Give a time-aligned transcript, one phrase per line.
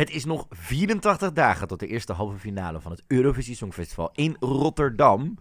[0.00, 4.36] Het is nog 84 dagen tot de eerste halve finale van het Eurovisie Songfestival in
[4.38, 5.38] Rotterdam.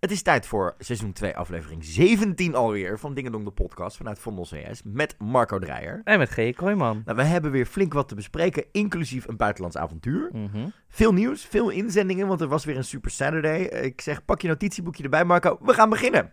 [0.00, 4.44] Het is tijd voor seizoen 2, aflevering 17 alweer van Dingendong de podcast vanuit Vondel
[4.44, 6.00] CS met Marco Dreyer.
[6.04, 6.54] En met G.
[6.54, 7.02] Kooijman.
[7.04, 10.30] Nou, we hebben weer flink wat te bespreken, inclusief een buitenlands avontuur.
[10.32, 10.68] Mhm.
[10.88, 13.60] Veel nieuws, veel inzendingen, want er was weer een Super Saturday.
[13.62, 15.58] Ik zeg, pak je notitieboekje erbij, Marco.
[15.60, 16.32] We gaan beginnen.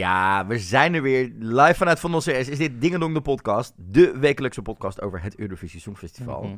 [0.00, 1.32] Ja, we zijn er weer.
[1.38, 3.72] Live vanuit Van CS is dit Dingendong de podcast.
[3.76, 6.42] De wekelijkse podcast over het Eurovisie Songfestival.
[6.42, 6.56] Mhm.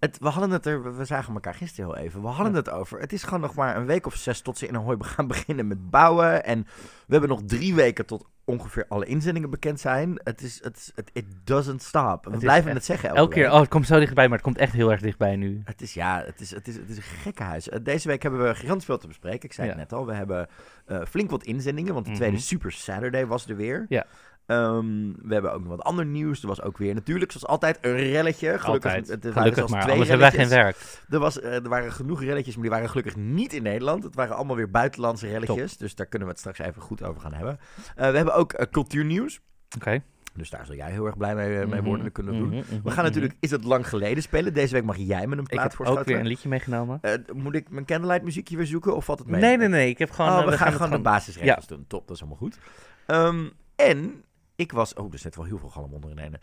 [0.00, 2.20] Het, we hadden het er, we- zagen elkaar gisteren heel even.
[2.22, 3.00] We hadden het over.
[3.00, 5.66] Het is gewoon nog maar een week of zes tot ze in Ahoy gaan beginnen
[5.66, 6.44] met bouwen.
[6.44, 6.62] En
[7.06, 10.20] we hebben nog drie weken tot ongeveer alle inzendingen bekend zijn.
[10.24, 12.24] Het is, het, is- het it doesn't stop.
[12.24, 14.36] We Het blijven echt- het zeggen elke, Elke keer, oh, het komt zo dichtbij, maar
[14.36, 15.62] het komt echt heel erg dichtbij nu.
[15.64, 17.68] Het is, ja, het is, het is, het is een gekkenhuis.
[17.68, 19.42] Uh, Deze week hebben we gigantisch veel te bespreken.
[19.48, 20.06] Ik zei het net al.
[20.06, 20.48] We hebben
[20.86, 22.20] eh, flink wat inzendingen, want de Mhm.
[22.20, 23.86] tweede Super Saturday was er weer.
[23.88, 24.04] Ja.
[24.46, 26.42] Ehm, we hebben ook nog wat ander nieuws.
[26.42, 28.58] Er was ook weer natuurlijk, zoals altijd, een relletje.
[28.58, 29.08] Gelukkig, Altijd.
[29.08, 30.76] het- er waren Gelukkig zelfs maar, twee anders hebben wij geen werk.
[31.08, 34.02] Er, was, eh, er waren genoeg relletjes, maar die waren gelukkig niet in Nederland.
[34.02, 35.76] Het waren allemaal weer buitenlandse relletjes.
[35.76, 37.58] Dus daar kunnen we het straks even goed over gaan hebben.
[37.96, 39.40] Eh, we hebben ook eh, cultuurnieuws.
[39.76, 40.02] Oké.
[40.34, 42.04] Dus daar zal jij heel erg blij mee, mee worden.
[42.04, 42.48] Dat kunnen we doen.
[42.48, 44.54] Mhm, mhm, We gaan natuurlijk Is het lang geleden spelen.
[44.54, 46.02] Deze week mag jij me een Ik plaat heb voorschoten.
[46.02, 47.00] ook weer een liedje meegenomen.
[47.34, 49.40] Moet ik mijn candlelight muziekje weer zoeken of valt het mee?
[49.40, 49.88] Nee, nee, nee.
[49.88, 50.30] Ik heb gewoon...
[50.38, 51.84] Oh, we, gaan, gewoon de basisregels doen.
[51.88, 52.58] Top, dat is allemaal goed.
[53.06, 53.44] Ehm,
[53.76, 54.22] en
[54.56, 54.94] ik was...
[54.94, 56.40] Oh, er zit wel heel veel galm onder in ene.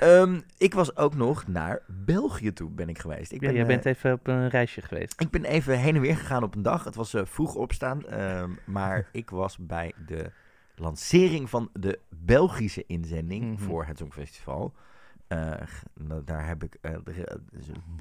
[0.00, 3.32] Ehm, ik was ook nog naar België toe ben ik geweest.
[3.32, 5.20] Ik Ja, ben, jij eh, bent even op een reisje geweest.
[5.20, 6.84] ik ben even heen en weer gegaan op een dag.
[6.84, 8.06] Het was eh, vroeg opstaan.
[8.06, 10.30] ehm, maar ik was bij de
[10.74, 13.62] lancering van de Belgische inzending Mhm.
[13.62, 14.72] voor het Songfestival.
[15.32, 17.00] Eh, daar heb ik eh, eh,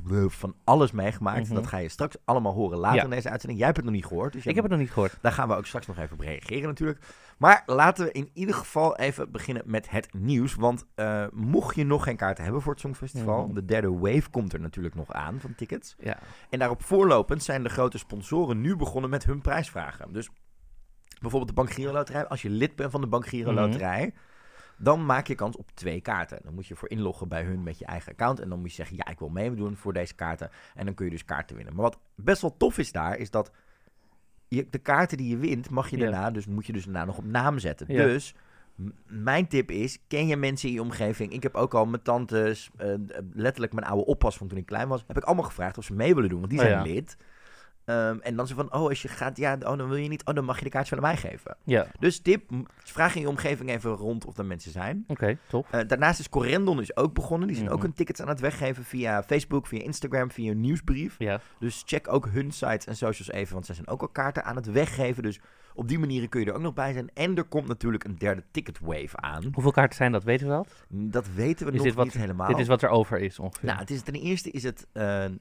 [0.09, 1.45] een van alles meegemaakt.
[1.45, 1.53] Mhm.
[1.55, 3.03] Dat ga je straks allemaal horen later Ja.
[3.03, 3.57] in deze uitzending.
[3.59, 4.33] Jij hebt het nog niet gehoord.
[4.33, 5.17] Dus Ik heb het nog niet gehoord.
[5.21, 6.99] daar gaan we ook straks nog even op reageren natuurlijk.
[7.37, 10.55] Maar laten we in ieder geval even beginnen met het nieuws.
[10.55, 13.45] Want eh, mocht je nog geen kaarten hebben voor het Songfestival...
[13.45, 13.53] Mhm.
[13.53, 15.95] de derde wave komt er natuurlijk nog aan van tickets.
[15.99, 16.17] Ja.
[16.49, 20.13] En daarop voorlopend zijn de grote sponsoren nu begonnen met hun prijsvragen.
[20.13, 20.29] Dus
[21.19, 22.27] bijvoorbeeld de Bank Giro Loterij.
[22.27, 23.59] Als je lid bent van de Bank Giro Mhm.
[23.61, 24.13] Loterij...
[24.81, 26.39] dan maak je kans op twee kaarten.
[26.43, 28.39] Dan moet je voor inloggen bij hun met je eigen account.
[28.39, 30.49] En dan moet je zeggen, ja, ik wil meedoen voor deze kaarten.
[30.75, 31.73] En dan kun je dus kaarten winnen.
[31.75, 33.51] Maar wat best wel tof is daar, is dat...
[34.47, 36.03] Je, de kaarten die je wint, mag je Ja.
[36.03, 37.85] daarna, dus moet je dus daarna nog op naam zetten.
[37.89, 38.03] Ja.
[38.03, 38.35] Dus
[39.07, 41.31] mijn tip is, ken je mensen in je omgeving?
[41.33, 42.93] Ik heb ook al mijn tantes, eh,
[43.33, 45.93] letterlijk mijn oude oppas van toen ik klein was, heb ik allemaal gevraagd of ze
[45.93, 46.93] mee willen doen, want die Oh, zijn ja.
[46.93, 47.17] lid.
[47.91, 50.25] Ehm, en dan zo van, oh, als je gaat, ja, oh, dan wil je niet,
[50.25, 51.57] oh, dan mag je de kaartjes van mij geven.
[51.63, 51.87] Ja.
[51.99, 55.03] Dus tip, vraag in je omgeving even rond of er mensen zijn.
[55.07, 55.67] Oké, tof.
[55.71, 57.47] Eh, daarnaast is Corendon is ook begonnen.
[57.47, 57.85] Die zijn ook Mhm.
[57.85, 61.15] hun tickets aan het weggeven via Facebook, via Instagram, via een nieuwsbrief.
[61.17, 61.39] Ja.
[61.59, 64.55] Dus check ook hun sites en socials even, want zij zijn ook al kaarten aan
[64.55, 65.23] het weggeven.
[65.23, 65.39] Dus
[65.73, 67.09] op die manier kun je er ook nog bij zijn.
[67.13, 69.43] En er komt natuurlijk een derde ticketwave aan.
[69.53, 70.23] Hoeveel kaarten zijn dat?
[70.23, 70.85] Weten we dat?
[70.89, 72.47] Dat weten we Is nog dit wat- niet helemaal.
[72.47, 73.65] Dit is wat er over is ongeveer.
[73.67, 75.31] Nou, het is, ten eerste is het, eh, eh,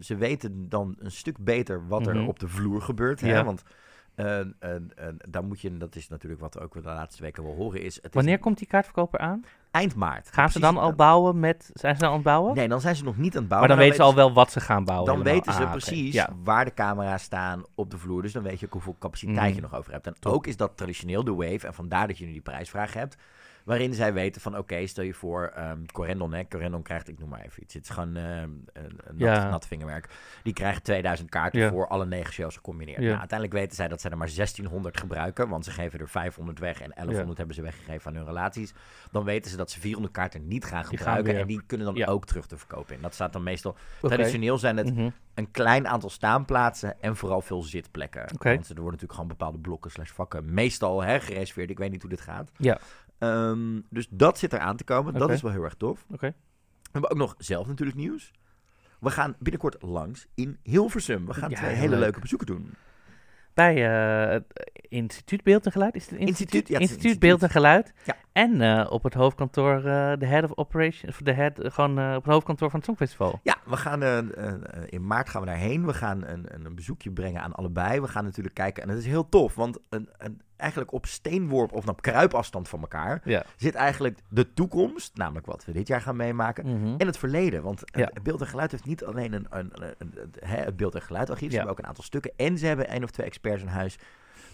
[0.00, 2.26] ze weten dan een stuk beter wat er Mhm.
[2.26, 3.20] op de vloer gebeurt.
[3.20, 3.28] Hè?
[3.28, 3.44] Ja.
[3.44, 3.62] Want
[4.16, 7.42] eh, eh, eh, daar moet je, dat is natuurlijk wat we ook de laatste weken
[7.44, 7.94] wel horen, is...
[7.96, 9.44] Het is Wanneer komt die kaartverkoper aan?
[9.70, 10.28] Eind maart.
[10.32, 11.70] Gaan ze dan al bouwen met...
[11.74, 12.54] Zijn ze dan aan het bouwen?
[12.54, 13.68] Nee, dan zijn ze nog niet aan het maar bouwen.
[13.68, 15.06] dan weten ze al wel wat ze gaan bouwen.
[15.06, 15.34] Dan helemaal.
[15.38, 16.28] weten ze Ah, precies Ja.
[16.44, 18.22] waar de camera's staan op de vloer.
[18.22, 19.70] Dus dan weet je ook hoeveel capaciteit je Mhm.
[19.70, 20.06] nog over hebt.
[20.06, 20.32] En Top.
[20.32, 21.66] ook is dat traditioneel de wave.
[21.66, 23.16] En vandaar dat je nu die prijsvraag hebt.
[23.66, 26.48] Waarin zij weten van, oké, stel je voor, ehm Corendon, hè.
[26.48, 27.74] Corendon krijgt, ik noem maar even iets.
[27.74, 29.48] Het is gewoon ehm, een, een nat, Ja.
[29.50, 30.08] nat vingerwerk.
[30.42, 31.70] Die krijgt 2000 kaarten Ja.
[31.70, 32.98] voor alle negen shows gecombineerd.
[33.00, 33.06] Ja.
[33.06, 35.48] Nou, uiteindelijk weten zij dat zij er maar 1600 gebruiken.
[35.48, 38.72] Want ze geven er 500 weg en 1100 hebben ze weggegeven aan hun relaties.
[39.10, 41.38] Dan weten ze dat ze 400 kaarten niet gaan Die gaan gebruiken.
[41.40, 43.02] en die kunnen dan ook terug te verkopen in.
[43.02, 43.76] Dat staat dan meestal...
[44.00, 45.10] Traditioneel zijn het Mhm.
[45.34, 48.20] een klein aantal staanplaatsen en vooral veel zitplekken.
[48.38, 48.38] Want
[48.68, 51.70] er worden natuurlijk gewoon bepaalde blokken slash vakken meestal hè, gereserveerd.
[51.70, 52.50] Ik weet niet hoe dit gaat.
[52.56, 52.78] Ja.
[53.18, 55.14] Ehm, dus dat zit eraan te komen.
[55.14, 56.04] Dat is wel heel erg tof.
[56.12, 56.26] Oké.
[56.82, 58.30] We hebben ook nog zelf natuurlijk nieuws.
[59.00, 61.26] We gaan binnenkort langs in Hilversum.
[61.26, 62.00] We gaan Ja, twee hele leuk.
[62.00, 62.74] leuke bezoeken doen.
[63.54, 63.74] Bij
[64.26, 64.44] eh, het
[64.88, 65.94] Instituut Beeld en Geluid.
[65.94, 66.68] Is het Instituut, instituut?
[66.68, 67.92] ja, het instituut Beeld en Geluid.
[68.04, 68.16] Ja.
[68.32, 72.14] En eh, op het hoofdkantoor, eh, de head of operations, de head, eh, gewoon eh,
[72.16, 73.40] op het hoofdkantoor van het Songfestival.
[73.42, 75.86] Ja, we gaan eh, eh, eh, in maart gaan we daarheen.
[75.86, 78.00] We gaan een, een, een bezoekje brengen aan allebei.
[78.00, 78.82] We gaan natuurlijk kijken.
[78.82, 82.80] En het is heel tof, want een, een, eigenlijk op steenworp of op kruipafstand van
[82.80, 83.44] elkaar Ja.
[83.56, 86.66] zit eigenlijk de toekomst, namelijk wat we dit jaar gaan meemaken.
[86.80, 86.94] Mhm.
[86.98, 88.10] En het verleden, want Ja.
[88.22, 91.56] beeld en geluid heeft niet alleen een, een, een, het beeld en geluidarchief, ze Ja.
[91.56, 92.32] hebben ook een aantal stukken.
[92.36, 93.98] En ze hebben één of twee experts in huis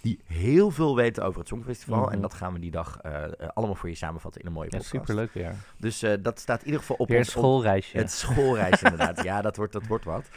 [0.02, 2.02] die heel veel weten over het Songfestival.
[2.04, 2.12] Mhm.
[2.12, 4.68] En dat gaan we die dag eh, eh, allemaal voor je samenvatten in een mooie
[4.70, 4.94] Ja, podcast.
[5.04, 5.54] superleuk weer.
[5.78, 7.26] Dus eh, dat staat in ieder geval op Weer ons...
[7.28, 7.96] op- schoolreisje.
[7.96, 9.22] het schoolreis inderdaad.
[9.32, 10.28] Ja, dat wordt, dat wordt wat.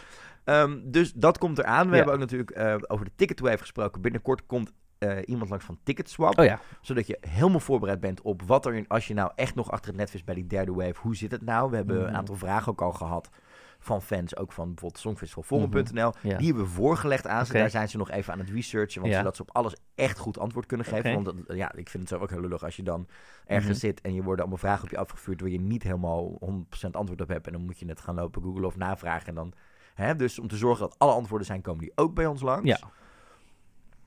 [0.44, 1.86] Ehm, dus dat komt eraan.
[1.86, 1.96] We Ja.
[1.96, 4.02] hebben ook natuurlijk over de Ticketwave gesproken.
[4.02, 6.40] Binnenkort komt eh, iemand langs van Ticketswap.
[6.40, 6.60] Oh ja.
[6.82, 9.88] Zodat je helemaal voorbereid bent op wat er, in, als je nou echt nog achter
[9.90, 11.70] het net vist bij die derde wave, hoe zit het nou?
[11.70, 12.06] We hebben Mhm.
[12.08, 13.30] een aantal vragen ook al gehad
[13.80, 16.12] van fans, ook van bijvoorbeeld songfestivalforum.nl.
[16.22, 16.38] Ja.
[16.38, 17.54] Die hebben we voorgelegd aan ze.
[17.54, 19.20] Daar zijn ze nog even aan het researchen, want Ja.
[19.20, 21.14] zodat ze op alles echt goed antwoord kunnen geven.
[21.14, 23.08] Want dat- ja, ik vind het zo ook heel lullig als je dan
[23.46, 23.80] ergens Mhm.
[23.88, 27.22] zit en je worden allemaal vragen op je afgevuurd waar je niet helemaal 100% antwoord
[27.22, 27.46] op hebt.
[27.48, 29.28] En dan moet je het gaan lopen googlen of navragen.
[29.28, 29.54] En dan,
[29.94, 32.68] hè, dus om te zorgen dat alle antwoorden zijn, komen die ook bij ons langs.
[32.70, 32.80] Ja.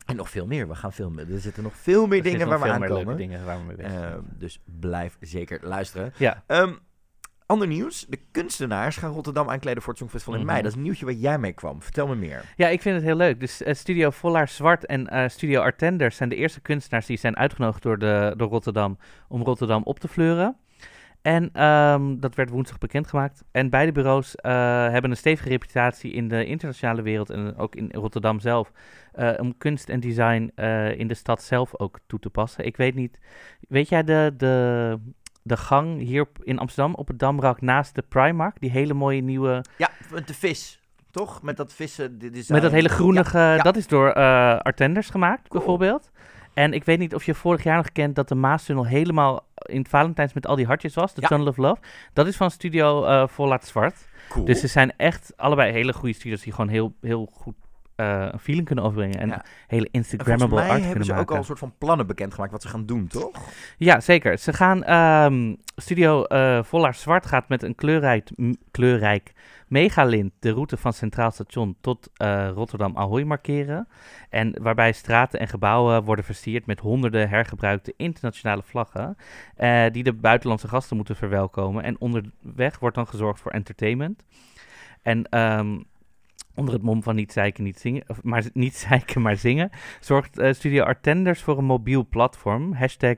[0.08, 0.68] En nog veel meer.
[0.68, 1.32] We gaan veel meer.
[1.32, 3.16] Er zitten nog veel meer Er dingen waar we veel meer aankomen.
[3.16, 4.04] dingen waar we mee bezig zijn.
[4.12, 6.12] Ehm, dus blijf zeker luisteren.
[6.16, 6.42] ja.
[6.46, 6.72] Ehm,
[7.46, 8.06] ander nieuws.
[8.08, 10.50] De kunstenaars gaan Rotterdam aankleden voor het Songfestival in Mhm.
[10.50, 10.62] mei.
[10.62, 11.82] Dat is een nieuwtje waar jij mee kwam.
[11.82, 12.44] Vertel me meer.
[12.56, 13.40] ja, ik vind het heel leuk.
[13.40, 17.36] Dus eh, Studio Vollaar Zwart en eh, Studio Artenders zijn de eerste kunstenaars die zijn
[17.36, 20.56] uitgenodigd door, de, door Rotterdam om Rotterdam op te fleuren.
[21.22, 23.44] En ehm, dat werd woensdag bekendgemaakt.
[23.50, 24.52] En beide bureaus eh,
[24.88, 28.72] hebben een stevige reputatie in de internationale wereld en ook in Rotterdam zelf.
[29.12, 32.64] eh, om kunst en design eh, in de stad zelf ook toe te passen.
[32.64, 33.18] Ik weet niet,
[33.68, 34.98] weet jij de, de,
[35.42, 38.60] de gang hier in Amsterdam op het Damrak naast de Primark?
[38.60, 39.90] Die hele mooie nieuwe Ja,
[40.26, 40.80] de vis.
[41.10, 41.42] Toch?
[41.42, 42.18] Met dat vissen.
[42.32, 43.56] Is met dat hele groenige, ja.
[43.62, 44.12] dat is door
[44.62, 45.60] Artenders gemaakt, Cool.
[45.60, 46.10] bijvoorbeeld.
[46.58, 49.78] En ik weet niet of je vorig jaar nog kent dat de Maastunnel helemaal in
[49.78, 51.14] het Valentijns met al die hartjes was.
[51.14, 51.28] De Ja.
[51.28, 51.80] Tunnel of Love.
[52.12, 54.08] Dat is van studio eh Vollaat Zwart.
[54.28, 54.44] Cool.
[54.44, 57.54] Dus ze zijn echt allebei hele goede studios die gewoon heel, heel goed
[57.96, 59.18] eh, een feeling kunnen overbrengen.
[59.20, 59.44] En Ja.
[59.66, 61.32] hele En Instagrammable art hebben kunnen ze ook maken.
[61.34, 63.30] al een soort van plannen bekendgemaakt wat ze gaan doen, toch?
[63.76, 64.38] Ja, zeker.
[64.38, 66.24] Ze gaan, ehm, studio
[66.62, 68.28] Vollaar Zwart gaat met een kleurrijk,
[68.70, 69.32] kleurrijk
[69.68, 73.88] megalint de route van Centraal Station tot eh, Rotterdam Ahoy markeren.
[74.30, 79.16] En waarbij straten en gebouwen worden versierd met honderden hergebruikte internationale vlaggen.
[79.56, 81.84] eh, die de buitenlandse gasten moeten verwelkomen.
[81.84, 84.24] En onderweg wordt dan gezorgd voor entertainment.
[85.02, 85.78] En ehm,
[86.54, 90.52] onder het mom van niet zeiken, niet zingen, maar niet zeiken, maar zingen, zorgt eh,
[90.52, 92.72] Studio Artenders voor een mobiel platform.
[92.72, 93.16] Hashtag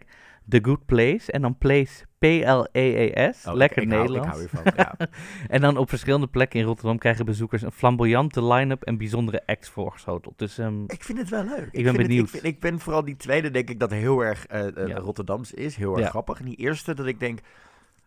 [0.50, 1.32] The Good Place.
[1.32, 3.47] En dan Place P-L-E-E-S.
[3.47, 4.41] Oh, Lekker ik, ik hou- Nederlands.
[4.43, 5.08] ik hou hiervan, ja.
[5.55, 9.69] En dan op verschillende plekken in Rotterdam krijgen bezoekers een flamboyante line-up en bijzondere acts
[9.69, 10.38] voorgeschoteld.
[10.38, 11.69] Dus ehm, Ik vind het wel leuk.
[11.70, 12.25] Ik ben het- benieuwd.
[12.25, 14.97] ik, vind- ik ben vooral die tweede, denk ik, dat heel erg eh, eh, Ja.
[14.99, 15.76] Rotterdams is.
[15.76, 16.08] Heel erg Ja.
[16.08, 16.38] grappig.
[16.38, 17.38] En die eerste, dat ik denk...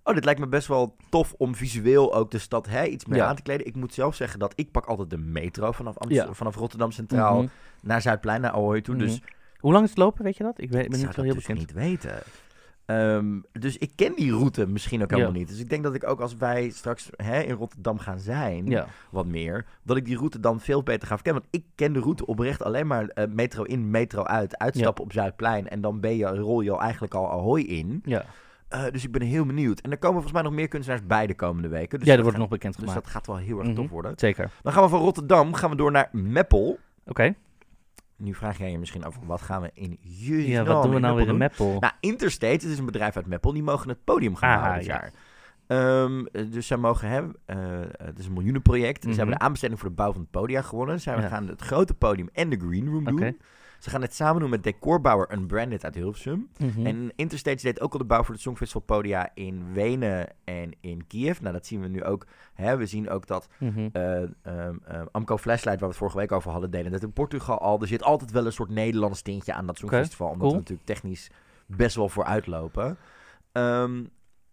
[0.03, 3.17] Oh, dit lijkt me best wel tof om visueel ook de stad hè, iets meer
[3.17, 3.25] Ja.
[3.27, 3.65] aan te kleden.
[3.67, 6.33] Ik moet zelf zeggen dat ik pak altijd de metro vanaf, Amst- Ja.
[6.33, 7.47] vanaf Rotterdam Centraal mhm.
[7.81, 8.95] naar Zuidplein, naar Ahoy toe.
[8.95, 9.29] Dus Mhm.
[9.63, 10.61] Hoe lang is het lopen, weet je dat?
[10.61, 11.59] Ik weet, ik ben niet zo heel dus bekend.
[11.59, 12.15] niet weten.
[12.85, 15.37] Ehm, dus ik ken die route misschien ook helemaal Ja.
[15.39, 15.47] niet.
[15.47, 18.87] Dus ik denk dat ik ook als wij straks hè, in Rotterdam gaan zijn, Ja.
[19.11, 21.41] wat meer, dat ik die route dan veel beter ga verkennen.
[21.41, 25.11] Want ik ken de route oprecht alleen maar eh, metro in, metro uit, uitstappen op
[25.13, 28.01] Zuidplein en dan ben je, rol je al eigenlijk al Ahoy in.
[28.05, 28.25] Ja,
[28.67, 29.79] Eh, dus ik ben heel benieuwd.
[29.79, 31.99] En er komen volgens mij nog meer kunstenaars bij de komende weken.
[31.99, 33.03] Dus ja dat wordt gaat- nog bekend Dus gemaakt.
[33.03, 33.75] dat gaat wel heel erg Mhm.
[33.75, 34.13] tof worden.
[34.15, 34.51] Zeker.
[34.61, 36.79] Dan gaan we van Rotterdam gaan we door naar Meppel.
[37.05, 37.33] Oké.
[38.17, 40.99] Nu vraag jij je misschien af, wat gaan we in juli Ja, wat doen we
[40.99, 41.77] nou weer in Meppel?
[41.79, 44.79] Nou, Interstate, het is een bedrijf uit Meppel, die mogen het podium gaan Ah, houden
[44.83, 44.93] dit ja.
[45.01, 45.11] jaar.
[45.67, 47.57] Ehm, eh, dus zij mogen hebben, eh,
[47.97, 49.03] het is een miljoenenproject.
[49.03, 49.11] Mhm.
[49.11, 51.01] Ze hebben de aanbesteding voor de bouw van het podium gewonnen.
[51.01, 51.27] Zij Ja.
[51.27, 53.37] gaan het grote podium en de green room doen.
[53.83, 56.49] Ze gaan het samen doen met decorbouwer Unbranded uit Hilversum.
[56.57, 56.85] Mhm.
[56.85, 61.07] En Interstate deed ook al de bouw voor het Songfestival podia in Wenen en in
[61.07, 61.39] Kiev.
[61.39, 62.25] Nou, dat zien we nu ook.
[62.53, 62.77] Hè?
[62.77, 64.77] We zien ook dat ehm,
[65.11, 67.81] Amco Flashlight, waar we het vorige week over hadden, deden dat in Portugal al.
[67.81, 70.27] Er zit altijd wel een soort Nederlands tintje aan dat Songfestival.
[70.27, 70.51] Omdat cool.
[70.53, 71.29] we natuurlijk technisch
[71.65, 72.97] best wel vooruit lopen.
[73.51, 74.03] Ehm,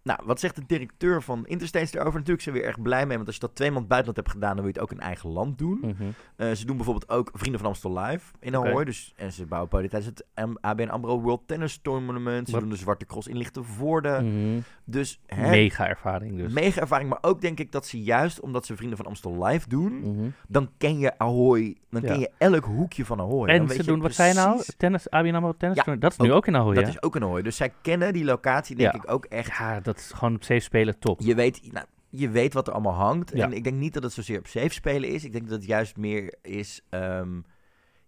[0.02, 2.12] nou, wat zegt de directeur van Interstate erover?
[2.18, 3.14] Natuurlijk zijn we weer erg blij mee.
[3.16, 5.00] Want als je dat twee maand buitenland hebt gedaan, dan wil je het ook in
[5.06, 5.78] eigen land doen.
[5.82, 6.04] Mhm.
[6.36, 8.56] Eh, ze doen bijvoorbeeld ook Vrienden van Amstel Live in.
[8.56, 8.84] Ahoy.
[8.84, 10.26] Dus, en ze bouwen podium tijdens het
[10.60, 12.46] ABN AMRO World Tennis Tournament.
[12.46, 12.60] Ze Wat?
[12.60, 14.20] doen de Zwarte Cross in Lichtenvoorde.
[14.22, 14.60] Mhm.
[14.84, 16.52] Dus hè, Mega ervaring dus.
[16.52, 17.08] mega ervaring.
[17.10, 19.92] Maar ook denk ik dat ze juist omdat ze Vrienden van Amstel Live doen...
[20.00, 20.28] Mhm.
[20.48, 21.76] dan ken je Ahoy.
[21.90, 22.08] Dan Ja.
[22.08, 23.46] ken je elk hoekje van Ahoy.
[23.46, 24.54] Dan En weet ze je doen, wat nou?
[24.54, 26.00] precies- Tennis, ABN AMRO tennis Ja, toernooi.
[26.04, 26.90] Dat is nu ook- in Ahoy, Dat hè?
[26.90, 27.42] is ook een Ahoy.
[27.42, 28.98] Dus zij kennen die locatie denk Ja.
[29.02, 29.58] ik ook echt.
[29.58, 31.20] Ja, dat is gewoon op safe spelen top.
[31.20, 33.30] Je weet, nou, je weet wat er allemaal hangt.
[33.34, 33.44] Ja.
[33.44, 35.24] En ik denk niet dat het zozeer op safe spelen is.
[35.24, 36.80] Ik denk dat het juist meer is...
[36.88, 37.40] ehm,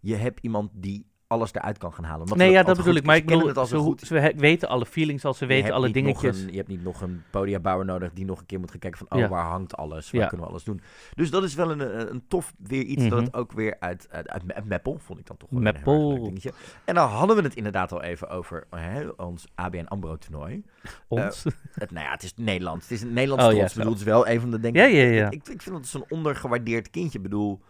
[0.01, 2.21] je hebt iemand die alles eruit kan gaan halen.
[2.23, 3.05] Omdat nee, ja, dat bedoel ik.
[3.05, 4.01] Maar ik bedoel, het al ze, goed.
[4.01, 6.41] ze weten alle feelings al, ze weten alle dingetjes.
[6.41, 8.99] een- je hebt niet nog een podiabouwer nodig die nog een keer moet gaan kijken
[8.99, 9.07] van...
[9.11, 9.29] oh, Ja.
[9.29, 10.11] waar hangt alles?
[10.11, 10.27] Waar Ja.
[10.27, 10.81] kunnen we alles doen?
[11.15, 13.23] Dus dat is wel een, een, een tof weer iets dat Mhm.
[13.25, 16.09] het ook weer uit, uit, uit, Meppel, vond ik dan toch wel een Meppel.
[16.13, 16.53] leuk dingetje.
[16.85, 20.63] En dan hadden we het inderdaad al even over hè, ons ABN AMRO toernooi.
[21.09, 21.45] Ons.
[21.73, 22.83] Het, nou ja, het is Nederlands.
[22.89, 23.63] Het is een Nederlands Oh, trots.
[23.65, 25.27] ja, Ik bedoel, het is wel een van de denk Ja, ik- ja, ja.
[25.31, 27.19] Ik, ik vind dat het zo'n ondergewaardeerd kindje.
[27.19, 27.61] Ik bedoel,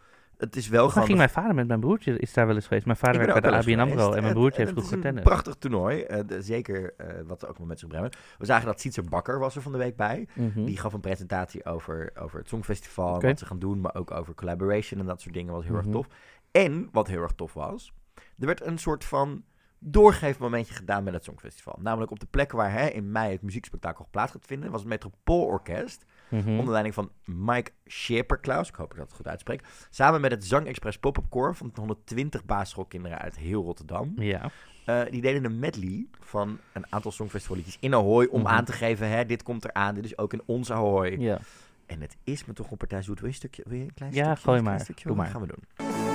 [0.45, 1.05] het is wel gewoon...
[1.07, 2.87] ging mijn vader met mijn broertje, is daar wel eens geweest.
[2.87, 5.11] Mijn vader werkt bij de ABN AMRO en mijn broertje heeft het vroeger is een
[5.15, 5.23] tennis.
[5.23, 6.03] prachtig toernooi.
[6.03, 8.17] eh, zeker eh, wat ook wel met zich brengt.
[8.39, 10.29] We zagen dat Sietse Bakker was er van de week bij.
[10.35, 10.65] Mhm.
[10.65, 13.81] Die gaf een presentatie over, over het Songfestival wat ze gaan doen.
[13.81, 15.53] Maar ook over collaboration en dat soort dingen.
[15.53, 15.83] was heel Mhm.
[15.85, 16.07] erg tof.
[16.51, 17.93] En wat heel erg tof was.
[18.39, 19.43] Er werd een soort van
[19.79, 21.79] doorgeefmomentje gedaan met het Songfestival.
[21.81, 24.71] Namelijk op de plekken waar hè, in mei het muziekspektakel plaats gaat vinden.
[24.71, 26.05] Was het Metropoolorkest.
[26.33, 26.49] Mhm.
[26.59, 28.69] Onder leiding van Mike Scheperklaus.
[28.69, 29.63] Ik hoop dat ik dat goed uitspreek.
[29.91, 34.13] Samen met het Zang Express Pop-Up Core van 120 basisschoolkinderen uit heel Rotterdam.
[34.17, 34.51] Ja.
[34.85, 38.27] Eh, die deden een medley van een aantal songfestivalliedjes in Ahoy.
[38.31, 38.51] Om Mhm.
[38.51, 39.95] aan te geven, hè, dit komt eraan.
[39.95, 41.17] Dit is ook in ons Ahoy.
[41.19, 41.39] ja.
[41.87, 43.15] En het is me toch een partij zoet.
[43.21, 43.63] Wil je een stukje?
[43.67, 44.43] Wil je een klein Ja, stukje?
[44.43, 44.85] gooi Een klein maar.
[44.85, 45.07] Stukje?
[45.09, 45.35] Doe Wat maar.
[45.35, 46.12] gaan we doen?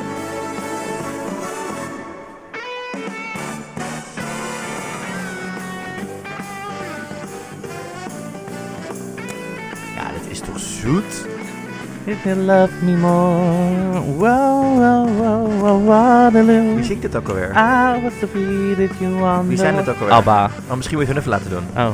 [10.37, 11.25] Is toch zoet?
[12.05, 16.75] If you love me more, wow, wow, wow, wow, Waterloo.
[16.75, 17.51] Wie zingt dit ook alweer?
[17.51, 18.27] I was the
[18.77, 19.47] that you want.
[19.47, 20.13] Wie zijn het ook alweer?
[20.13, 20.49] Abba.
[20.69, 21.63] Oh, misschien moet je hun even laten doen.
[21.75, 21.91] Oh.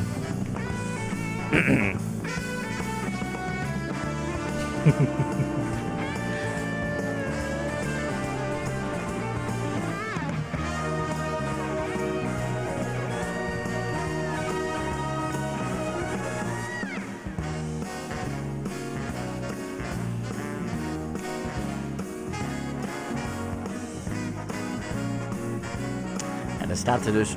[27.02, 27.36] Dus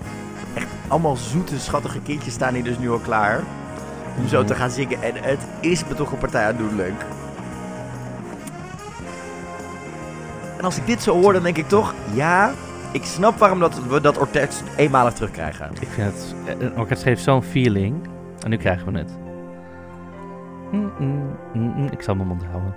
[0.55, 3.41] echt allemaal zoete, schattige kindjes staan hier dus nu al klaar.
[4.19, 4.47] Om zo Mhm.
[4.47, 5.03] te gaan zingen.
[5.03, 7.05] En het is me toch een partij aandoenlijk.
[10.59, 11.95] En als ik dit zo hoor, dan denk ik toch...
[12.15, 12.53] Ja,
[12.93, 15.71] ik snap waarom dat, we dat orkest eenmalig terugkrijgen.
[15.81, 16.35] Ik vind het...
[16.59, 18.09] Een orkest geeft zo'n feeling.
[18.43, 19.11] En nu krijgen we het.
[20.73, 21.89] Mm, mm, mm.
[21.91, 22.75] Ik zal mijn mond houden.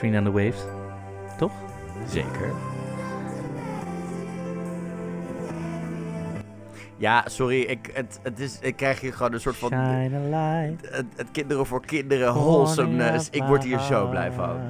[0.00, 0.64] Katrina and the Waves.
[1.36, 1.52] Toch?
[2.08, 2.52] Zeker.
[6.96, 9.68] Ja, sorry, ik, het, het is, ik krijg hier gewoon een soort van...
[9.68, 10.94] Shine a light.
[10.94, 13.28] Het, het kinderen voor kinderen wholesomeness.
[13.30, 14.60] Ik word hier zo blij van.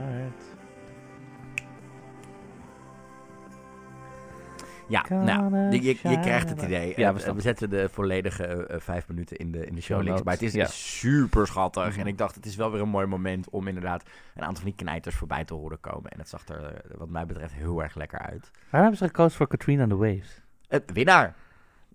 [4.91, 6.93] Ja, nou, je, je, je krijgt het idee.
[6.97, 10.23] Ja, Eh, we zetten de volledige eh, vijf minuten in de, in de show links.
[10.23, 10.67] Maar het is ja.
[10.67, 11.89] super schattig.
[11.91, 12.01] Mhm.
[12.01, 14.03] En ik dacht, het is wel weer een mooi moment om inderdaad
[14.35, 16.11] een aantal van die knijters voorbij te horen komen.
[16.11, 18.51] En het zag er, eh, wat mij betreft, heel erg lekker uit.
[18.53, 20.41] Waarom hebben ze gekozen voor Katrina and the Waves?
[20.69, 21.35] Het winnaar.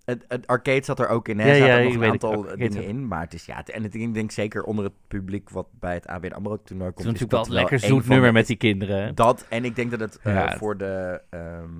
[0.04, 1.38] Het, het arcade zat er ook in.
[1.38, 1.46] Hè.
[1.46, 2.52] Ja, Er zaten ja, nog een aantal het.
[2.52, 3.06] eh, dingen in.
[3.08, 3.56] Maar het is ja.
[3.56, 6.88] het- En het, ik denk zeker onder het publiek wat bij het ABN AMRO toernooi
[6.90, 7.06] Het komt.
[7.14, 9.14] is natuurlijk wel een lekker zoet nummer met die kinderen.
[9.14, 10.56] Dat, en ik denk dat het eh, Ja.
[10.56, 11.70] voor de, ehm,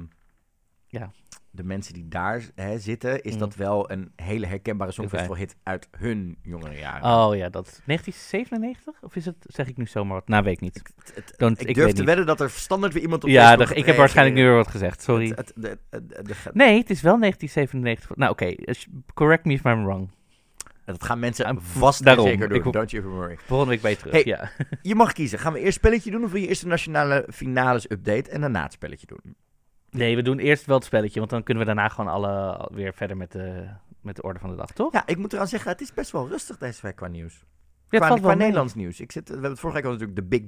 [0.88, 1.11] Ja.
[1.50, 3.38] de mensen die daar hè, zitten, is Mm.
[3.38, 7.02] dat wel een hele herkenbare songfestivalhit uit hun jongere jaren.
[7.05, 9.02] Oh ja, dat 1997?
[9.02, 10.28] Of is het, zeg ik nu zomaar wat?
[10.28, 10.75] Nou, weet ik niet.
[10.75, 12.05] Het- het- Don't- ik ik durf te niet.
[12.07, 14.69] wedden dat er standaard weer iemand op Ja, dat- ik heb waarschijnlijk nu weer wat
[14.69, 15.02] gezegd.
[15.02, 15.28] Sorry.
[15.28, 18.16] Het- het- de- de- de- Nee, het is wel 1997.
[18.16, 18.55] Nou, oké.
[19.14, 20.11] Correct me if I'm wrong.
[20.85, 22.26] Dat gaan mensen vast daarom.
[22.26, 22.57] zeker doen.
[22.59, 23.37] Ik- Don't you ever worry.
[23.47, 24.12] Volgende week ben je terug.
[24.12, 24.23] Hey.
[24.25, 24.50] Ja.
[24.83, 25.38] Je mag kiezen.
[25.38, 28.62] Gaan we eerst spelletje doen of wil je eerst de nationale finales update en daarna
[28.62, 29.37] het spelletje doen?
[29.97, 32.95] Nee, we doen eerst wel het spelletje, want dan kunnen we daarna gewoon alle weer
[32.95, 33.67] verder met de,
[34.00, 34.93] met de orde van de dag, toch?
[34.93, 37.45] Ja, ik moet eraan zeggen, het is best wel rustig deze week qua nieuws.
[37.88, 38.35] Ja, het qua qua.
[38.35, 39.00] Nederlands nieuws.
[39.00, 40.43] Ik zit, we hebben het vorige week al natuurlijk de big,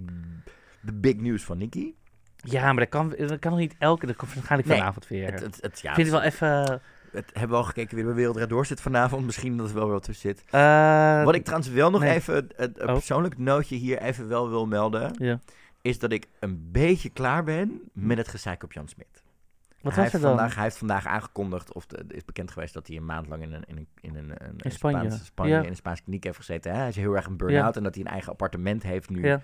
[0.80, 1.94] de big news van Nicky.
[2.36, 4.06] Ja, maar dat kan, dat kan nog niet elke.
[4.06, 5.30] Dat komt waarschijnlijk Nee, vanavond weer.
[5.32, 6.80] Het, het, het, ja, vind het wel even...
[7.12, 9.24] het hebben we al gekeken wie er bij door zit vanavond.
[9.24, 10.44] Misschien dat er wel wat tussen zit.
[10.50, 12.14] eh, Wat ik trouwens wel nog nee.
[12.14, 12.92] even, een, een Oh.
[12.92, 15.14] persoonlijk nootje hier even wel wil melden.
[15.18, 15.40] Ja.
[15.82, 19.22] Is dat ik een beetje klaar ben met het gezeik op Jan Smit.
[19.82, 20.36] Wat hij, was er heeft dan?
[20.36, 23.42] vandaag, hij heeft vandaag aangekondigd, of het is bekend geweest, dat hij een maand lang
[23.42, 24.98] in een, in een, in een, een- een Spanje.
[25.10, 25.62] Spaans- Spanje Ja.
[25.62, 26.72] in een Spaanse kliniek heeft gezeten.
[26.72, 26.78] Hè?
[26.78, 29.40] Hij is heel erg een burn-out en dat hij een eigen appartement heeft nu Ja.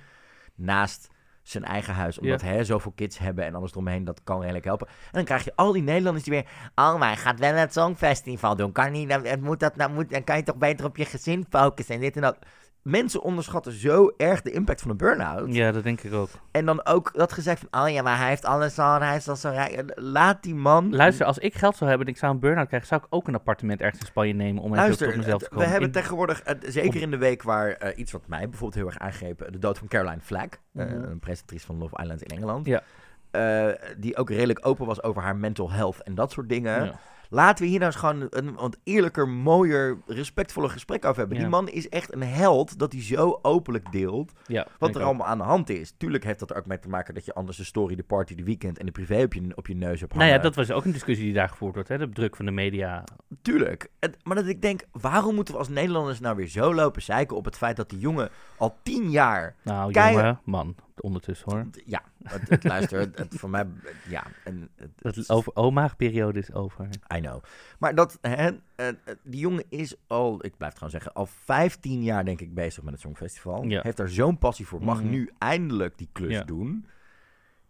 [0.54, 1.08] naast
[1.42, 2.18] zijn eigen huis.
[2.18, 4.86] Omdat hè, zoveel kids hebben en alles eromheen, dat kan redelijk helpen.
[4.86, 6.44] En dan krijg je al die Nederlanders die weer...
[6.74, 8.72] Oh, maar hij gaat wel het Songfestival doen.
[8.72, 11.46] Kan niet, dan, moet dat, nou moet, dan kan je toch beter op je gezin
[11.50, 12.38] focussen en dit en dat.
[12.84, 15.54] Mensen onderschatten zo erg de impact van een burn-out.
[15.54, 16.28] ja, dat denk ik ook.
[16.50, 17.82] En dan ook dat gezegd van...
[17.82, 19.92] Oh ja, maar hij heeft alles al, hij is al zo rijk.
[19.94, 20.94] Laat die man...
[20.96, 23.28] Luister, als ik geld zou hebben en ik zou een burn-out krijgen, zou ik ook
[23.28, 25.64] een appartement ergens in Spanje nemen om even Luister, tot mezelf te komen.
[25.64, 28.86] we hebben tegenwoordig, eh, zeker in de week waar eh, iets wat mij bijvoorbeeld heel
[28.86, 31.02] erg aangreep, de dood van Caroline Flack, eh, Mhm.
[31.04, 32.82] een presentatrice van Love Island in Engeland, Ja.
[33.30, 36.84] eh, die ook redelijk open was over haar mental health en dat soort dingen.
[36.84, 36.98] Ja.
[37.34, 41.36] Laten we hier nou eens gewoon een wat eerlijker, mooier, respectvoller gesprek over hebben.
[41.36, 41.42] Ja.
[41.42, 45.06] Die man is echt een held dat hij zo openlijk deelt Ja, wat er ook.
[45.06, 45.94] allemaal aan de hand is.
[45.96, 48.34] Tuurlijk heeft dat er ook mee te maken dat je anders de story, de party,
[48.34, 50.42] de weekend en de privé op je, op je neus hebt Nou ja, hangen.
[50.42, 51.88] dat was ook een discussie die daar gevoerd wordt.
[51.88, 51.98] Hè?
[51.98, 53.04] De druk van de media.
[53.42, 53.88] Tuurlijk.
[54.22, 57.44] Maar dat ik denk, waarom moeten we als Nederlanders nou weer zo lopen zeiken op
[57.44, 59.54] het feit dat die jongen al tien jaar...
[59.62, 61.66] Nou, Kei- jongen, man, ondertussen hoor.
[61.84, 63.66] Ja, het, het luister, het, het voor mij...
[64.08, 66.88] Ja, en, het, het over, oma-periode is over.
[67.16, 67.42] I know.
[67.78, 68.86] Maar dat, hè, eh,
[69.22, 72.82] die jongen is al, ik blijf het gewoon zeggen, al 15 jaar denk ik bezig
[72.82, 73.64] met het Songfestival.
[73.64, 73.80] Ja.
[73.82, 74.84] Heeft daar zo'n passie voor.
[74.84, 75.10] Mag Mhm.
[75.10, 76.42] nu eindelijk die klus Ja.
[76.44, 76.86] doen.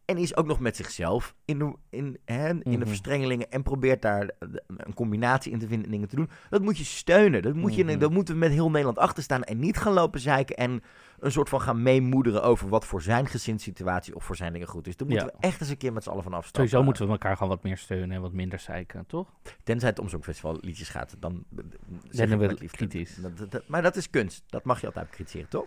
[0.04, 2.86] En is ook nog met zichzelf in de, in, hè, in de Mhm.
[2.86, 3.50] verstrengelingen.
[3.50, 6.28] En probeert daar de- een combinatie in te vinden en dingen te doen.
[6.50, 7.42] Dat moet je steunen.
[7.42, 7.98] Dat, moet je, Mhm.
[7.98, 9.42] dat moeten we met heel Nederland achter staan.
[9.42, 10.82] En niet gaan lopen zeiken en
[11.18, 14.86] een soort van gaan meemoederen over wat voor zijn gezinssituatie of voor zijn dingen goed
[14.86, 14.96] is.
[14.96, 15.32] Daar moeten Ja.
[15.40, 16.62] we echt eens een keer met z'n allen van afstappen.
[16.68, 19.28] Sowieso moeten we elkaar gewoon wat meer steunen en wat minder zeiken, toch?
[19.62, 21.64] Tenzij het om zo'n festival liedjes gaat, dan eh,
[22.10, 23.14] zeg Zijn we kritisch.
[23.16, 24.42] Dat- dat- dat- maar dat is kunst.
[24.46, 25.66] Dat mag je altijd bekritiseren, toch?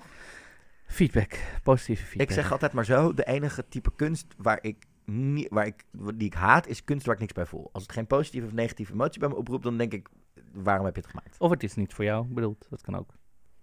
[0.88, 2.28] Feedback, positieve feedback.
[2.28, 5.84] Ik zeg altijd maar zo, de enige type kunst waar ik, niet, waar ik,
[6.16, 7.70] die ik haat, is kunst waar ik niks bij voel.
[7.74, 10.08] Als het geen positieve of negatieve emotie bij me oproept, dan denk ik,
[10.54, 11.36] waarom heb je het gemaakt?
[11.40, 12.66] Of het is niet voor jou, bedoeld.
[12.70, 13.14] Dat kan ook.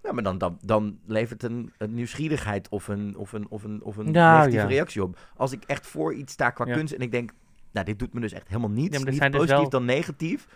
[0.03, 3.83] Ja, maar dan, dan, dan levert een, een nieuwsgierigheid of een, of een, of een,
[3.83, 4.69] of een Ja, negatieve ja.
[4.69, 5.19] reactie op.
[5.37, 6.75] Als ik echt voor iets sta qua Ja.
[6.75, 7.31] kunst en ik denk,
[7.73, 10.47] nou, dit doet me dus echt helemaal niets, er niet dus positief wel- dan negatief,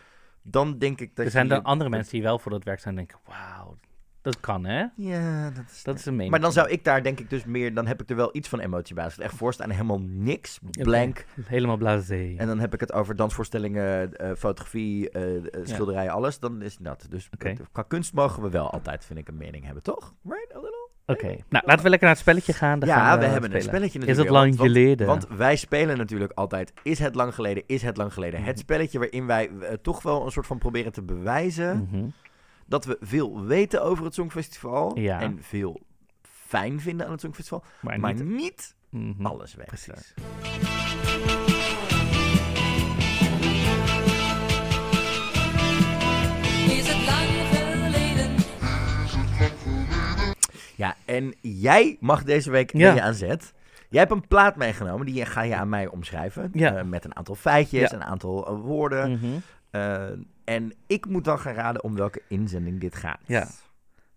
[0.42, 2.98] dan denk ik dat er zijn dan andere mensen die wel voor dat werk zijn
[2.98, 3.76] en denken, wauw,
[4.22, 4.84] dat kan hè?
[4.96, 5.82] Ja, dat is...
[5.82, 6.30] Dat is een mening.
[6.30, 8.48] Maar dan zou ik daar denk ik dus meer, dan heb ik er wel iets
[8.48, 9.04] van emotie bij.
[9.04, 11.24] Als ik echt voorstaan helemaal niks, blank.
[11.44, 12.34] Helemaal blasé.
[12.36, 16.38] En dan heb ik het over dansvoorstellingen, eh, fotografie, eh, eh, schilderijen, alles.
[16.38, 17.06] Dan is dat.
[17.10, 17.54] Dus Oké.
[17.72, 20.14] qua kunst mogen we wel altijd, vind ik, een mening hebben, toch?
[20.24, 20.86] Right, a little?
[21.06, 22.78] Oké, nou laten we lekker naar het spelletje gaan.
[22.78, 23.76] Dan ja, gaan we, we, hebben een spelen.
[23.76, 24.28] spelletje Is natuurlijk.
[24.28, 25.06] het lang want- geleden?
[25.06, 28.38] Want, want wij spelen natuurlijk altijd, is het lang geleden, is het lang geleden.
[28.40, 28.58] Het Mhm.
[28.58, 29.50] spelletje waarin wij
[29.82, 32.04] toch wel een soort van proberen te bewijzen Mhm.
[32.68, 34.98] Dat we veel weten over het Songfestival.
[34.98, 35.20] Ja.
[35.20, 35.80] En veel
[36.22, 37.64] fijn vinden aan het Songfestival.
[37.80, 38.24] Maar, Maar niet...
[38.24, 39.26] niet Mhm.
[39.26, 39.78] alles weten.
[39.84, 40.14] Precies.
[46.68, 48.34] Is het lang geleden?
[50.76, 52.94] Ja, en jij mag deze week Ja.
[52.94, 53.52] je aan zet.
[53.90, 56.50] Jij hebt een plaat meegenomen, die ga je aan mij omschrijven.
[56.52, 56.76] Ja.
[56.76, 57.96] eh, met een aantal feitjes, Ja.
[57.96, 59.10] een aantal eh, woorden.
[59.10, 59.26] Mhm.
[59.70, 60.04] Eh,
[60.48, 63.20] en ik moet dan gaan raden om welke inzending dit gaat.
[63.26, 63.46] Ja.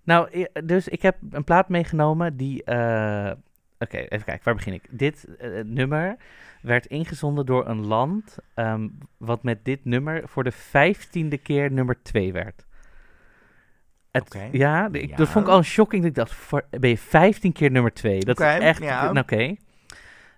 [0.03, 2.63] Nou, dus ik heb een plaat meegenomen die...
[2.63, 3.31] eh,
[3.79, 4.83] Oké, even kijken, waar begin ik?
[4.89, 6.15] Dit eh, nummer
[6.61, 12.01] werd ingezonden door een land ehm, wat met dit nummer voor de vijftiende keer nummer
[12.03, 12.65] 2 werd.
[14.11, 14.47] Het, Oké.
[14.51, 15.15] Ja, de- ik, Ja.
[15.15, 16.01] dat vond ik al shocking.
[16.01, 18.19] Dat ik dacht, voor, ben je 15 keer nummer 2?
[18.19, 18.83] Dat is echt...
[18.83, 19.11] ja.
[19.11, 19.55] Oké.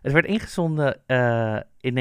[0.01, 1.93] Het werd ingezonden eh, in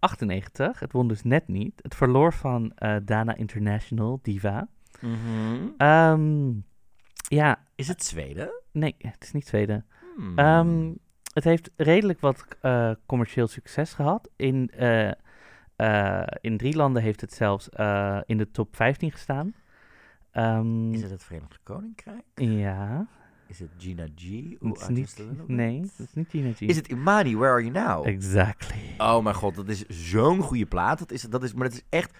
[0.00, 0.80] 1998.
[0.80, 1.78] Het won dus net niet.
[1.82, 4.68] Het verloor van eh, Dana International, Diva.
[5.00, 5.68] Mhm.
[5.76, 6.50] Ehm,
[7.28, 8.50] ja, Is het Zweden?
[8.72, 9.86] nee, het is niet Zweden.
[10.16, 10.38] Hmm.
[10.38, 10.92] Ehm,
[11.32, 14.30] het heeft redelijk wat eh, commercieel succes gehad.
[14.36, 17.68] In, eh, in drie landen heeft het zelfs
[18.26, 19.54] in de top 15 gestaan.
[20.30, 22.24] Ehm, is het het Verenigd Koninkrijk?
[22.34, 23.06] Ja,
[23.48, 24.28] Is het Gina G?
[24.60, 26.60] het is niet, nee, het is niet Gina G.
[26.60, 28.06] Is het Imani, Where Are You Now?
[28.06, 28.94] Exactly.
[28.98, 30.98] Oh mijn god, dat is zo'n goede plaat.
[30.98, 32.18] Dat is, dat is, maar het is echt...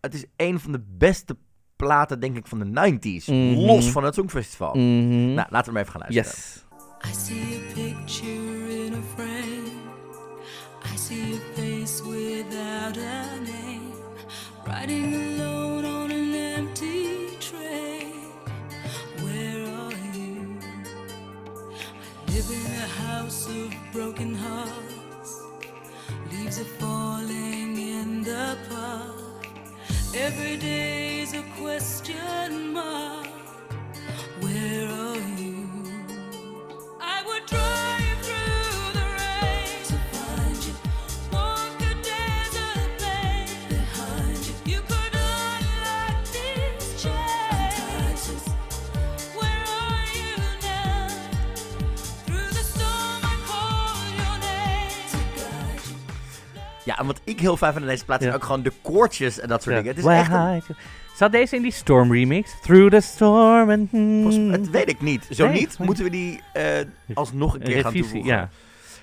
[0.00, 1.36] Het is een van de beste
[1.76, 3.24] platen, denk ik, van de 90s.
[3.24, 3.54] Mhm.
[3.54, 4.74] Los van het Songfestival.
[4.74, 5.34] Mhm.
[5.34, 6.32] Nou, laten we maar even gaan luisteren.
[6.32, 6.66] yes.
[7.04, 9.78] I see a picture in a frame.
[10.94, 13.92] I see a face without a name.
[14.64, 15.37] Riding
[30.14, 33.27] Every day's a question mark.
[56.98, 58.36] Ja, en wat ik heel fijn vind aan deze plaat zijn Ja.
[58.38, 59.80] ook gewoon de koortjes en dat soort Ja.
[59.82, 59.96] dingen.
[59.96, 60.76] Het is echt een-?
[61.16, 62.60] Zat deze in die Storm remix?
[62.60, 63.92] Through the storm and...
[64.52, 65.26] het weet ik niet.
[65.30, 66.64] Zo Nee, niet, moeten we die eh,
[67.14, 68.30] alsnog een keer gaan toevoegen.
[68.30, 68.48] ja.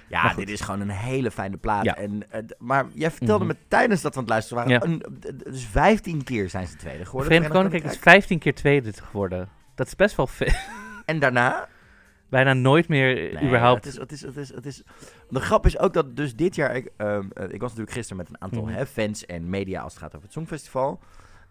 [0.08, 1.84] Ja, dit is gewoon een hele fijne plaat.
[1.84, 1.95] Ja.
[1.95, 3.53] En, eh, maar jij vertelde Mhm.
[3.53, 4.93] me tijdens dat we aan het luisteren waren, Ja.
[4.93, 5.03] een,
[5.51, 7.27] dus 15 keer zijn ze tweede geworden.
[7.31, 9.49] Verenigd Koninkrijk is 15 keer tweede geworden.
[9.75, 10.51] Dat is best wel veel.
[11.05, 11.67] En daarna?
[12.35, 13.85] Bijna nooit meer Nee, überhaupt...
[13.85, 14.83] Het is, het is, het is, het is,
[15.29, 16.75] de grap is ook dat dus dit jaar...
[16.75, 18.73] Ik, ehm, eh, ik was natuurlijk gisteren met een aantal Mhm.
[18.73, 20.99] hè, fans en media als het gaat over het Songfestival.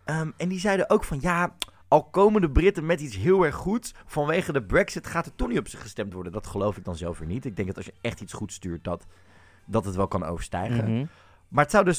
[0.05, 1.55] Ehm, en die zeiden ook van ja...
[1.89, 5.49] Al komen de Britten met iets heel erg goeds, vanwege de Brexit gaat er toch
[5.49, 6.33] niet op ze gestemd worden.
[6.33, 7.45] Dat geloof ik dan zelf weer niet.
[7.45, 9.07] Ik denk dat als je echt iets goed stuurt, dat,
[9.65, 10.93] dat het wel kan overstijgen.
[10.93, 11.05] Mhm.
[11.55, 11.99] Maar het zou dus,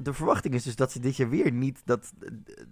[0.00, 2.12] de, verwachting is dus dat ze dit jaar weer niet dat,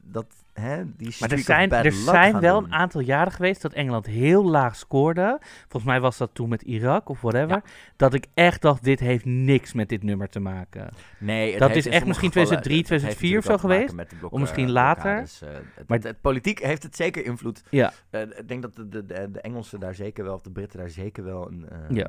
[0.03, 2.65] dat hè, die Maar er zijn, er zijn wel doen.
[2.69, 5.39] een aantal jaren geweest dat Engeland heel laag scoorde.
[5.61, 7.49] Volgens mij was dat toen met Irak of whatever.
[7.57, 7.63] Ja.
[7.97, 10.89] Dat ik echt dacht, dit heeft niks met dit nummer te maken.
[11.19, 14.19] Nee, het Dat heeft is echt misschien gevallen- 2003, het heeft 2004 of zo geweest.
[14.19, 15.17] blok- Of misschien later.
[15.17, 17.63] eh, het, Maar- het- politiek heeft het zeker invloed.
[17.71, 17.93] Ja.
[18.11, 20.91] Eh, ik denk dat de, de, de, Engelsen daar zeker wel, of de Britten daar
[20.91, 21.69] zeker wel een.
[21.69, 22.07] eh, Ja.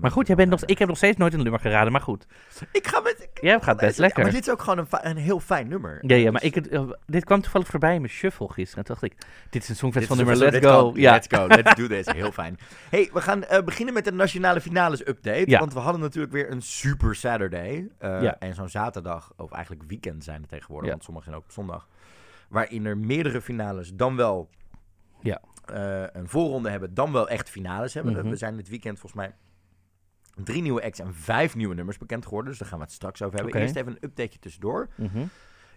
[0.00, 2.26] Maar goed, jij bent nog, ik heb nog steeds nooit een nummer geraden, maar goed.
[2.72, 3.28] Ik ga met.
[3.32, 4.22] ik- Jij gaat best lekker.
[4.22, 5.98] maar dit is ook gewoon een, een heel fijn nummer.
[6.06, 8.78] Ja, ja, maar Dus- ik, eh, dit kwam toevallig voorbij in mijn shuffle gisteren.
[8.78, 10.90] En toen dacht ik, dit is een songfestival nummer, let's go.
[10.94, 11.12] Ja.
[11.12, 12.06] Let's go, let's do this.
[12.06, 12.58] Heel fijn.
[12.90, 15.50] hey, we gaan eh, beginnen met de nationale finales update.
[15.50, 15.58] Ja.
[15.58, 17.88] Want we hadden natuurlijk weer een super Saturday.
[17.98, 18.38] eh, Ja.
[18.38, 20.92] En zo'n zaterdag, of eigenlijk weekend zijn het tegenwoordig, Ja.
[20.92, 21.88] want sommigen zijn ook op zondag.
[22.48, 24.48] Waarin er meerdere finales dan wel
[25.20, 25.40] Ja.
[25.64, 28.12] eh, een voorronde hebben, dan wel echt finales hebben.
[28.12, 28.28] Mhm.
[28.28, 29.34] We zijn dit weekend volgens mij
[30.44, 32.50] drie nieuwe acts en vijf nieuwe nummers bekend geworden.
[32.50, 33.60] Dus daar gaan we het straks over hebben.
[33.60, 34.88] Eerst even een updateje tussendoor.
[34.94, 35.24] Mhm.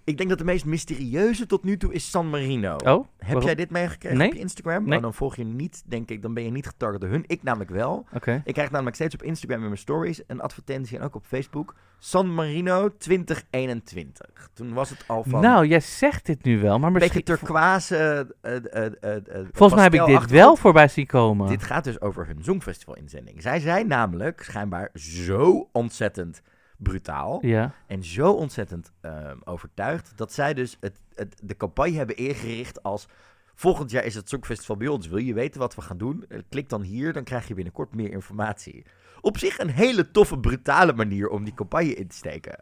[0.03, 2.75] Ik denk dat de meest mysterieuze tot nu toe is San Marino.
[2.75, 3.43] Oh, Heb waarom?
[3.43, 4.27] jij dit meegekregen Nee.
[4.27, 4.85] op je Instagram?
[4.85, 4.95] Nee.
[4.97, 7.23] Oh, dan volg je niet, denk ik, dan ben je niet getarget door hun.
[7.27, 8.05] Ik namelijk wel.
[8.13, 8.41] Oké.
[8.45, 11.75] Ik krijg namelijk steeds op Instagram in mijn stories een advertentie en ook op Facebook.
[11.99, 14.49] San Marino 2021.
[14.53, 17.37] Toen was het al van Nou, jij zegt dit nu wel, maar een beetje misschien...
[17.37, 18.27] turquoise.
[18.41, 21.47] eh, eh, eh, Volgens mij heb ik dit wel voorbij zien komen.
[21.47, 23.41] Dit gaat dus over hun Songfestival-inzending.
[23.41, 26.41] Zij zijn namelijk schijnbaar zo ontzettend
[26.83, 27.73] brutaal Ja.
[27.87, 33.07] en zo ontzettend ehm, overtuigd dat zij dus het, het, de campagne hebben ingericht als
[33.55, 35.07] volgend jaar is het Songfestival bij ons.
[35.07, 36.25] Wil je weten wat we gaan doen?
[36.29, 38.85] Eh, Klik dan hier, dan krijg je binnenkort meer informatie.
[39.21, 42.59] Op zich een hele toffe, brutale manier om die campagne in te steken.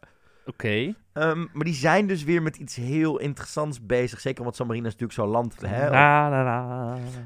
[0.49, 0.93] Oké.
[1.13, 4.19] Ehm, maar die zijn dus weer met iets heel interessants bezig.
[4.19, 5.89] Zeker omdat San Marino is natuurlijk zo'n land hè,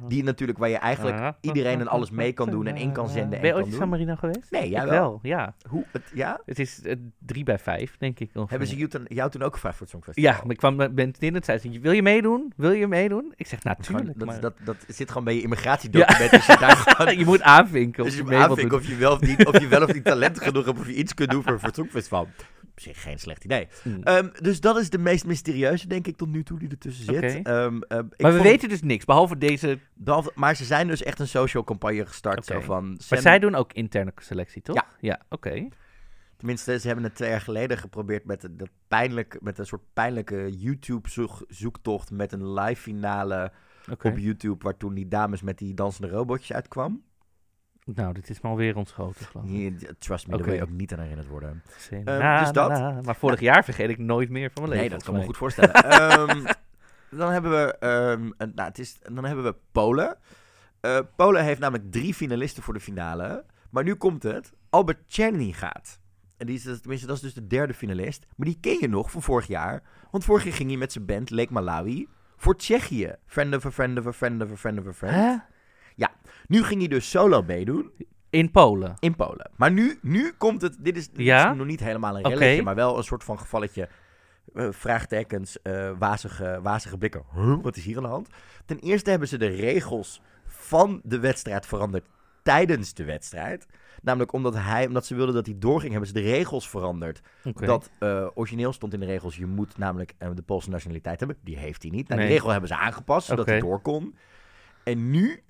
[0.08, 3.42] die natuurlijk waar je eigenlijk iedereen en alles mee kan doen en in kan zenden
[3.42, 3.90] Ben je ooit in San.
[3.90, 4.52] Marino geweest?
[4.52, 4.92] Nee, jij wel.
[4.92, 5.20] wel.
[5.22, 5.56] Ja.
[5.70, 6.42] Hoe, het, ja?
[6.46, 8.28] Het is eh, drie bij vijf, denk ik.
[8.28, 8.50] ongeveer.
[8.50, 10.32] Hebben ze jou toen, jou toen ook gevraagd voor het Songfestival?
[10.32, 12.54] Ja, maar ik kwam met Ben in en zei ze, wil je meedoen?
[12.56, 13.34] Wil je meedoen?
[13.36, 14.20] Ik zeg, natuurlijk.
[14.20, 16.32] dat, maar- dat, dat zit gewoon bij je immigratiedocument.
[16.32, 18.04] Dus je daar gewoon je moet aanvinken.
[18.04, 18.80] dus of je je aanvinken doen.
[18.80, 20.96] of je, wel of, niet, of je wel of niet talent genoeg hebt of je
[20.96, 22.28] iets kunt doen voor, voor het Songfestival.
[22.74, 23.68] Op zich geen slecht idee.
[23.84, 24.04] Hmm.
[24.04, 27.22] Ehm, dus dat is de meest mysterieuze, denk ik, tot nu toe die ertussen zit.
[27.46, 29.80] Ehm, eh, ik maar we vond- weten dus niks, behalve deze...
[29.94, 32.46] behalve- maar ze zijn dus echt een social campagne gestart.
[32.46, 34.76] Zo van, Maar zij doen ook interne selectie, toch?
[34.76, 34.86] Ja.
[35.00, 35.68] Ja, oké.
[36.38, 39.82] Tenminste, ze hebben het twee jaar geleden geprobeerd met, een- dat pijnlijk, met een soort
[39.94, 43.52] pijnlijke YouTube-zoektocht met een live finale
[44.04, 47.04] op YouTube, waar toen die dames met die dansende robotjes uitkwam.
[47.86, 49.94] Nou, dit is me alweer ontschoten, geloof ik.
[50.00, 50.50] Trust me, daar Oké.
[50.50, 51.64] wil je ook niet aan herinnerd worden.
[51.90, 52.70] Ehm, Na, dus dat.
[52.70, 53.02] na.
[53.02, 54.90] Maar vorig jaar vergeet ik nooit meer van mijn leven.
[54.90, 55.74] Nee, dat kan me goed voorstellen.
[55.84, 56.46] Ehm,
[57.10, 60.18] dan hebben we, ehm, nou, het is, dan hebben we Polen.
[60.80, 63.46] Eh, Polen heeft namelijk drie finalisten voor de finale.
[63.70, 64.54] Maar nu komt het.
[64.70, 66.00] Albert Czerny gaat.
[66.38, 68.26] En die is, dus- tenminste, dat is dus de derde finalist.
[68.36, 69.84] Maar die ken je nog van vorig jaar.
[70.12, 73.16] Want vorig jaar ging hij met zijn band Lake Malawi voor Tsjechië.
[73.26, 75.42] Friend of a friend of a friend of a friend of a friend.
[76.54, 77.92] Nu ging hij dus solo meedoen
[78.30, 78.94] In Polen.
[79.00, 79.52] in Polen.
[79.56, 80.78] Maar nu, nu komt het.
[80.80, 81.52] Dit is, dit Ja?
[81.52, 83.90] is nog niet helemaal een relletje, maar wel een soort van gevalletje.
[84.54, 87.24] eh, vraagtekens, eh, wazige, wazige blikken.
[87.34, 88.28] Huh, wat is hier aan de hand?
[88.66, 92.06] Ten eerste hebben ze de regels van de wedstrijd veranderd
[92.44, 93.66] tijdens de wedstrijd.
[94.02, 97.22] Namelijk omdat, hij, omdat ze wilden dat hij doorging, hebben ze de regels veranderd.
[97.54, 101.38] Dat eh, origineel stond in de regels, je moet namelijk de Poolse nationaliteit hebben.
[101.44, 102.08] Die heeft hij niet.
[102.08, 102.28] Nou, Nee.
[102.30, 104.16] Die regel hebben ze aangepast, zodat hij door kon.
[104.84, 105.44] En nu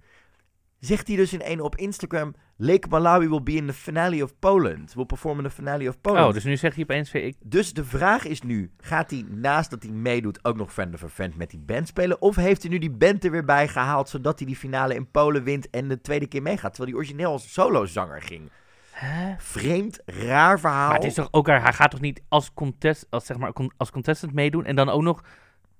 [0.85, 2.33] zegt hij dus in een op Instagram...
[2.55, 4.93] Lake Malawi will be in the finale of Poland.
[4.93, 6.27] Will perform in the finale of Poland.
[6.27, 7.23] Oh, dus nu zeg je opeens weer...
[7.23, 7.35] Ik...
[7.43, 11.03] Dus de vraag is nu, gaat hij naast dat hij meedoet ook nog Friend of
[11.03, 12.21] a Friend met die band spelen?
[12.21, 15.11] Of heeft hij nu die band er weer bij gehaald, zodat hij die finale in
[15.11, 16.73] Polen wint en de tweede keer meegaat?
[16.73, 18.49] Terwijl hij origineel als solozanger ging.
[18.91, 19.33] Hè?
[19.37, 20.87] Vreemd, raar verhaal.
[20.87, 21.47] Maar het is toch ook...
[21.47, 24.89] raar, Hij gaat toch niet als, contest, als, zeg maar, als contestant meedoen en dan
[24.89, 25.23] ook nog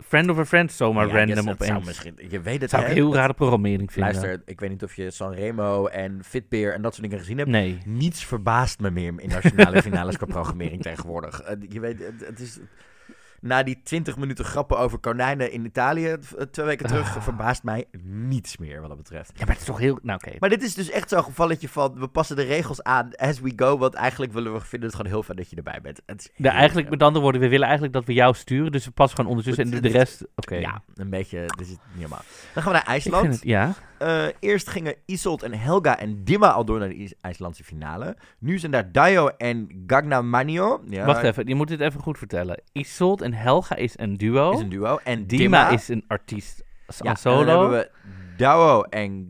[0.03, 1.69] friend of a friend zomaar Ja, random yes, opeens.
[1.71, 4.13] Zou misschien, je weet het, zou ik heel rare programmering vinden.
[4.13, 7.49] Luister, ik weet niet of je Sanremo en Fitbeer en dat soort dingen gezien hebt.
[7.49, 7.77] Nee.
[7.85, 11.41] Niets verbaast me meer in nationale finales qua programmering tegenwoordig.
[11.41, 12.59] Eh, je weet, het, het is...
[13.43, 16.17] na die 20 minuten grappen over konijnen in Italië eh,
[16.51, 17.21] twee weken terug, Ah.
[17.23, 19.31] verbaast mij niets meer wat dat betreft.
[19.33, 19.99] Ja, maar het is toch heel...
[20.01, 20.35] Nou, oké.
[20.39, 23.53] Maar dit is dus echt zo'n gevalletje van, we passen de regels aan as we
[23.55, 26.01] go, want eigenlijk willen we, vinden het gewoon heel fijn dat je erbij bent.
[26.05, 28.71] Het is Ja, heel eigenlijk, met andere woorden, we willen eigenlijk dat we jou sturen,
[28.71, 30.25] dus we passen gewoon ondertussen en de rest...
[30.35, 30.55] Oké.
[30.55, 32.21] Ja, een beetje, dit is niet normaal.
[32.53, 33.21] Dan gaan we naar Ik IJsland.
[33.23, 33.73] vind het, ja.
[33.97, 38.17] Eh, eerst gingen Isolt en Helga en Dimma al door naar de IJs- IJslandse finale.
[38.39, 40.81] Nu zijn daar Dayo en Gagna Manio.
[40.89, 42.61] Ja, Wacht even, je moet dit even goed vertellen.
[42.71, 44.51] Isolt en Helga is een duo.
[44.51, 44.99] Is een duo.
[45.03, 47.39] En Dima, is een artiest als ja, solo.
[47.39, 47.91] En dan hebben we
[48.37, 49.27] Dao en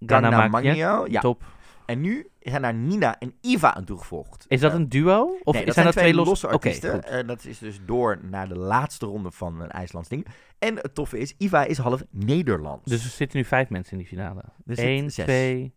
[0.00, 1.06] Gagna Gana Manio.
[1.08, 1.20] Ja.
[1.20, 1.42] Top.
[1.88, 4.44] En nu zijn daar Nina en Iva aan toegevoegd.
[4.48, 5.38] Is dat Eh, een duo?
[5.44, 6.92] Of nee, dat zijn dat twee losse artiesten.
[6.92, 7.04] goed.
[7.04, 10.26] Eh, dat is dus door naar de laatste ronde van een IJslands ding.
[10.58, 12.84] En het toffe is, Iva is half Nederlands.
[12.90, 14.42] Dus er zitten nu vijf mensen in die finale.
[14.66, 15.24] Er 1, zes.
[15.24, 15.72] 2,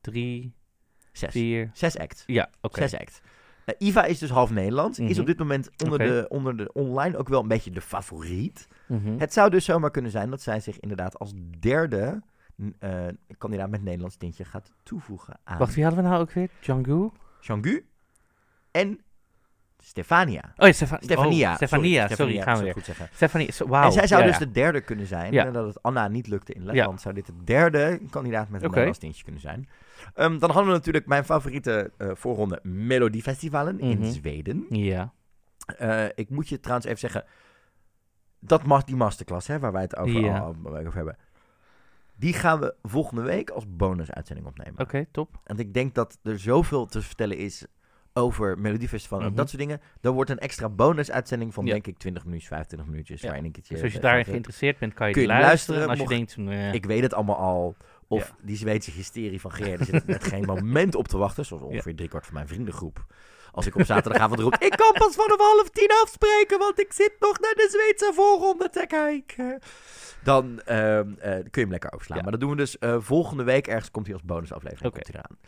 [0.00, 0.54] 3,
[1.12, 1.30] Zes.
[1.30, 1.70] 4.
[1.72, 2.22] Zes acts.
[2.26, 2.80] Ja, oké.
[2.88, 3.20] Zes acts.
[3.64, 4.98] Eh, Iva is dus half Nederlands.
[4.98, 5.20] Is Mhm.
[5.20, 8.66] op dit moment onder, de, onder de online ook wel een beetje de favoriet.
[8.88, 9.18] Mhm.
[9.18, 12.22] Het zou dus zomaar kunnen zijn dat zij zich inderdaad als derde
[12.78, 13.06] eh,
[13.38, 16.48] kandidaat met Nederlands tintje gaat toevoegen aan Wacht, wie hadden we nou ook weer?
[16.60, 17.12] Django?
[17.40, 17.84] Jean-Gu
[18.70, 19.00] en
[19.78, 20.52] Stefania.
[20.56, 21.50] Oh ja, Stefa Stefania.
[21.50, 22.72] Oh, Stefania, sorry, Stefania, gaan we weer.
[22.72, 23.08] goed zeggen.
[23.12, 23.84] Stefanie, so- wauw.
[23.86, 24.44] En zij zou ja, dus ja.
[24.44, 25.34] de derde kunnen zijn.
[25.34, 28.68] Nadat het Anna niet lukte in Letland, zou dit de derde kandidaat met een.
[28.68, 29.68] Nederlands tintje kunnen zijn.
[30.14, 33.84] Ehm, dan hadden we natuurlijk mijn favoriete eh, voorronde Melodiefestivalen Mhm.
[33.84, 34.66] in Zweden.
[34.68, 35.12] Ja.
[35.66, 37.24] Eh, ik moet je trouwens even zeggen,
[38.38, 40.38] dat mas die masterclass hè, waar wij het over, Ja.
[40.38, 41.16] al, al over hebben,
[42.20, 44.80] die gaan we volgende week als bonusuitzending opnemen.
[44.80, 45.40] Oké, top.
[45.44, 47.64] En ik denk dat er zoveel te vertellen is
[48.12, 49.34] over Melodiefestival en Mhm.
[49.34, 49.80] dat soort dingen.
[50.00, 51.72] Dan wordt een extra bonusuitzending van Ja.
[51.72, 53.20] denk ik 20 minuutjes, 25 minuutjes.
[53.20, 53.40] Ja.
[53.68, 55.48] Dus als je daarin geïnteresseerd bent, kan je, Kun je luisteren.
[55.48, 57.76] luisteren, En als je denkt, eh, Ik weet het allemaal al.
[58.08, 58.34] Of Ja.
[58.42, 61.44] die Zweedse hysterie van Gerard, er zit net geen moment op te wachten.
[61.46, 63.04] Zoals ongeveer driekwart van mijn vriendengroep.
[63.52, 67.12] Als ik op zaterdagavond roep, ik kan pas vanaf half tien afspreken, want ik zit
[67.20, 69.58] nog naar de Zweedse voorronde te kijken.
[70.24, 72.16] Dan ehm, eh, kun je hem lekker overslaan.
[72.16, 72.22] Ja.
[72.22, 73.66] Maar dat doen we dus eh, volgende week.
[73.66, 75.02] Ergens komt hij als bonusaflevering Oké.
[75.02, 75.38] komt hij eraan.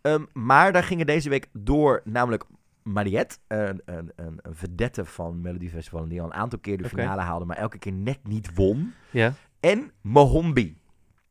[0.00, 2.44] Ehm, maar daar gingen deze week door, namelijk
[2.82, 6.88] Mariette, een, een, een, een vedette van Melody Festival, die al een aantal keer de
[6.88, 8.92] finale haalde, maar elke keer net niet won.
[9.10, 9.32] ja.
[9.60, 10.78] En Mohombi.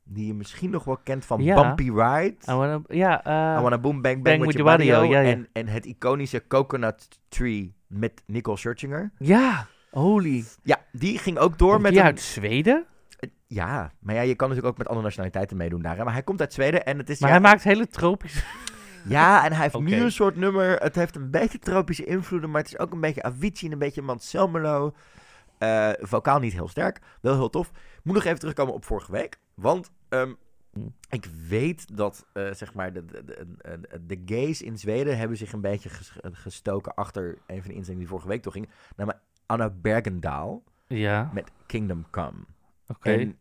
[0.06, 1.62] Die je misschien nog wel kent van Ja.
[1.62, 2.36] Bumpy Ride.
[2.50, 5.22] I wanna, ja, eh, I Wanna Boom Bang Bang, Bang with with Your Body, ja,
[5.22, 5.30] ja.
[5.32, 9.12] En, en het iconische Coconut Tree met Nicole Scherzinger.
[9.18, 10.44] ja, holy.
[10.64, 12.06] Ja, die ging ook door Komt met die een...
[12.06, 12.86] uit Zweden?
[13.48, 15.98] Ja, maar ja, je kan natuurlijk ook met andere nationaliteiten meedoen daar.
[15.98, 16.04] Hè?
[16.04, 17.20] Maar hij komt uit Zweden en het is...
[17.20, 18.44] Maar ja, hij maakt hele tropische...
[19.08, 20.76] Ja, en hij heeft nu een soort nummer.
[20.82, 23.80] Het heeft een beetje tropische invloeden, maar het is ook een beetje Avicii en een
[23.80, 24.94] beetje Manselmelo.
[25.58, 27.72] Eh vocaal niet heel sterk, wel heel tof.
[28.04, 30.34] Moet nog even terugkomen op vorige week, want ehm,
[30.74, 30.94] Hmm.
[31.10, 35.38] ik weet dat eh, zeg maar de, de, de, de- de gays in Zweden hebben
[35.38, 38.70] zich een beetje ges- gestoken achter een van de inzendingen die vorige week toch ging,
[38.96, 42.38] namelijk Anna Bergendaal Ja, met Kingdom Come.
[42.88, 43.12] oké.
[43.12, 43.38] En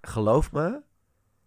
[0.00, 0.82] geloof me,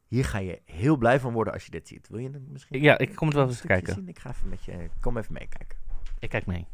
[0.08, 2.08] hier ga je heel blij van worden als je dit ziet.
[2.10, 2.82] Wil je het misschien?
[2.82, 3.94] Ja, ik kom het wel een eens kijken.
[3.94, 4.08] zien?
[4.08, 5.78] Ik ga even met je, kom even meekijken.
[6.20, 6.68] Ik kijk mee.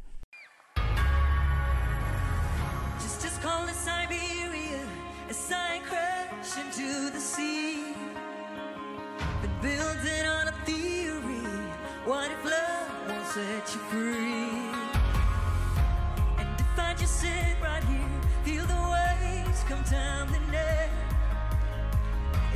[2.97, 4.79] Just as cold as Siberia,
[5.29, 7.93] as I crash into the sea.
[9.41, 11.41] Been building on a theory.
[12.05, 14.40] What if love won't set you free?
[19.91, 20.89] Come tumbling in.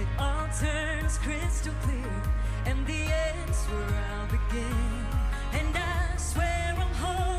[0.02, 2.22] It all turns crystal clear,
[2.66, 5.06] and the end's where I'll begin.
[5.54, 7.35] And I swear I'm holding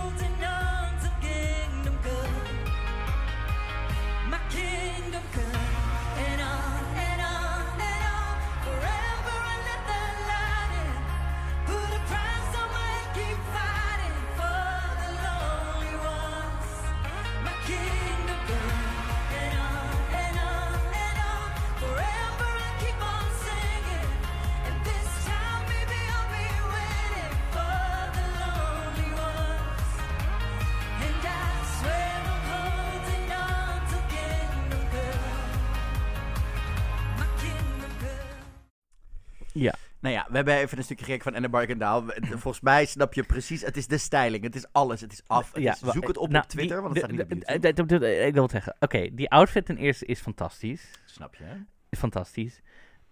[39.59, 42.05] Ja, Nou ja, we hebben even een stukje gekeken van Anne Barkendaal.
[42.21, 45.53] Volgens mij snap je precies, het is de styling, het is alles, het is af.
[45.53, 47.31] Het ja, is- zoek het op nou, op Twitter, die- want het staat niet op
[47.31, 47.87] YouTube.
[47.87, 48.77] de- de- Ik wil het zeggen.
[48.81, 50.91] Oké, die outfit ten eerste is fantastisch.
[51.05, 51.45] Snap je?
[51.89, 52.61] Is fantastisch.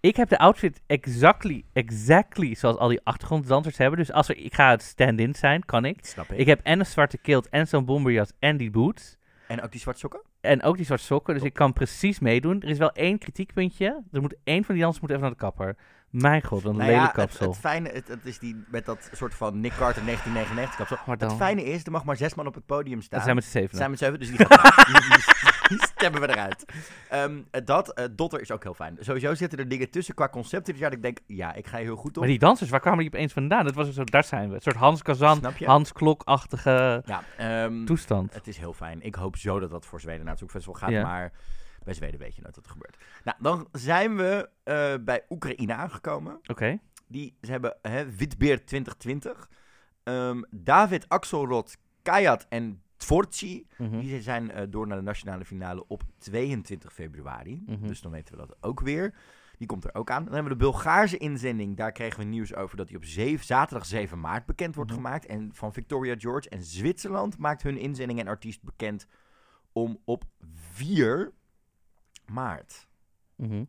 [0.01, 3.99] Ik heb de outfit exactly, exactly zoals al die achtergronddansers hebben.
[3.99, 5.99] Dus als er, ik ga het stand-in zijn, kan ik.
[6.07, 6.39] Snap ik.
[6.39, 9.17] Ik heb en een zwarte kilt en zo'n bomberjas en die boots.
[9.49, 10.21] En ook die zwarte sokken?
[10.41, 12.63] En ook die zwarte sokken, dus ik kan precies meedoen.
[12.63, 14.03] Er is wel één kritiekpuntje.
[14.13, 15.77] Er moet één van die dansers moet even naar de kapper.
[16.15, 17.49] Mijn god, een Nou ja, lelijk het, kapsel.
[17.51, 20.97] het fijne, het, het is die met dat soort van Nick Carter 1999 kapsel.
[21.07, 23.11] Maar dan, Het fijne is, er mag maar zes man op het podium staan.
[23.19, 23.77] dat zijn met z'n zeven.
[23.77, 26.65] zijn met zeven, dus die, gaat, die, die- die stemmen we eruit.
[27.09, 28.97] Ehm, eh, dat, eh, Dotter is ook heel fijn.
[29.01, 31.97] Sowieso zitten er dingen tussen qua concepten jaar dat ik denk, ja, ik ga heel
[31.97, 32.17] goed op.
[32.17, 33.65] Maar die dansers, waar kwamen die opeens vandaan?
[33.65, 34.55] Dat was een soort, daar zijn we.
[34.55, 35.53] Een soort Hans Kazan?
[35.65, 38.35] Hans Klok-achtige Ja, ehm, toestand.
[38.35, 39.03] het is heel fijn.
[39.03, 41.03] Ik hoop zo dat dat voor Zweden naar het Zoekfestival gaat, Ja.
[41.03, 41.33] maar
[41.85, 42.97] bij Zweden weet je nooit wat er gebeurt.
[43.25, 46.41] Nou, dan zijn we eh, bij Oekraïne aangekomen.
[46.47, 46.79] Oké.
[47.09, 49.49] Die ze hebben hè, Witbeer 2020.
[50.03, 53.67] Ehm, David Axelrod, Kayat en Tvorci.
[53.79, 53.99] Mhm.
[54.01, 57.63] Die zijn eh, door naar de nationale finale op 22 februari.
[57.67, 57.87] Mhm.
[57.87, 59.15] Dus dan weten we dat ook weer.
[59.59, 60.25] Die komt er ook aan.
[60.25, 61.77] Dan hebben we de Bulgaarse inzending.
[61.77, 65.01] Daar kregen we nieuws over dat die op 7, zaterdag 7 maart bekend wordt Mhm.
[65.01, 65.27] gemaakt.
[65.27, 66.49] En van Victoria George.
[66.49, 69.07] En Zwitserland maakt hun inzending en artiest bekend
[69.73, 71.33] om op 4
[72.27, 72.87] maart.
[73.37, 73.65] Mhm.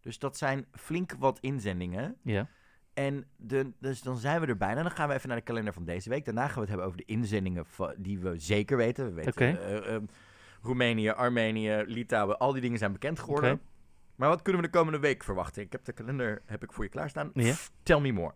[0.00, 2.16] Dus dat zijn flink wat inzendingen.
[2.22, 2.48] Ja.
[2.94, 4.82] En de, dus dan zijn we er bijna.
[4.82, 6.24] Dan gaan we even naar de kalender van deze week.
[6.24, 9.04] Daarna gaan we het hebben over de inzendingen die we zeker weten.
[9.04, 9.44] We weten Oké.
[9.44, 10.02] eh, eh,
[10.62, 12.38] Roemenië, Armenië, Litouwen.
[12.38, 13.60] Al die dingen zijn bekend geworden.
[14.16, 15.62] Maar wat kunnen we de komende week verwachten?
[15.62, 17.30] Ik heb de kalender heb ik voor je klaarstaan.
[17.34, 17.54] Ja.
[17.82, 18.34] Tell me more.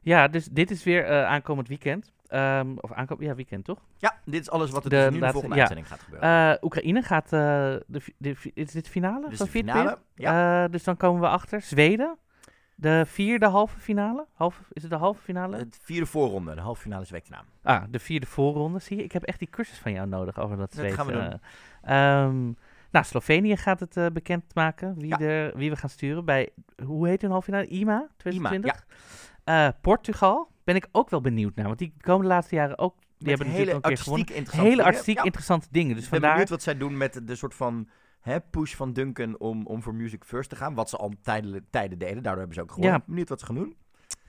[0.00, 2.12] Ja, dus dit is weer eh, aankomend weekend.
[2.30, 3.78] Ehm, of aankomend, ja, weekend toch?
[3.96, 5.60] Ja, dit is alles wat er De dus nu de volgende ja.
[5.60, 6.50] uitzending gaat gebeuren.
[6.52, 7.30] Eh, Oekraïne gaat, eh,
[7.86, 9.98] de, de, is dit de finale dus van de finale.
[10.14, 11.60] Ja, Eh, dus dan komen we achter.
[11.60, 12.16] Zweden,
[12.74, 14.26] de vierde halve finale.
[14.32, 15.56] Halve, is het de halve finale?
[15.56, 16.54] het vierde voorronde.
[16.54, 17.38] De halve finale is de week.
[17.62, 18.78] Ah, de vierde voorronde.
[18.78, 20.94] Zie je, ik heb echt die cursus van jou nodig over dat Dat Zweeds.
[20.94, 22.56] gaan we doen.
[22.90, 25.18] nou, Slovenië gaat het bekendmaken wie, Ja.
[25.20, 26.48] er, wie we gaan sturen bij,
[26.84, 27.66] hoe heet hun halve finale?
[27.66, 28.74] IMA 2020?
[28.74, 28.94] ja.
[29.50, 32.94] Eh, Portugal ben ik ook wel benieuwd naar, want die komen de laatste jaren ook,
[32.98, 34.26] die Met hebben natuurlijk hele ook gewonnen.
[34.26, 34.84] interessante Hele dingen.
[34.84, 35.24] artistiek Ja.
[35.24, 35.94] interessante dingen.
[35.94, 37.88] Dus ik ben vandaar, benieuwd wat zij doen met de soort van
[38.20, 40.74] hè, push van Duncan om, om voor Music First te gaan.
[40.74, 42.14] Wat ze al tijden, tijden deden.
[42.22, 42.98] Daardoor hebben ze ook gewonnen.
[42.98, 43.04] Ja.
[43.06, 43.76] Benieuwd wat ze gaan doen.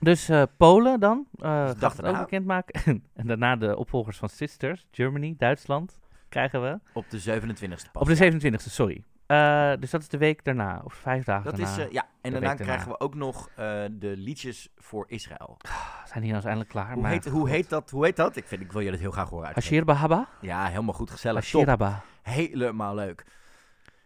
[0.00, 2.82] dus eh, Polen dan, gaat het ook bekendmaken.
[3.14, 6.78] en daarna de opvolgers van Sisters, Germany, Duitsland, krijgen we.
[6.92, 8.02] Op de 27e pas.
[8.02, 8.32] Op de ja.
[8.32, 9.04] 27e, sorry.
[9.32, 11.76] Eh, dus dat is de week daarna, of vijf dagen Dat daarna.
[11.82, 15.56] is, eh, ja, en daarna krijgen we ook nog eh, de liedjes voor Israël.
[16.04, 16.92] Zijn die nou eindelijk klaar?
[16.92, 18.36] Hoe Maar heet, hoe, heet dat, hoe heet dat?
[18.36, 19.70] Ik, vind, ik wil je dat heel graag horen uitspreken.
[19.72, 20.28] Ashir Bahaba?
[20.40, 21.38] Ja, helemaal goed, gezellig.
[21.38, 22.02] Ashiraba.
[22.22, 23.24] Helemaal leuk.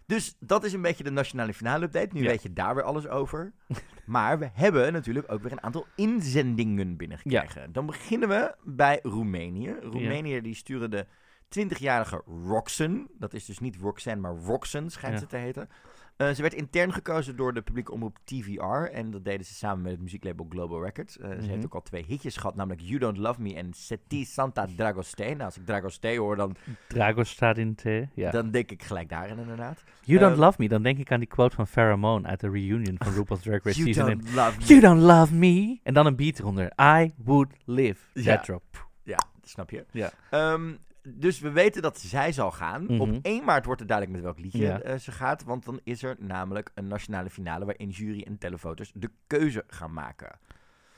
[0.06, 2.08] Dus dat is een beetje de nationale finale update.
[2.12, 2.28] Nu Ja.
[2.28, 3.52] weet je daar weer alles over.
[4.06, 7.72] maar we hebben natuurlijk ook weer een aantal inzendingen binnengekregen.
[7.72, 9.76] Dan beginnen we bij Roemenië.
[9.82, 11.06] Roemenië die sturen de
[11.48, 13.08] 20-jarige Roxen.
[13.18, 15.20] Dat is dus niet Roxanne, maar Roxen schijnt Ja.
[15.20, 15.68] ze te heten.
[16.16, 18.90] Eh, ze werd intern gekozen door de publieke omroep TVR.
[18.92, 21.18] En dat deden ze samen met het muzieklabel Global Records.
[21.18, 21.48] Eh, Ze Mhm.
[21.48, 25.22] heeft ook al twee hitjes gehad, namelijk You Don't Love Me en Seti Santa Dragoste.
[25.24, 26.56] Nou, als ik Dragoste hoor, dan,
[26.88, 27.82] Dragos staat in T.
[28.14, 28.30] Ja.
[28.30, 29.82] dan denk ik gelijk daarin inderdaad.
[30.02, 32.50] you Don't ehm, Love Me, dan denk ik aan die quote van Pheromone uit de
[32.50, 34.64] reunion van RuPaul's Drag Race You Season don't love me.
[34.64, 35.78] You Don't Love Me.
[35.82, 36.72] En dan een beat eronder.
[36.80, 38.00] I would live.
[38.12, 38.34] Ja.
[38.36, 38.88] That drop.
[39.02, 39.84] Ja, snap je.
[39.90, 40.10] Ja.
[40.30, 40.74] Ehm,
[41.14, 42.84] dus we weten dat zij zal gaan.
[42.84, 43.00] Mhm.
[43.00, 44.80] Op 1 maart wordt het duidelijk met welk liedje Ja.
[44.80, 45.44] eh, ze gaat.
[45.44, 49.92] Want dan is er namelijk een nationale finale waarin jury en televoters de keuze gaan
[49.92, 50.38] maken.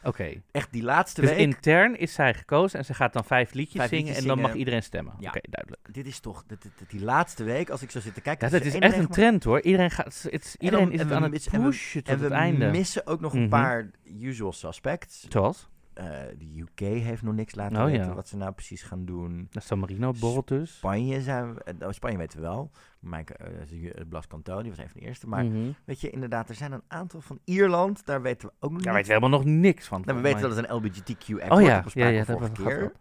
[0.02, 0.42] Oké.
[0.50, 1.38] Echt die laatste Dus week.
[1.38, 4.54] intern is zij gekozen en ze gaat dan vijf liedjes Vijf zingen en dan mag
[4.54, 5.14] iedereen stemmen.
[5.18, 5.28] Ja.
[5.28, 5.94] Oké, duidelijk.
[5.94, 8.46] Dit is toch, dit, dit- die laatste week, als ik zo zit te kijken.
[8.50, 9.60] Ja, dat is echt een trend hoor.
[9.62, 12.04] Iedereen, gaat, het En iedereen dan- is en het we aan het en we- pushen
[12.04, 12.70] tot En we het einde.
[12.70, 13.48] missen ook nog een Mhm.
[13.48, 13.90] paar
[14.20, 15.26] usual suspects.
[15.28, 15.68] Zoals?
[15.98, 16.06] Eh,
[16.38, 18.14] de UK heeft nog niks laten Oh, weten ja.
[18.14, 19.46] wat ze nou precies gaan doen.
[19.50, 20.76] De San Marino borrelt dus.
[20.76, 22.70] Spanje zijn we, eh, oh, Spanje weten we wel.
[23.00, 25.28] Mike, eh, Blas Canto, die was een van de eerste.
[25.28, 25.70] Maar Mhm.
[25.84, 28.06] weet je, inderdaad, er zijn een aantal van Ierland.
[28.06, 30.02] Daar weten we ook nog Daar weten we helemaal nog niks van.
[30.04, 32.92] Nou, we weten dat het een LGBTQ-app Oh ja, ja, ja, bespraken dat vorige keer.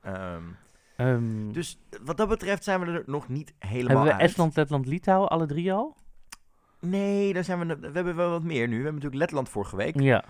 [0.98, 4.22] Ehm, dus wat dat betreft zijn we er nog niet helemaal hebben we uit.
[4.30, 5.96] Estland, Letland, Litouwen alle drie al?
[6.80, 8.78] Nee, daar zijn we, we hebben wel wat meer nu.
[8.78, 10.00] We hebben natuurlijk Letland vorige week.
[10.00, 10.24] Ja.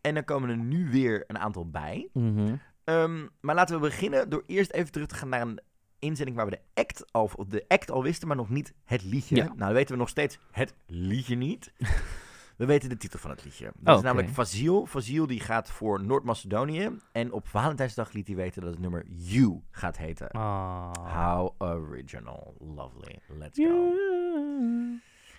[0.00, 2.08] En dan komen er nu weer een aantal bij.
[2.12, 2.54] Mhm.
[2.84, 5.60] Ehm, maar laten we beginnen door eerst even terug te gaan naar een
[5.98, 9.04] inzending waar we de act al, of de act al wisten, maar nog niet het
[9.04, 9.36] liedje.
[9.36, 9.52] Ja.
[9.56, 11.72] Nou, weten we nog steeds het liedje niet.
[12.56, 13.64] we weten de titel van het liedje.
[13.64, 14.02] Dat Oh, is oké.
[14.06, 14.86] namelijk Fazil.
[14.86, 16.90] Fazil die gaat voor Noord-Macedonië.
[17.12, 20.30] En op Valentijnsdag liet hij weten dat het nummer You gaat heten.
[20.30, 20.92] Ah.
[20.92, 22.54] How original.
[22.74, 23.18] Lovely.
[23.38, 23.92] Let's go.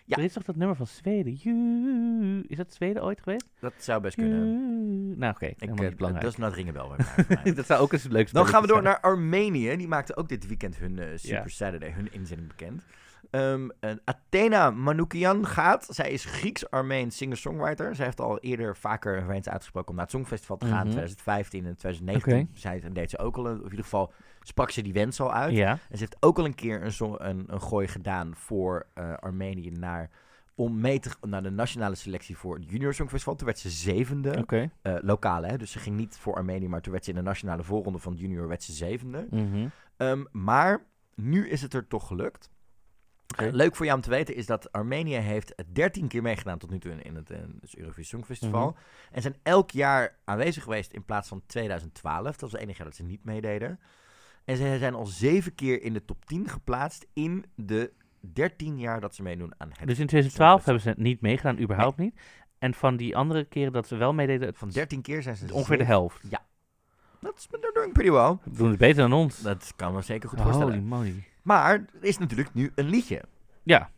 [0.09, 0.17] Ja.
[0.17, 1.33] Er is toch dat nummer van Zweden?
[2.47, 3.49] Is dat Zweden ooit geweest?
[3.59, 5.17] Dat zou best kunnen.
[5.17, 6.95] Nou oké, Ik, helemaal eh, dat is nou het ringenbel.
[7.55, 9.77] dat zou ook eens leuk Dan gaan we door naar Armenië.
[9.77, 11.47] Die maakte ook dit weekend hun eh, Super Ja.
[11.47, 12.85] Saturday, hun inzending bekend.
[13.29, 15.87] Ehm, en Athena Manoukian gaat.
[15.89, 17.95] Zij is Grieks-Armeens singer-songwriter.
[17.95, 20.87] Zij heeft al eerder vaker eens uitgesproken om naar het Songfestival te gaan.
[20.87, 20.89] Mhm.
[20.91, 22.59] 2015 en 2019 Oké.
[22.59, 23.43] zei, en deed ze ook al.
[23.43, 25.55] Of in ieder geval sprak ze die wens al uit.
[25.55, 25.71] Ja.
[25.71, 29.71] En ze heeft ook al een keer een, een, een gooi gedaan voor eh, Armenië
[29.71, 30.09] naar
[30.59, 33.35] om mee te naar de nationale selectie voor het Junior Songfestival.
[33.35, 34.37] Toen werd ze zevende.
[34.37, 34.71] Oké.
[34.81, 35.57] Eh, lokale, hè?
[35.57, 38.11] dus ze ging niet voor Armenië, maar toen werd ze in de nationale voorronde van
[38.11, 39.27] het Junior werd ze zevende.
[39.29, 39.67] Mhm.
[39.97, 40.85] Ehm, maar
[41.15, 42.49] nu is het er toch gelukt.
[43.37, 46.69] Leuk voor jou om te weten is dat Armenië heeft het 13 keer meegedaan tot
[46.69, 47.27] nu toe in, in het
[47.61, 48.69] dus Eurovisie Songfestival.
[48.69, 48.79] Mhm.
[49.11, 52.31] En zijn elk jaar aanwezig geweest in plaats van 2012.
[52.31, 53.79] Dat was het enige jaar dat ze niet meededen.
[54.49, 59.01] En ze zijn al zeven keer in de top 10 geplaatst in de 13 jaar
[59.01, 59.77] dat ze meedoen aan het.
[59.87, 62.19] Dus in 2012 hebben ze het niet meegedaan, überhaupt niet.
[62.57, 65.77] En van die andere keren dat ze wel meededen, Van 13 keer zijn ze ongeveer
[65.77, 66.21] de helft.
[67.19, 68.37] Dat is doing pretty well.
[68.43, 69.41] We doen het beter dan ons.
[69.41, 70.83] Dat kan me zeker goed Holy voorstellen.
[70.85, 71.23] moly.
[71.41, 73.21] Maar er is natuurlijk nu een liedje.
[73.63, 73.89] Ja,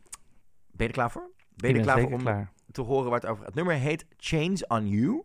[0.72, 1.30] Ben je er klaar voor?
[1.56, 2.52] Ben je er klaar voor om klaar.
[2.72, 3.46] te horen waar het over gaat?
[3.46, 5.24] Het nummer heet Change on You.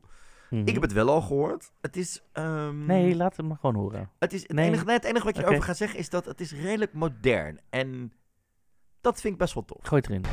[0.50, 0.66] Mhm.
[0.66, 1.72] Ik heb het wel al gehoord.
[1.80, 2.22] Het is...
[2.32, 4.10] ehm, Nee, laat het maar gewoon horen.
[4.18, 4.66] Het, is het, Nee.
[4.66, 7.60] enige, nee, het enige wat je over gaat zeggen is dat het is redelijk modern.
[7.70, 8.12] En
[9.00, 9.78] dat vind ik best wel tof.
[9.82, 10.24] Gooi het erin.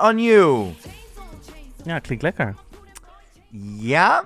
[0.00, 0.72] On You.
[1.84, 2.54] Ja, klinkt lekker.
[3.80, 4.24] Ja,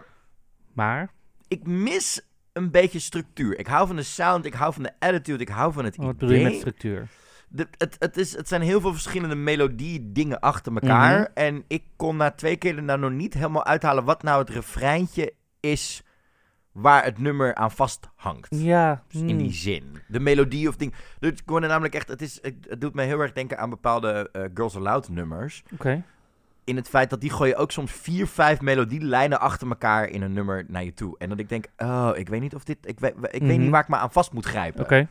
[0.73, 1.11] Maar,
[1.49, 2.21] ik mis
[2.53, 3.59] een beetje structuur.
[3.59, 6.05] Ik hou van de sound, ik hou van de attitude, ik hou van het wat
[6.07, 6.19] idee.
[6.19, 7.09] bedoel je met structuur?
[7.49, 11.19] De- het, het, is, het zijn heel veel verschillende melodie-dingen achter elkaar.
[11.21, 11.29] Mhm.
[11.35, 14.51] En ik kon na twee keer er nou nog niet helemaal uithalen wat nou het
[14.51, 16.03] refreintje is
[16.73, 18.49] waar het nummer aan vasthangt.
[18.51, 19.39] Ja, Dus in hmm.
[19.39, 19.99] die zin.
[20.09, 20.95] De melodie of ding.
[21.19, 22.09] Dus ik kon namelijk echt.
[22.09, 25.63] Het, is, het, doet me heel erg denken aan bepaalde eh, Girls Aloud nummers.
[25.73, 26.03] Oké.
[26.65, 30.33] In het feit dat die gooien ook soms vier, vijf melodielijnen achter elkaar in een
[30.33, 31.15] nummer naar je toe.
[31.19, 32.77] En dat ik denk, oh, ik weet niet of dit.
[32.83, 33.61] Ik, weet, ik weet Mhm.
[33.61, 34.83] niet waar ik me aan vast moet grijpen.
[34.85, 35.09] Oké.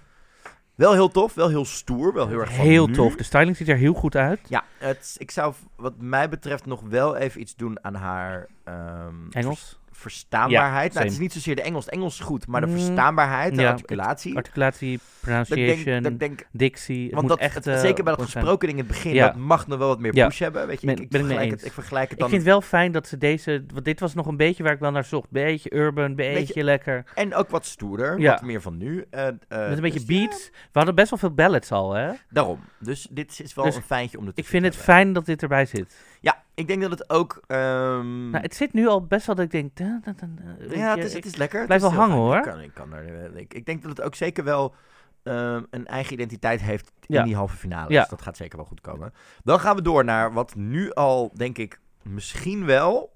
[0.75, 2.93] Wel heel tof, wel heel stoer, wel heel erg van Heel nu.
[2.93, 3.15] tof.
[3.15, 4.39] De styling ziet er heel goed uit.
[4.47, 9.29] Ja, het, ik zou wat mij betreft nog wel even iets doen aan haar ehm,
[9.31, 9.79] Engels.
[10.01, 10.87] Verstaanbaarheid.
[10.87, 11.85] Ja, nou, het is niet zozeer de Engels.
[11.85, 14.35] Het Engels is goed, maar de Mm, verstaanbaarheid, de ja, articulatie.
[14.35, 17.03] Articulatie, Dat ik pronunciation, denk, dat ik denk dictie.
[17.03, 17.55] Het want moet dat, echt...
[17.55, 19.25] het- eh, zeker bij dat gesproken ding in het begin, Ja.
[19.27, 20.67] dat mag nog wel wat meer push hebben.
[20.67, 22.29] Weet je, Ben- ik, ik, ben ik vergelijk het, ik vergelijk het Ik dan.
[22.29, 23.63] vind wel fijn dat ze deze...
[23.73, 25.29] Want dit was nog een beetje waar ik wel naar zocht.
[25.29, 27.03] Beetje urban, beetje, Beetje- lekker.
[27.15, 28.31] En ook wat stoerder, Ja.
[28.31, 29.05] wat meer van nu.
[29.09, 30.49] eh, Met een beetje dus ja, beats.
[30.51, 32.11] We hadden best wel veel ballads al, hè?
[32.29, 32.59] daarom.
[32.79, 35.41] Dus dit is wel Dus een fijntje om de Ik vind het fijn dat dit
[35.41, 35.95] erbij zit.
[36.23, 37.41] Ja, ik denk dat het ook...
[37.47, 39.75] ehm, Nou, het zit nu al best wel dat ik denk...
[39.75, 41.57] da, da, da, da, weet ja, het is, het is lekker.
[41.57, 42.35] Het blijf wel hangen, hoor.
[42.37, 44.75] Ik, kan, ik, kan er, ik, ik denk dat het ook zeker wel
[45.23, 47.23] ehm, een eigen identiteit heeft in Ja.
[47.23, 47.91] die halve finale.
[47.91, 47.99] Ja.
[47.99, 49.13] Dus dat gaat zeker wel goed komen.
[49.43, 53.13] Dan gaan we door naar wat nu al, denk ik, misschien wel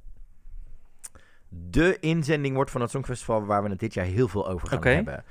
[1.49, 4.83] de inzending wordt van het Songfestival waar we het dit jaar heel veel over gaan
[4.95, 5.23] hebben.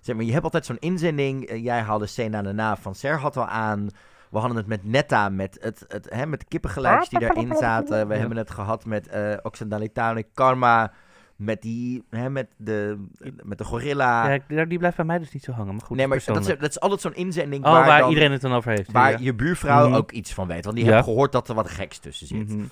[0.00, 1.44] Zeg maar, je hebt altijd zo'n inzending.
[1.46, 3.88] eh, jij haalde Sena de Na van Serhat al aan.
[4.32, 8.08] We hadden het met Netta, met, het, het, hè, met de kippengeluidjes die daarin zaten.
[8.08, 8.20] We Ja.
[8.20, 10.92] hebben het gehad met eh Oxendalitane Karma.
[11.36, 13.06] Met, die, hè, met, de,
[13.42, 14.28] met de gorilla.
[14.28, 15.74] Ja, ik- die blijft bij mij dus niet zo hangen.
[15.74, 18.08] Maar goed, nee, maar dat is, dat is altijd zo'n inzending Oh, waar, waar, dan-
[18.08, 18.92] iedereen het dan over heeft.
[18.92, 19.16] waar ja.
[19.20, 19.96] je buurvrouw Mhm.
[19.96, 20.64] ook iets van weet.
[20.64, 22.48] Want die hebben gehoord dat er wat geks tussen zit.
[22.48, 22.64] Mhm.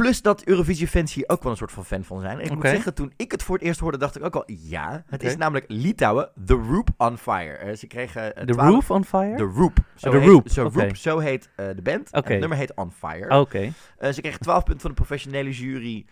[0.00, 2.38] Plus dat Eurovisie-fans hier ook wel een soort van fan van zijn.
[2.38, 4.44] En ik moet zeggen, toen ik het voor het eerst hoorde, dacht ik ook al,
[4.46, 5.04] ja.
[5.06, 7.76] Het is namelijk Litouwen, The Roop on Fire.
[7.76, 8.36] Ze kregen...
[8.36, 9.36] eh, The 12 Roof on Fire?
[9.36, 9.78] The Roop.
[9.94, 10.80] Zo The heet, Roop, Zo, oké.
[10.82, 12.08] Roop, zo heet eh, de band.
[12.10, 13.40] Het nummer heet On Fire.
[13.40, 13.72] Oké.
[14.12, 16.06] Ze kregen 12 punten van de professionele jury.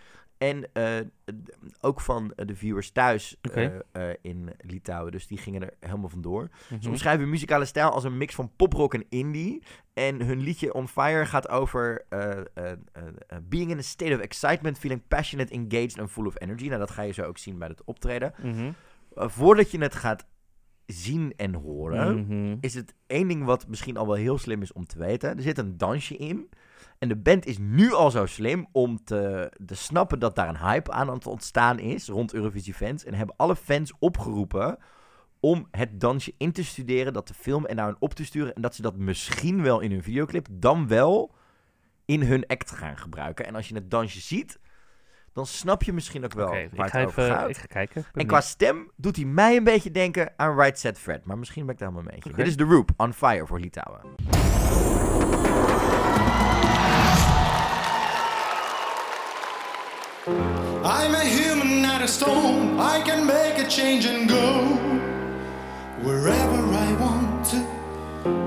[0.44, 0.84] En eh,
[1.80, 3.36] ook van eh, de viewers thuis
[3.92, 5.12] eh, in Litouwen.
[5.12, 6.48] Dus die gingen er helemaal vandoor.
[6.68, 6.88] Ze Mhm.
[6.88, 9.62] omschrijven hun muzikale stijl als een mix van poprock en indie.
[9.94, 12.04] En hun liedje On Fire gaat over
[13.42, 16.66] being in a state of excitement, feeling passionate, engaged and full of energy.
[16.66, 18.34] Nou, dat ga je zo ook zien bij het optreden.
[18.42, 18.70] Mhm.
[19.14, 20.26] Voordat je het gaat
[20.86, 22.56] zien en horen, Mhm.
[22.60, 25.36] is het één ding wat misschien al wel heel slim is om te weten.
[25.36, 26.48] Er zit een dansje in.
[27.04, 30.58] En de band is nu al zo slim om te, te snappen dat daar een
[30.58, 33.04] hype aan het ontstaan is rond Eurovisie fans.
[33.04, 34.78] En hebben alle fans opgeroepen
[35.40, 38.54] om het dansje in te studeren, dat te filmen en naar op te sturen.
[38.54, 41.34] En dat ze dat misschien wel in hun videoclip, dan wel
[42.04, 43.46] in hun act gaan gebruiken.
[43.46, 44.58] En als je het dansje ziet,
[45.32, 47.48] dan snap je misschien ook wel waar ik, ga het over even, gaat.
[47.48, 48.00] ik ga kijken.
[48.00, 51.24] Ik En qua stem doet hij mij een beetje denken aan Right Set Fred.
[51.24, 52.34] Maar misschien ben ik daar helemaal mee.
[52.34, 54.00] Dit is The Roop, On Fire voor Litouwen.
[60.84, 62.78] I'm a human, not a stone.
[62.78, 64.64] I can make a change and go
[66.02, 67.46] wherever I want.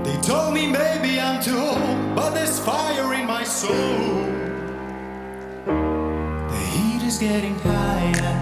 [0.06, 4.26] They told me maybe I'm too old, but there's fire in my soul.
[5.66, 8.36] The heat is getting higher.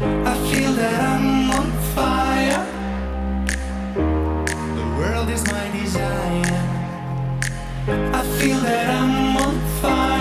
[0.00, 2.29] I feel that I'm on fire.
[5.20, 6.62] World is my desire.
[7.88, 10.19] I feel that I'm on fire.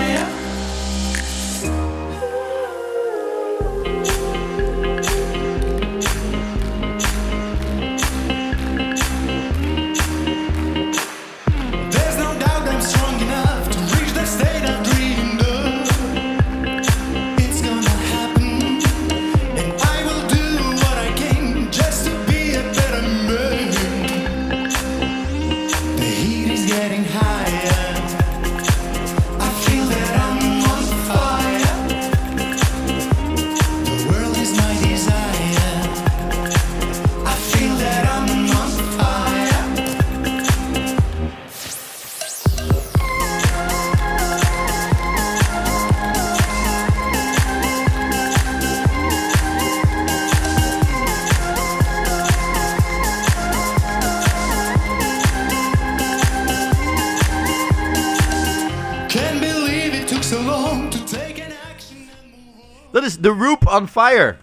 [63.80, 64.36] On Fire.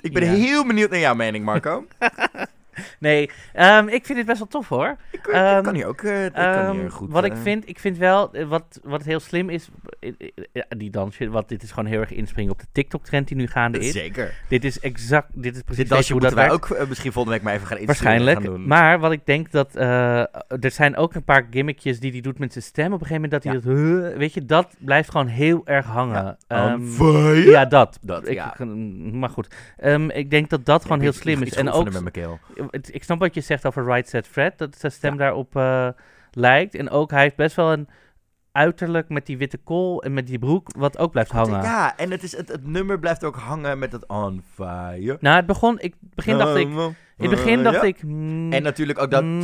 [0.00, 0.30] Ik ben Ja.
[0.32, 1.84] heel benieuwd naar jouw mening, Marco.
[2.98, 4.96] Nee, ehm, ik vind het best wel tof hoor.
[5.10, 7.10] ik, ik Ehm, kan hier ook eh, ik kan hier goed...
[7.12, 9.89] wat ik eh, vind, ik vind wel, eh, wat, wat heel slim is, eh, eh,
[10.76, 13.78] die dansje, wat dit is gewoon heel erg inspringen op de TikTok-trend die nu gaande
[13.78, 13.92] is.
[13.92, 14.34] Zeker.
[14.48, 16.70] Dit is exact, dit is precies Dit dansje hoe dat wij werkt.
[16.70, 18.46] ook eh, misschien volgende week maar even gaan instuderen Waarschijnlijk.
[18.46, 18.68] gaan doen.
[18.68, 19.76] Maar wat ik denk dat.
[19.76, 20.18] eh,
[20.64, 22.92] er zijn ook een paar gimmickjes die hij doet met zijn stem.
[22.92, 23.72] Op een gegeven moment dat hij dat.
[23.72, 26.36] "Huh", weet je, dat blijft gewoon heel erg hangen.
[26.48, 26.56] On
[26.96, 27.98] Ehm, ja, dat.
[28.02, 28.54] Dat, ik, ja.
[29.12, 29.54] Maar goed.
[29.76, 31.54] Ehm, ik denk dat dat gewoon heel slim is.
[31.54, 31.84] En ook.
[31.84, 32.38] met mijn keel.
[32.70, 34.58] het- Ik snap wat je zegt over Right Set Fred.
[34.58, 35.18] Dat zijn stem Ja.
[35.18, 35.88] daarop eh,
[36.30, 36.74] lijkt.
[36.74, 37.88] En ook hij heeft best wel een
[38.52, 40.68] uiterlijk met die witte kool en met die broek.
[40.78, 41.62] Wat ook blijft hangen.
[41.62, 45.16] Ja, en het, is, het, het nummer blijft ook hangen met het on fire.
[45.20, 45.78] Nou, het begon.
[45.80, 46.68] Ik begin dacht ik.
[46.68, 47.82] In het begin dacht Ja.
[47.82, 47.98] ik.
[48.00, 49.22] hmm, En natuurlijk ook dat...
[49.22, 49.42] Mm,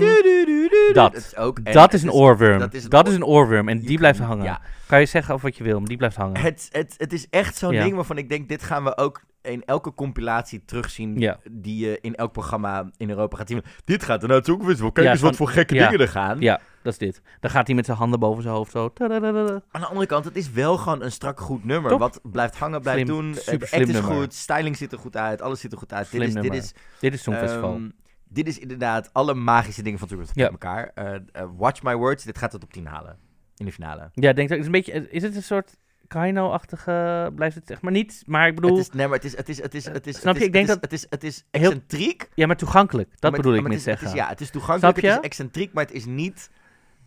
[0.92, 1.14] dat.
[1.16, 2.58] is ook, dat is een oorworm.
[2.58, 3.68] dat Dat is een oor- oorworm.
[3.68, 4.44] En die blijft hangen.
[4.44, 6.40] Ja, Kan je zeggen of wat je wil, maar die blijft hangen.
[6.40, 7.82] het, het, het is echt zo'n Ja.
[7.82, 11.38] ding waarvan ik denk, dit gaan we ook in elke compilatie terugzien Ja.
[11.50, 13.62] die je in elk programma in Europa gaat zien.
[13.84, 14.92] Dit gaat er nou ook eens wel.
[14.92, 15.84] Kijk Ja, eens wat van- voor gekke ja.
[15.88, 16.40] dingen er gaan.
[16.40, 17.20] Ja, dat is dit.
[17.40, 18.92] Dan gaat hij met zijn handen boven zijn hoofd zo.
[18.92, 19.60] tadadadada.
[19.70, 21.98] Aan de andere kant, het is wel gewoon een strak goed nummer.
[21.98, 23.34] Wat blijft hangen, blijft Slim, doen.
[23.34, 24.12] super Het act is nummer.
[24.12, 26.06] goed, styling ziet er goed uit, alles ziet er goed uit.
[26.06, 27.74] Slim dit is, dit is Dit is Songfestival.
[27.74, 27.88] Ehm,
[28.28, 30.24] dit is inderdaad alle magische dingen van Ja.
[30.32, 30.90] met elkaar.
[30.94, 31.20] Eh, eh,
[31.56, 33.18] watch my words, dit gaat het op 10 halen.
[33.56, 34.10] In de finale.
[34.14, 35.10] ja, ik denk het is een beetje.
[35.10, 35.76] Is het een soort
[36.06, 37.30] Kaino-achtige.
[37.34, 38.22] Blijft het zeg maar niet.
[38.26, 38.70] Maar ik bedoel.
[38.76, 40.40] Het is, nee, maar het is, het is, het is, het is, Snap het je?
[40.40, 42.28] is- Ik denk het is, dat- Het is, het is heel- excentriek.
[42.34, 43.10] Ja, maar toegankelijk.
[43.10, 44.18] Dat maar- bedoel ik maar met het is, het zeggen.
[44.18, 46.50] is, ja, het is toegankelijk, het is excentriek, maar het is niet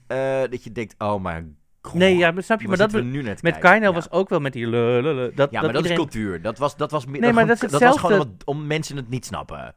[0.07, 1.93] eh, dat je denkt, oh mijn god.
[1.93, 2.67] nee, ja, maar snap je?
[2.67, 3.57] Maar dat we nu net met?
[3.57, 3.93] Kaino Ja.
[3.93, 4.67] was ook wel met die.
[4.67, 6.41] lululul, Dat, Ja, dat maar dat is cultuur.
[6.41, 7.21] Dat was, dat was meer.
[7.21, 9.73] Nee, maar dat is gewoon- was gewoon wat, om mensen het niet snappen.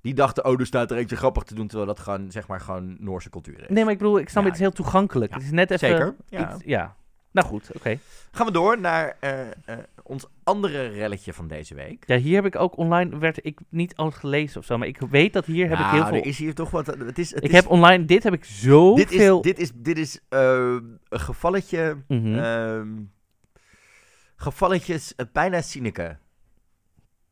[0.00, 2.60] Die dachten, oh, er staat er eentje grappig te doen, terwijl dat gewoon, zeg maar,
[2.60, 3.68] gewoon Noorse cultuur is.
[3.68, 4.48] Nee, maar ik bedoel, ik snap Ja.
[4.48, 5.30] het is heel toegankelijk.
[5.30, 5.88] Ja, Het is net even.
[5.88, 6.16] Zeker.
[6.28, 6.54] Ja.
[6.54, 6.96] iets- ja.
[7.32, 7.98] Nou goed, oké.
[8.30, 12.04] Gaan we door naar eh, eh, ons andere relletje van deze week.
[12.06, 14.98] Ja, hier heb ik ook online, werd ik niet al gelezen of zo, maar ik
[15.10, 16.18] weet dat hier heb ik heel Nou, veel...
[16.20, 16.86] er is hier toch wat.
[16.86, 18.94] Het is, het ik is, heb online, dit heb ik zoveel...
[18.96, 20.76] dit is, dit is, dit is eh,
[21.08, 21.96] een gevalletje.
[22.08, 22.88] Ehm,
[24.36, 26.16] gevalletjes bijna Sineke.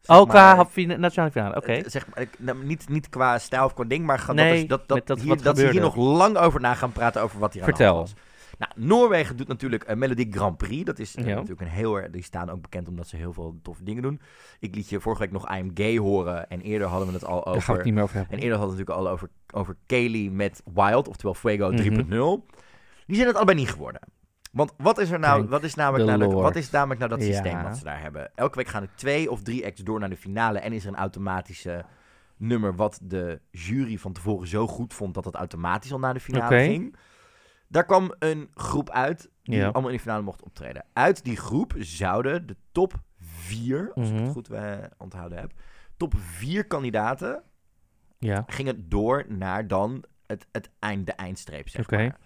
[0.06, 1.82] oh, qua nationale finale, oké.
[1.86, 5.06] Zeg maar, nou, niet, niet qua stijl of qua ding, maar Nee, dat, is, dat,
[5.06, 7.68] dat, hier, dat ze hier nog lang over na gaan praten over wat hier aan
[7.68, 7.96] de Vertel.
[7.96, 8.29] hand was.
[8.60, 10.84] Nou, Noorwegen doet natuurlijk een Melodic Grand Prix.
[10.84, 11.34] Dat is eh, Ja.
[11.34, 12.10] natuurlijk een heel erg...
[12.10, 14.20] Die staan ook bekend omdat ze heel veel toffe dingen doen.
[14.58, 16.48] Ik liet je vorige week nog I Am Gay horen.
[16.50, 17.74] En eerder hadden we het al Daar gaan we over...
[17.74, 18.36] het niet meer over hebben.
[18.36, 21.78] En eerder hadden we het natuurlijk al over, over Kaylee met Wild, oftewel Fuego Mhm.
[21.78, 22.46] 3.0.
[23.06, 24.00] Die zijn het allebei niet geworden.
[24.52, 27.20] Want wat is er nou, Thank wat is namelijk, nou wat is namelijk nou dat
[27.20, 27.32] Ja.
[27.32, 28.30] systeem wat ze daar hebben?
[28.34, 30.88] Elke week gaan er twee of drie acts door naar de finale en is er
[30.88, 31.84] een automatische
[32.36, 36.20] nummer wat de jury van tevoren zo goed vond dat het automatisch al naar de
[36.20, 36.96] finale ging.
[37.70, 39.68] Daar kwam een groep uit die Ja.
[39.68, 40.84] allemaal in de finale mocht optreden.
[40.92, 44.22] Uit die groep zouden de top vier, als ik Mhm.
[44.22, 45.52] het goed eh, onthouden heb,
[45.96, 47.42] top vier kandidaten
[48.18, 48.44] Ja.
[48.46, 51.96] gingen door naar dan het, het eind, de eindstreep, zeg Oké.
[51.96, 52.18] maar.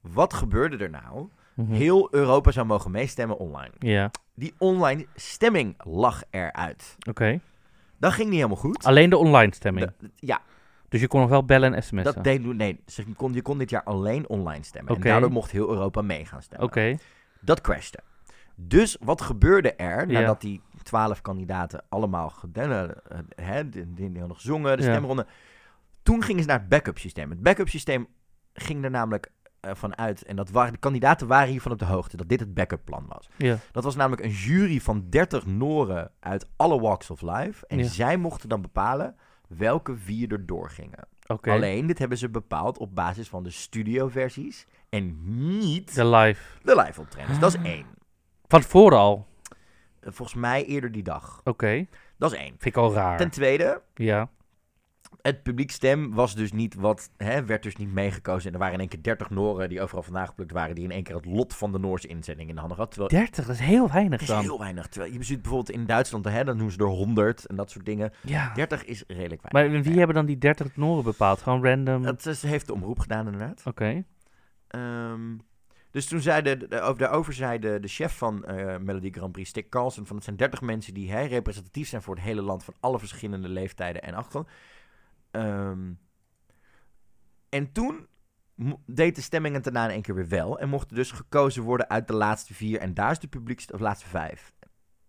[0.00, 1.28] Wat gebeurde er nou?
[1.54, 1.72] Mhm.
[1.72, 3.72] Heel Europa zou mogen meestemmen online.
[3.78, 6.96] Ja, Die online stemming lag eruit.
[7.08, 7.40] oké.
[7.98, 8.84] Dat ging niet helemaal goed.
[8.84, 9.90] Alleen de online stemming.
[9.98, 10.40] De- ja,
[10.88, 12.04] Dus je kon nog wel bellen en sms'en.
[12.14, 12.80] dat deed nee.
[12.86, 14.94] ze- Je kon, je kon dit jaar alleen online stemmen.
[14.94, 16.66] En daardoor mocht heel Europa mee gaan stemmen.
[16.68, 16.96] Oké.
[17.40, 17.98] Dat crashte.
[18.54, 20.20] Dus wat gebeurde er Ja.
[20.20, 22.92] nadat die twaalf kandidaten allemaal gedaan
[23.34, 24.90] hè, die, die hadden gezongen, de Ja.
[24.90, 25.26] stemronde.
[26.02, 27.30] Toen gingen ze naar het backup systeem.
[27.30, 28.06] Het backup systeem
[28.54, 29.30] ging er namelijk
[29.60, 32.54] eh, vanuit, en dat waren, de kandidaten waren hiervan op de hoogte, dat dit het
[32.54, 33.28] backup plan was.
[33.36, 33.56] Ja.
[33.72, 37.66] Dat was namelijk een jury van 30 Noren uit alle walks of life.
[37.66, 39.16] En zij mochten dan bepalen
[39.46, 41.08] welke vier er doorgingen.
[41.26, 41.50] Oké.
[41.50, 45.16] Alleen, dit hebben ze bepaald op basis van de studioversies en
[45.58, 46.42] niet De live.
[46.62, 47.38] de live optredens.
[47.38, 47.86] Dat is één.
[48.46, 49.26] Van tevoren al.
[50.00, 51.40] Eh, Volgens mij eerder die dag.
[51.44, 51.86] Oké.
[52.18, 52.48] Dat is één.
[52.48, 53.16] Vind ik al raar.
[53.18, 54.28] Ten tweede, Ja.
[55.22, 58.46] Het publiekstem was dus niet wat, hè, werd dus niet meegekozen.
[58.48, 60.90] En er waren in één keer 30 Noren die overal vandaan geplukt waren, die in
[60.90, 62.96] één keer het lot van de Noorse inzending in de handen hadden.
[62.98, 64.42] Terwijl 30, dat is heel weinig het is dan.
[64.42, 64.86] heel weinig.
[64.88, 67.84] Terwijl je ziet bijvoorbeeld in Duitsland, hè, dan doen ze er 100 en dat soort
[67.84, 68.12] dingen.
[68.22, 68.52] Ja.
[68.54, 69.72] 30 is redelijk weinig.
[69.74, 71.42] Maar wie hebben dan die 30 Noren bepaald?
[71.42, 72.06] Gewoon random?
[72.06, 72.28] Oké.
[72.30, 73.62] Is- heeft de omroep gedaan inderdaad.
[74.68, 75.36] Ehm,
[75.90, 79.32] dus toen zei de, de- over- daarover zei de, de chef van eh, Melody Grand
[79.32, 82.42] Prix, Stick Carlson, van het zijn 30 mensen die hè, representatief zijn voor het hele
[82.42, 84.48] land van alle verschillende leeftijden en achtergrond.
[85.36, 85.92] Ehm,
[87.48, 88.06] en toen
[88.86, 91.88] deed de stemming het daarna in één keer weer wel en mochten dus gekozen worden
[91.88, 94.54] uit de laatste vier en daar is de publiekst of laatste vijf.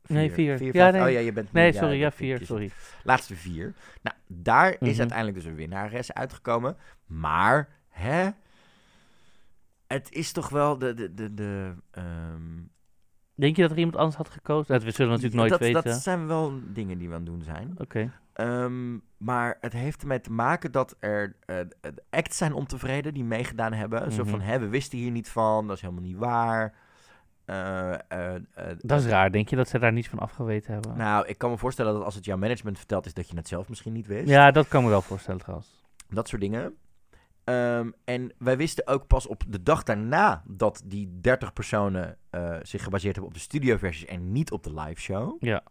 [0.07, 0.57] Nee, vier.
[0.57, 0.73] vijf?
[0.73, 1.01] Ja, nee.
[1.01, 1.99] Oh ja, je bent Nee, sorry.
[1.99, 2.45] Ja, vier.
[2.45, 2.71] Sorry.
[3.03, 3.73] Laatste vier.
[4.01, 4.99] Nou, daar is Mhm.
[4.99, 6.77] uiteindelijk dus een winnares uitgekomen.
[7.05, 8.29] Maar, hè?
[9.87, 10.93] Het is toch wel de...
[10.93, 12.61] de, de, de ehm,
[13.35, 14.73] Denk je dat er iemand anders had gekozen?
[14.73, 15.83] Dat we zullen natuurlijk nooit dat, weten.
[15.83, 17.73] Dat zijn wel dingen die we aan het doen zijn.
[17.77, 18.11] Oké.
[18.37, 23.73] Ehm, maar het heeft ermee te maken dat er de acts zijn ontevreden die meegedaan
[23.73, 24.11] hebben.
[24.11, 24.29] Zo Mhm.
[24.31, 26.73] van, hè, we wisten hier niet van, dat is helemaal niet waar.
[27.45, 27.95] Eh,
[28.77, 29.31] Dat is raar.
[29.31, 30.97] Denk je dat ze daar niets van afgeweten hebben?
[30.97, 33.47] Nou, ik kan me voorstellen dat als het jouw management vertelt is dat je het
[33.47, 34.27] zelf misschien niet wist.
[34.29, 35.85] ja, dat kan me wel voorstellen trouwens.
[36.09, 36.75] Dat soort dingen.
[37.43, 42.17] Ehm, en wij wisten ook pas op de dag daarna dat die 30 personen
[42.61, 45.35] zich gebaseerd hebben op de studioversies en niet op de live show.
[45.39, 45.63] Ja.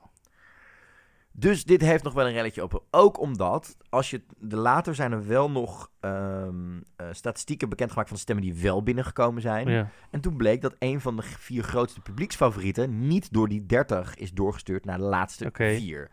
[1.39, 2.81] Dus dit heeft nog wel een relletje open.
[2.91, 8.19] Ook omdat, als je de later zijn er wel nog ehm, eh, statistieken bekendgemaakt van
[8.19, 9.69] stemmen die wel binnengekomen zijn.
[9.69, 9.89] Ja.
[10.11, 14.33] En toen bleek dat een van de vier grootste publieksfavorieten niet door die 30 is
[14.33, 15.75] doorgestuurd naar de laatste Oké.
[15.75, 16.11] vier.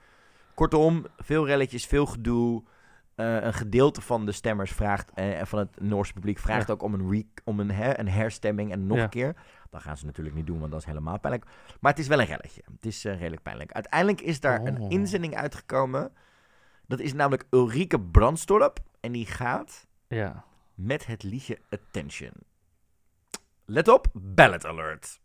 [0.54, 2.64] Kortom, veel relletjes, veel gedoe.
[3.16, 6.94] Eh, een gedeelte van de stemmers vraagt, eh, van het Noorse publiek vraagt ook om
[6.94, 9.04] een, re om een, her een herstemming en nog Ja.
[9.04, 9.36] een keer.
[9.74, 11.46] Dat gaan ze natuurlijk niet doen, want dat is helemaal pijnlijk.
[11.80, 12.62] Maar het is wel een relletje.
[12.76, 13.72] Het is eh, redelijk pijnlijk.
[13.72, 14.92] Uiteindelijk is daar een Oh.
[14.92, 16.12] inzending uitgekomen.
[16.88, 18.80] Dat is namelijk Ulrike Brandstorp.
[19.00, 20.44] En die gaat ja.
[20.74, 22.32] met het liedje Attention.
[23.66, 25.20] Let op, ballot alert.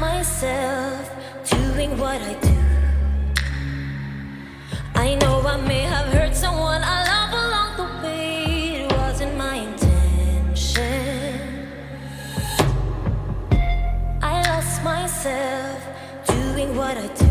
[0.00, 1.10] Myself
[1.44, 2.56] doing what I do.
[4.94, 8.84] I know I may have hurt someone I love along the way.
[8.84, 10.88] It wasn't my intention.
[14.22, 15.80] I lost myself
[16.26, 17.27] doing what I do.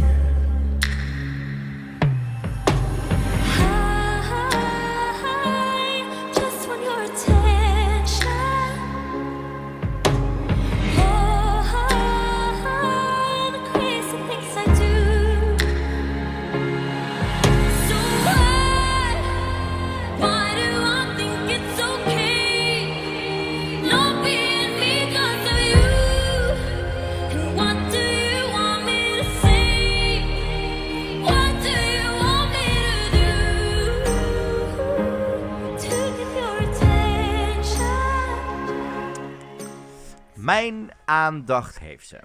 [41.07, 42.15] Aandacht heeft ze.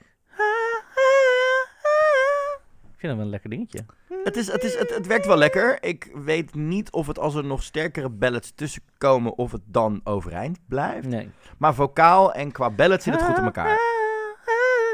[2.92, 3.84] Ik vind dat wel een lekker dingetje.
[4.24, 5.82] Het, is, het, is, het, het werkt wel lekker.
[5.82, 10.00] Ik weet niet of het als er nog sterkere ballads tussen komen, of het dan
[10.04, 11.08] overeind blijft.
[11.08, 11.30] Nee.
[11.58, 13.78] Maar vocaal en qua ballad zit het goed in elkaar.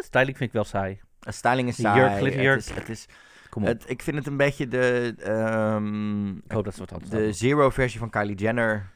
[0.05, 1.01] Styling vind ik wel saai.
[1.21, 2.01] Een styling is saai.
[2.01, 2.59] jurk, glitter jurk.
[2.59, 3.07] Het is, het is,
[3.51, 3.69] Kom op.
[3.69, 7.33] Het, ik vind het een beetje de, ehm, ik hoop dat ze wat anders de
[7.33, 8.91] zero-versie van Kylie Jenner.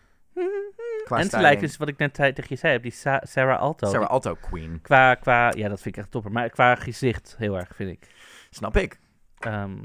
[1.05, 1.41] Qua En ze styling.
[1.49, 3.91] lijkt dus, wat ik net tegen je zei, op die Sa- Sarah Alto.
[3.91, 4.79] Sarah Alto Queen.
[4.83, 6.33] Qua, qua, ja, dat vind ik echt topper.
[6.33, 8.07] Maar qua gezicht heel erg, vind ik.
[8.51, 9.01] Snap ik.
[9.39, 9.77] Ehm,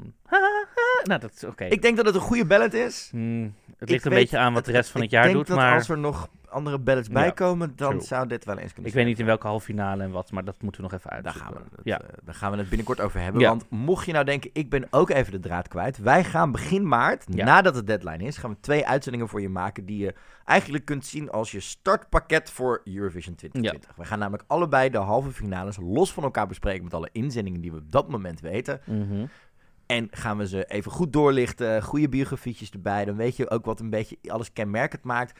[1.02, 1.64] nou, dat is oké.
[1.64, 3.08] Ik denk dat het een goede ballad is.
[3.10, 5.24] Hmm, het Ik ligt een weet- beetje aan wat de rest van het ik jaar
[5.24, 8.02] denk doet, dat maar als er nog andere ballads Ja, bij komen, dan true.
[8.02, 10.44] zou dit wel eens kunnen ik weet niet in welke halve finale en wat, maar
[10.44, 11.52] dat moeten we nog even Daar uitzoeken.
[11.54, 12.00] gaan, we het, Ja.
[12.00, 13.40] eh, daar gaan we het binnenkort over hebben.
[13.40, 13.48] Ja.
[13.48, 15.98] Want mocht je nou denken, ik ben ook even de draad kwijt.
[15.98, 17.44] Wij gaan begin maart, Ja.
[17.44, 21.06] nadat de deadline is, gaan we twee uitzendingen voor je maken die je eigenlijk kunt
[21.06, 23.96] zien als je startpakket voor Eurovision 2020.
[23.96, 27.70] We gaan namelijk allebei de halve finales los van elkaar bespreken met alle inzendingen die
[27.72, 28.80] we op dat moment weten.
[28.84, 29.26] Mhm.
[29.86, 33.04] En gaan we ze even goed doorlichten, goede biografietjes erbij.
[33.04, 35.38] Dan weet je ook wat een beetje alles kenmerkend maakt.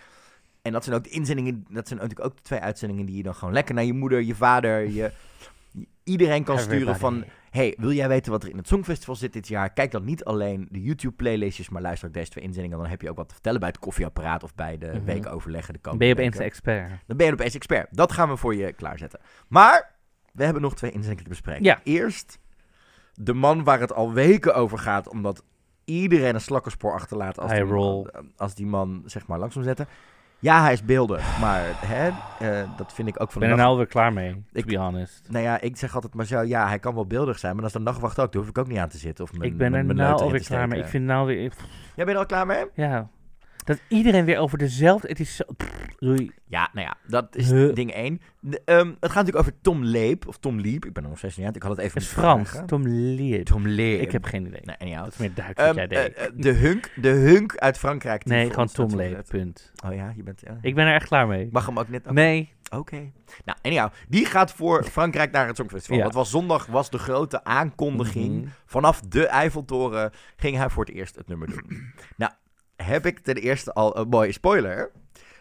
[0.62, 3.22] En dat zijn ook de inzendingen, dat zijn natuurlijk ook de twee uitzendingen die je
[3.22, 5.12] dan gewoon lekker naar je moeder, je vader, je,
[6.04, 7.24] iedereen kan sturen van...
[7.50, 9.72] Hey, wil jij weten wat er in het Songfestival zit dit jaar?
[9.72, 12.78] Kijk dan niet alleen de YouTube-playlistjes, maar luister ook deze twee inzendingen.
[12.78, 15.04] Dan heb je ook wat te vertellen bij het koffieapparaat of bij de Mhm.
[15.04, 15.74] weekoverleggen.
[15.74, 16.50] De komende Ben je opeens weken.
[16.50, 17.02] expert?
[17.06, 17.88] Dan ben je opeens expert.
[17.96, 19.20] Dat gaan we voor je klaarzetten.
[19.48, 19.94] Maar
[20.32, 21.64] we hebben nog twee inzendingen te bespreken.
[21.64, 21.80] Ja.
[21.84, 22.38] Eerst
[23.14, 25.44] de man waar het al weken over gaat, omdat
[25.84, 28.06] iedereen een slakkerspoor achterlaat als, die, roll.
[28.36, 29.86] als die man zeg maar langzaam zetten.
[30.40, 32.08] Ja, hij is beeldig, maar hè,
[32.38, 34.32] eh, dat vind ik ook Ik van ben de er nacht- nou alweer klaar mee,
[34.32, 35.26] to Ik- be honest.
[35.30, 37.72] Nou ja, ik zeg altijd maar zo, ja, hij kan wel beeldig zijn, maar als
[37.72, 39.24] de nachtwacht ook, daar hoef ik ook niet aan te zitten.
[39.24, 40.80] Of mijn, Ik ben mijn- er mijn nou alweer klaar mee.
[40.80, 41.52] Ik vind nou weer...
[41.96, 42.64] Jij bent er al klaar mee?
[42.74, 43.08] Ja.
[43.68, 45.08] Dat iedereen weer over dezelfde...
[45.08, 45.44] Het is zo...
[45.98, 46.30] Doei.
[46.46, 47.74] Ja, nou ja, dat is Huh.
[47.74, 48.20] ding één.
[48.40, 50.84] De, ehm, het gaat natuurlijk over Tom Leep, of Tom Liep.
[50.84, 51.56] Ik ben nog steeds niet uit.
[51.56, 52.48] Ik had het even Het is Frans.
[52.48, 52.66] vragen.
[52.66, 53.44] Tom Leer.
[53.44, 54.00] Tom Leep.
[54.00, 54.60] Ik heb geen idee.
[54.64, 55.04] Nee, anyhow.
[55.04, 56.12] Dat is meer Duits wat Ehm, jij deed.
[56.14, 58.24] eh, eh, de, hunk, de hunk uit Frankrijk.
[58.24, 59.28] die nee, gewoon Tom zet.
[59.28, 59.72] Punt.
[59.86, 60.40] Oh ja, je bent...
[60.40, 60.58] ja.
[60.60, 61.48] Ik ben er echt klaar mee.
[61.52, 62.10] Mag hem ook net...
[62.10, 62.52] Nee.
[62.70, 63.10] Oké.
[63.44, 63.88] Nou, anyhow.
[64.08, 65.96] Die gaat voor Frankrijk naar het Songfestival.
[65.96, 66.04] Ja.
[66.04, 68.40] Dat was zondag, was de grote aankondiging.
[68.40, 68.48] Mhm.
[68.66, 71.92] Vanaf de Eiffeltoren ging hij voor het eerst het nummer doen.
[72.16, 72.32] nou,
[72.82, 74.90] heb ik ten eerste al een mooie spoiler.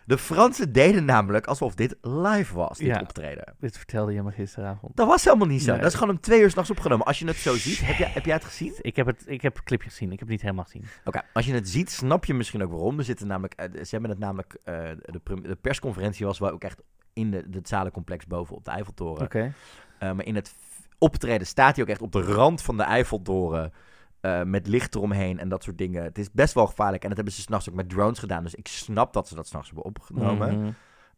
[0.06, 3.00] De Fransen deden namelijk alsof dit live was, dit Ja.
[3.00, 3.56] optreden.
[3.60, 4.96] Dit vertelde je me gisteravond.
[4.96, 5.72] Dat was helemaal niet zo.
[5.72, 5.80] Nee.
[5.82, 7.06] Dat is gewoon om twee uur s'nachts opgenomen.
[7.06, 8.74] Als je het zo ziet, heb jij, heb jij het gezien?
[8.82, 10.06] Ik heb het, ik heb het clipje gezien.
[10.12, 10.84] Ik heb het niet helemaal gezien.
[11.06, 12.98] Oké, als je het ziet, snap je misschien ook waarom.
[12.98, 14.74] Er zitten namelijk, eh, ze hebben het namelijk, eh,
[15.06, 16.82] de, de persconferentie was wel ook echt
[17.14, 19.24] in de, het zalencomplex boven op de Eiffeltoren.
[19.24, 19.54] Oké.
[20.00, 20.56] Eh, maar in het
[20.98, 23.74] optreden staat hij ook echt op de rand van de Eiffeltoren.
[24.22, 26.04] Eh, met licht eromheen en dat soort dingen.
[26.04, 27.02] Het is best wel gevaarlijk.
[27.04, 28.44] En dat hebben ze s'nachts ook met drones gedaan.
[28.44, 30.60] Dus ik snap dat ze dat s'nachts hebben opgenomen.
[30.60, 30.72] Mhm.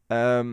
[0.07, 0.47] Ehm,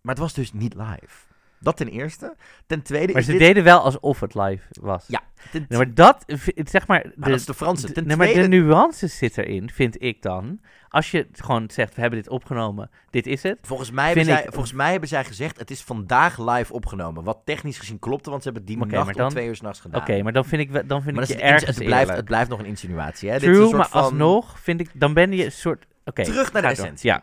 [0.00, 1.26] maar het was dus niet live.
[1.60, 2.36] Dat ten eerste.
[2.66, 3.40] Ten tweede Maar ze dit...
[3.40, 5.04] deden wel alsof het live was.
[5.06, 5.20] Ja,
[5.50, 6.24] ten Nee, maar dat,
[6.56, 7.12] zeg maar...
[7.16, 7.86] Maar dat is de Franse.
[7.86, 10.60] de- Ten nee, maar de tweede- nuance zit erin, vind ik dan.
[10.88, 13.58] Als je gewoon zegt, we hebben dit opgenomen, dit is het.
[13.62, 17.24] Volgens mij, hebben zij, ik- volgens mij hebben zij gezegd, het is vandaag live opgenomen.
[17.24, 19.56] Wat technisch gezien klopte, want ze hebben die Oké, nacht maar dan- om twee uur
[19.56, 20.00] s'nachts gedaan.
[20.00, 22.16] Oké, maar dan vind ik, dan vind Maar ik je ergens het, blijft, eerlijk.
[22.16, 23.28] het blijft nog een insinuatie.
[23.30, 23.38] Hè?
[23.38, 25.86] Dit is een True, soort maar van- alsnog vind ik, dan ben je een soort...
[26.04, 27.10] Oké, Terug naar de essentie.
[27.10, 27.22] Ja,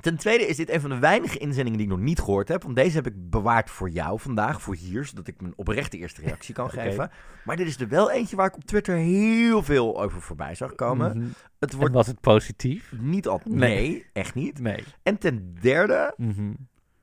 [0.00, 2.62] Ten tweede is dit een van de weinige inzendingen die ik nog niet gehoord heb.
[2.62, 5.04] Want deze heb ik bewaard voor jou vandaag, voor hier.
[5.04, 7.10] Zodat ik mijn oprechte eerste reactie kan geven.
[7.44, 10.74] Maar dit is er wel eentje waar ik op Twitter heel veel over voorbij zag
[10.74, 11.16] komen.
[11.18, 11.26] Mhm.
[11.58, 12.92] Het En wordt was het positief?
[13.00, 13.40] niet al...
[13.44, 13.58] Nee.
[13.90, 14.58] Nee, echt niet.
[14.60, 14.84] Nee.
[15.02, 16.52] En ten derde Mhm.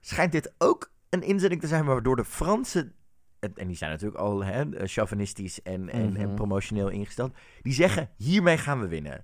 [0.02, 2.94] schijnt dit ook een inzending te zijn waardoor de Fransen...
[3.40, 6.36] En en die zijn natuurlijk al hè, chauvinistisch en, en, en Mhm.
[6.36, 7.36] promotioneel ingesteld.
[7.62, 9.24] Die zeggen, hiermee gaan we winnen.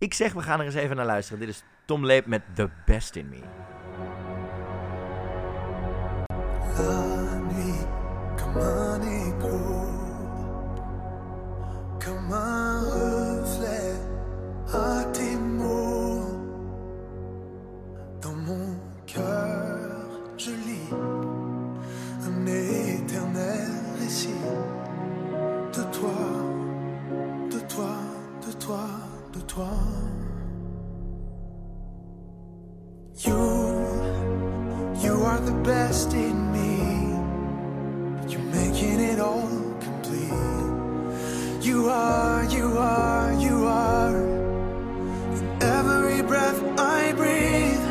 [0.00, 1.40] Ik zeg, we gaan er eens even naar luisteren.
[1.40, 3.40] Dit is Tom Leep met The Best In Me.
[8.36, 9.17] Comme un écho,
[35.48, 36.76] the best in me.
[38.20, 39.48] but You're making it all
[39.80, 41.64] complete.
[41.66, 44.16] You are, you are, you are.
[45.38, 47.86] In every breath I breathe,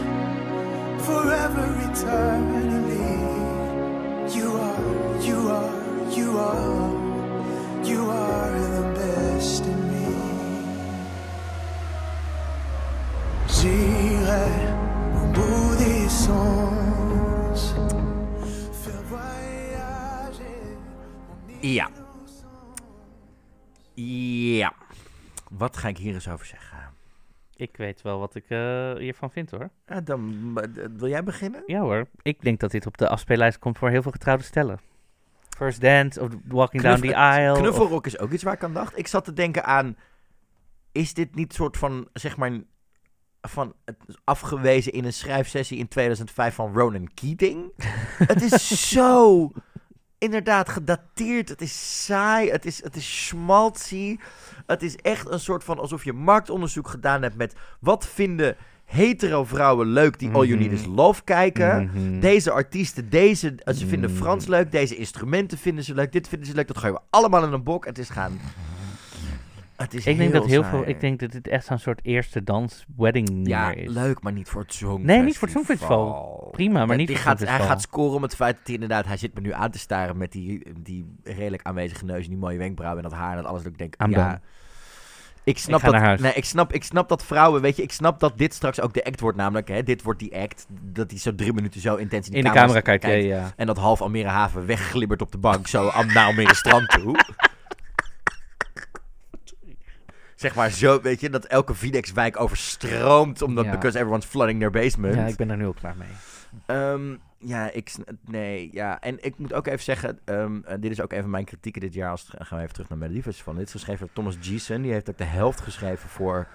[1.08, 3.16] forever eternally.
[4.38, 5.78] You are, you are,
[6.20, 6.90] you are.
[7.84, 10.10] You are the best in me.
[13.56, 14.52] J'irai
[15.18, 16.97] au bout des sens.
[21.62, 21.90] Ja.
[23.94, 24.74] Ja.
[25.50, 26.78] Wat ga ik hier eens over zeggen?
[27.56, 29.70] Ik weet wel wat ik eh, hiervan vind hoor.
[29.88, 31.64] Ja, dan, eh, wil jij beginnen?
[31.66, 34.80] Ja hoor, ik denk dat dit op de afspeellijst komt voor heel veel getrouwde stellen.
[35.58, 37.52] First Dance of Walking Down the Aisle.
[37.52, 38.98] of- Knuffelrock is ook iets waar ik aan dacht.
[38.98, 39.98] Ik zat te denken aan...
[40.92, 42.52] Is dit niet soort van, zeg maar...
[43.42, 47.72] Van het afgewezen in een schrijfsessie in 2005 van Ronan Keating?
[48.32, 49.52] het is zo...
[50.20, 51.50] Inderdaad, gedateerd.
[51.50, 52.50] Het is saai.
[52.52, 54.18] Het is, het is schmaltzy.
[54.66, 57.56] Het is echt een soort van alsof je marktonderzoek gedaan hebt met...
[57.80, 58.56] Wat vinden
[58.86, 61.92] hetero vrouwen leuk die All You Need Is Love kijken?
[61.94, 62.20] Mhm.
[62.20, 64.12] Deze artiesten, deze, ze vinden.
[64.12, 67.44] Frans leuk, deze instrumenten vinden ze leuk, dit vinden ze leuk, dat gooien we allemaal
[67.44, 67.86] in een bok.
[67.86, 68.40] Het is gaan.
[69.78, 70.76] Het is Ik denk dat heel saai.
[70.76, 70.88] veel.
[70.88, 73.90] Ik denk dat dit echt zo'n soort eerste dans wedding nummer Ja, is.
[73.90, 75.16] leuk, maar niet voor het Songfestival.
[75.16, 76.48] Nee, niet voor het Songfestival.
[76.52, 79.06] Prima, maar niet voor gaat, het Hij gaat scoren om het feit dat hij inderdaad...
[79.06, 82.24] Hij zit me nu aan te staren met die, die redelijk aanwezige neus...
[82.24, 83.64] en die mooie wenkbrauwen en dat haar en dat alles.
[83.64, 84.28] Dat ik denk, I'm ja...
[84.28, 84.40] done.
[85.44, 86.20] Ik snap, dat.
[86.20, 88.94] Nee, ik, snap, ik snap dat vrouwen, weet je, ik snap dat dit straks ook
[88.94, 89.38] de act wordt.
[89.38, 90.66] Namelijk, hè, dit wordt die act.
[90.70, 93.52] Dat hij zo drie minuten zo intens in, de camera kijkt, ja, ja.
[93.56, 97.16] En dat half Almere Haven wegglibbert op de bank, zo naar Almere Strand toe.
[100.38, 103.72] Zeg maar zo, weet je, dat elke Videx-wijk overstroomt, omdat, Ja.
[103.72, 105.16] because everyone's flooding their basement.
[105.16, 106.08] Ja, ik ben daar nu ook klaar mee.
[106.66, 107.92] Ehm, ja, ik,
[108.26, 109.02] nee, ja.
[109.02, 111.94] En ik moet ook even zeggen, ehm, eh, dit is ook even mijn kritieken dit
[111.94, 112.12] jaar.
[112.12, 113.54] Als het- gaan we even terug naar Melody Festival.
[113.54, 114.82] Dit is geschreven door Thomas Gieson.
[114.82, 116.48] Die heeft ook de helft geschreven voor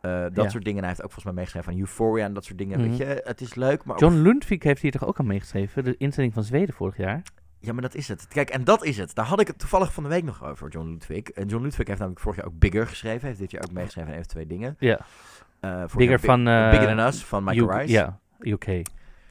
[0.00, 0.48] eh, dat Ja.
[0.48, 0.78] soort dingen.
[0.78, 2.78] En hij heeft ook volgens mij meegeschreven van Euphoria en dat soort dingen.
[2.80, 2.88] Mhm.
[2.88, 3.98] Weet je, het is leuk, maar...
[3.98, 5.84] John Lundvik heeft hier toch ook aan meegeschreven?
[5.84, 7.22] De instelling van Zweden vorig jaar.
[7.60, 8.28] Ja, maar dat is het.
[8.28, 9.14] Kijk, en dat is het.
[9.14, 11.22] Daar had ik het toevallig van de week nog over, John Ludwig.
[11.30, 13.26] En John Ludwig heeft namelijk vorig jaar ook Bigger geschreven.
[13.26, 14.76] Heeft dit jaar ook meegeschreven aan even twee dingen.
[14.78, 15.00] Ja.
[15.60, 16.46] Eh, Bigger Big- van...
[16.48, 17.92] eh, Bigger Than Us van Michael UK Rice.
[17.92, 18.82] Ja, UK.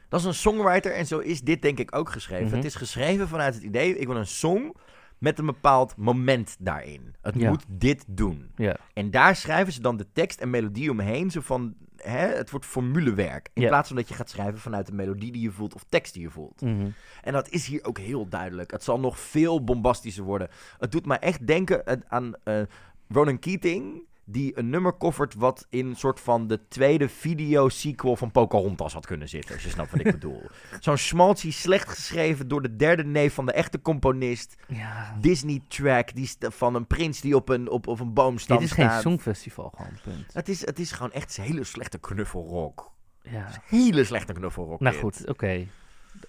[0.09, 2.45] Dat is een songwriter en zo is dit denk ik ook geschreven.
[2.47, 2.55] Mhm.
[2.55, 4.73] Het is geschreven vanuit het idee, ik wil een song
[5.17, 7.15] met een bepaald moment daarin.
[7.21, 7.49] Het Ja.
[7.49, 8.51] moet dit doen.
[8.55, 8.75] Ja.
[8.93, 12.65] En daar schrijven ze dan de tekst en melodie omheen, zo van, hè, het wordt
[12.65, 13.49] formulewerk.
[13.53, 13.67] In Ja.
[13.67, 16.21] plaats van dat je gaat schrijven vanuit de melodie die je voelt of tekst die
[16.21, 16.61] je voelt.
[16.61, 16.87] Mhm.
[17.23, 18.71] En dat is hier ook heel duidelijk.
[18.71, 20.49] Het zal nog veel bombastischer worden.
[20.79, 22.61] Het doet mij echt denken aan eh,
[23.09, 28.31] Ronan Keating, die een nummer covert wat in een soort van de tweede video-sequel van
[28.31, 29.53] Pocahontas had kunnen zitten.
[29.55, 30.41] Als je snapt wat ik bedoel.
[30.79, 34.55] Zo'n schmaltzy, slecht geschreven door de derde neef van de echte componist.
[34.67, 35.17] Ja.
[35.21, 38.85] Disney-track die van een prins die op een, op, op een boomstam Dit is geen
[38.89, 39.01] staat.
[39.01, 40.33] songfestival gewoon, punt.
[40.33, 42.91] Het is, het is gewoon echt hele slechte knuffelrock.
[43.21, 43.47] Ja.
[43.65, 44.79] Hele slechte knuffelrock.
[44.79, 45.03] Nou dit.
[45.03, 45.67] goed, oké.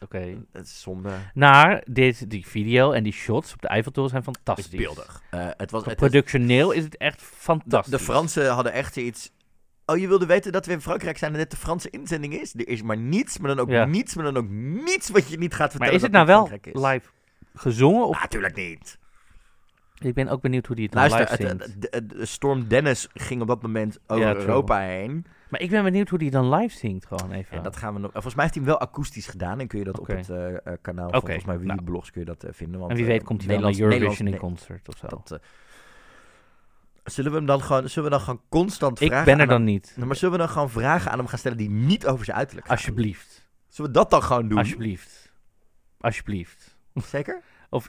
[0.00, 0.36] Oké.
[0.52, 1.10] Het is zonde.
[1.34, 4.72] Naar dit, die video en die shots op de Eiffeltoren zijn Het fantastisch.
[4.72, 5.22] is beeldig.
[5.30, 7.92] Eh, het was, het Productioneel is het echt fantastisch.
[7.92, 9.30] de Fransen hadden echt iets.
[9.86, 12.54] Oh, je wilde weten dat we in Frankrijk zijn en dit de Franse inzending is?
[12.54, 13.84] Er is maar niets, maar dan ook Ja.
[13.84, 14.48] niets, maar dan ook
[14.84, 15.86] niets wat je niet gaat vertellen.
[15.86, 16.50] Maar is het nou wel
[16.90, 17.08] live
[17.54, 18.06] gezongen?
[18.06, 18.20] Of...
[18.20, 18.98] Natuurlijk niet.
[19.98, 21.86] Ik ben ook benieuwd hoe die het dan Luister, live zingt.
[21.90, 24.46] het- Storm Dennis ging op dat moment over Ja, true.
[24.46, 25.26] Europa heen.
[25.48, 27.56] Maar ik ben benieuwd hoe die dan live zingt, gewoon even.
[27.56, 28.10] En dat gaan we nog.
[28.12, 29.60] Volgens mij heeft hij hem wel akoestisch gedaan.
[29.60, 30.12] En kun je dat Oké.
[30.12, 31.82] op het eh, eh, kanaal Oké, van volgens mij nou.
[31.82, 32.78] Blogs kun je dat eh, vinden.
[32.78, 34.96] Want, en wie eh, weet komt hij dan naar Nederlands- Eurovision in Nederlands- concert of
[34.98, 35.06] zo.
[35.06, 35.48] dat, eh,
[37.04, 39.48] zullen we hem dan gewoon, zullen we dan gewoon constant ik vragen ben er aan
[39.48, 39.96] dan niet.
[40.04, 42.66] Maar zullen we dan gewoon vragen aan hem gaan stellen die niet over zijn uiterlijk
[42.66, 42.76] gaan?
[42.76, 43.48] Alsjeblieft.
[43.68, 44.58] Zullen we dat dan gewoon doen?
[44.58, 45.32] Alsjeblieft.
[46.00, 46.76] Alsjeblieft.
[46.94, 47.42] Zeker?
[47.70, 47.86] Of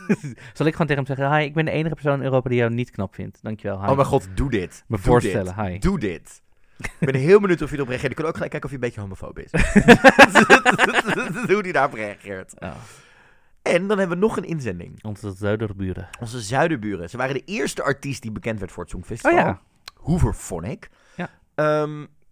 [0.54, 2.58] zal ik gewoon tegen hem zeggen: Hi, ik ben de enige persoon in Europa die
[2.58, 3.38] jou niet knap vindt.
[3.42, 3.80] Dankjewel.
[3.82, 3.88] Hi.
[3.90, 4.84] Oh mijn god, doe dit.
[4.86, 5.66] Me Doe voorstellen, dit.
[5.66, 5.78] hi.
[5.78, 6.42] Doe dit.
[6.78, 8.10] Ik ben heel benieuwd of je erop reageert.
[8.10, 9.50] Ik kan ook gelijk kijken of je een beetje homofoob is.
[11.52, 12.54] Hoe die daarop reageert.
[13.62, 15.04] En dan hebben we nog een inzending.
[15.04, 16.08] onze zuiderburen.
[16.20, 17.10] Onze zuiderburen.
[17.10, 19.38] Ze waren de eerste artiest die bekend werd voor het Oh Songfestival.
[19.46, 19.60] ja.
[19.96, 20.88] Hooverphonic.
[21.16, 21.30] Ja.
[21.54, 21.90] Ehm,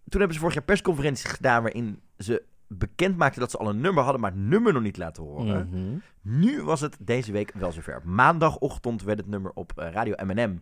[0.09, 3.81] toen hebben ze vorig jaar persconferenties gedaan waarin ze bekend maakten dat ze al een
[3.81, 5.69] nummer hadden, maar het nummer nog niet laten horen.
[5.69, 5.97] Mhm.
[6.21, 8.01] Nu was het deze week wel zover.
[8.03, 10.59] Maandagochtend werd het nummer op eh, Radio M&M.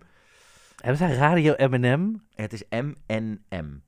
[0.75, 2.13] Hebben zij Radio M&M?
[2.33, 3.81] Het is M&M.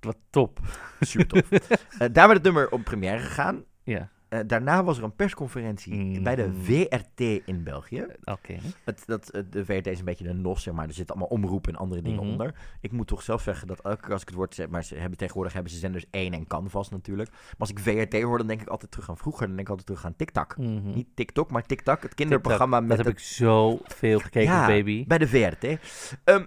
[0.00, 0.60] Wat top.
[1.00, 1.50] Super tof.
[1.98, 3.64] Eh, daar werd het nummer op première gegaan.
[3.82, 8.06] Ja, Eh, daarna was er een persconferentie bij de VRT in België.
[8.24, 8.54] oké.
[8.84, 10.86] Het, dat, eh, de VRT is een beetje een nos, zeg maar.
[10.88, 12.30] Er zitten allemaal omroepen en andere dingen Mhm.
[12.30, 12.54] onder.
[12.80, 14.94] Ik moet toch zelf zeggen dat elke keer als ik het woord zeg, maar ze
[14.94, 17.30] hebben tegenwoordig hebben ze zenders 1 en Canvas natuurlijk.
[17.30, 19.46] Maar als ik VRT hoor, dan denk ik altijd terug aan vroeger.
[19.46, 20.56] Dan denk ik altijd terug aan TikTok.
[20.56, 20.90] Mhm.
[20.94, 24.66] Niet TikTok, maar TikTok, het kinderprogramma Dat met heb het- ik zo veel gekeken, Ja,
[24.66, 25.06] baby.
[25.06, 25.64] bij de VRT.
[26.24, 26.44] Ehm,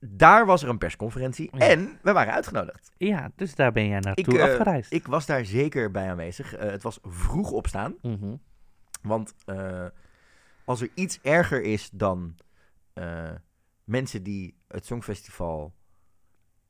[0.00, 1.66] daar was er een persconferentie Ja.
[1.68, 2.90] en we waren uitgenodigd.
[2.96, 4.92] Ja, dus daar ben jij naartoe Ik, eh, afgereisd.
[4.92, 6.54] Ik was daar zeker bij aanwezig.
[6.54, 7.94] Eh, het was vroeg opstaan.
[8.02, 8.34] Mhm.
[9.02, 9.86] Want eh,
[10.64, 12.36] als er iets erger is dan
[13.84, 15.74] mensen die het Songfestival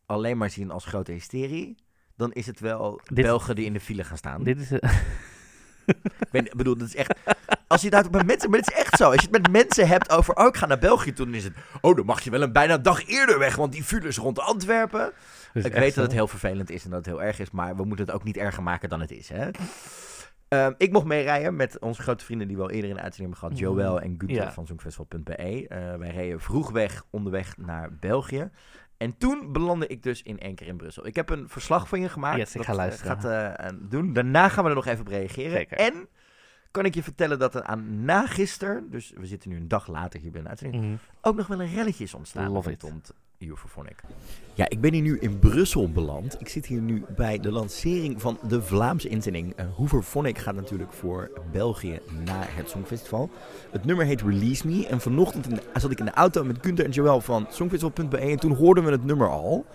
[0.06, 1.76] alleen maar zien als grote hysterie,
[2.16, 4.42] dan is het wel Dit- Belgen die in de file gaan staan.
[4.44, 4.70] Dit is...
[4.72, 4.82] Ik
[6.30, 7.14] ben- Ik bedoel, dat is echt.
[7.68, 9.04] Als je het met mensen, maar het is echt zo.
[9.04, 11.44] Als je het met mensen hebt over, oh, ik ga naar België toe, dan is
[11.44, 14.40] het, oh, dan mag je wel een bijna dag eerder weg, want die files rond
[14.40, 15.12] Antwerpen.
[15.54, 17.84] Ik weet dat het heel vervelend is en dat het heel erg is, maar we
[17.84, 19.50] moeten het ook niet erger maken dan het is, hè?
[20.48, 23.38] Ehm, ik mocht meerijden met onze grote vrienden die we al eerder in de uitzending
[23.40, 23.76] hebben gehad.
[23.76, 24.52] Joël en Gunther Ja.
[24.52, 25.68] van Songfestival.be.
[25.68, 28.50] Eh wij reden vroeg weg onderweg naar België.
[28.96, 31.06] En toen belandde ik dus in één keer in Brussel.
[31.06, 32.36] Ik heb een verslag van je gemaakt.
[32.36, 33.20] Yes, ik dat, ga eh, luisteren.
[33.20, 34.12] gaat eh, doen.
[34.12, 35.50] Daarna gaan we er nog even op reageren.
[35.50, 35.76] Zeker.
[35.76, 36.08] En
[36.70, 39.86] kan ik je vertellen dat er aan na gisteren, dus we zitten nu een dag
[39.86, 40.94] later hier bij de uitzending, Mhm.
[41.20, 42.50] ook nog wel een relletje is ontstaan.
[42.52, 42.82] Love it.
[42.82, 43.00] rondom
[43.38, 44.00] Europhonic.
[44.54, 46.40] Ja, ik ben hier nu in Brussel beland.
[46.40, 49.54] Ik zit hier nu bij de lancering van de Vlaamse inzending.
[49.76, 53.30] Hooverphonic gaat natuurlijk voor België naar het Songfestival.
[53.70, 54.86] Het nummer heet Release Me.
[54.86, 58.18] En vanochtend in de- zat ik in de auto met Gunther en Joël van Songfestival.be.
[58.18, 59.66] En toen hoorden we het nummer al.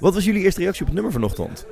[0.00, 1.66] Wat was jullie eerste reactie op het nummer vanochtend?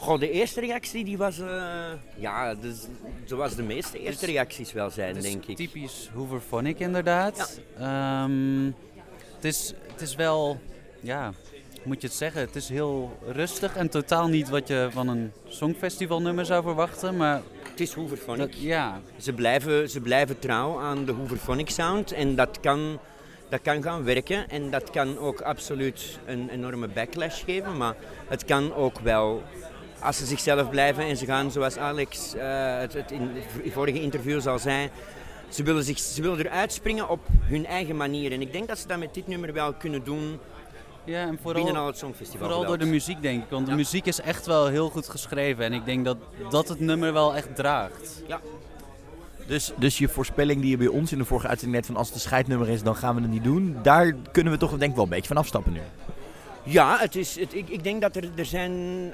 [0.00, 2.86] Goh, de eerste reactie die was, eh, ja, dus,
[3.24, 5.56] zoals de meeste eerste reacties wel zijn, Het is denk ik.
[5.56, 7.60] typisch Hooverphonic inderdaad.
[7.78, 8.64] Ehm,
[9.34, 10.60] het, is, het is wel,
[11.00, 11.32] ja,
[11.82, 12.40] moet je het zeggen?
[12.40, 17.16] Het is heel rustig en totaal niet wat je van een songfestivalnummer zou verwachten.
[17.16, 17.40] Maar
[17.70, 18.52] Het is Hooverphonic.
[18.52, 22.98] dat, ja, Ze blijven, ze blijven trouw aan de Hooverphonic sound en dat kan,
[23.48, 24.48] dat kan gaan werken.
[24.48, 27.94] En dat kan ook absoluut een enorme backlash geven, maar
[28.28, 29.42] het kan ook wel...
[30.02, 33.30] Als ze zichzelf blijven en ze gaan zoals Alex eh, het, het in
[33.62, 34.90] het vorige interview al zei,
[35.48, 38.32] ze willen, zich, ze willen eruit springen op hun eigen manier.
[38.32, 40.38] En ik denk dat ze dat met dit nummer wel kunnen doen
[41.04, 42.46] ja en binnen al vooral, het Songfestival.
[42.48, 43.50] vooral door de muziek denk ik.
[43.50, 43.76] Want de Ja.
[43.76, 45.64] muziek is echt wel heel goed geschreven.
[45.64, 46.16] En ik denk dat
[46.50, 48.22] dat het nummer wel echt draagt.
[49.46, 52.06] Dus, dus je voorspelling die je bij ons in de vorige uitzending net van als
[52.06, 53.76] het een scheidnummer is, dan gaan we het niet doen.
[53.82, 55.80] Daar kunnen we toch denk ik wel een beetje van afstappen nu.
[56.70, 58.72] Ja, het is, het, ik, ik denk dat er, er zijn...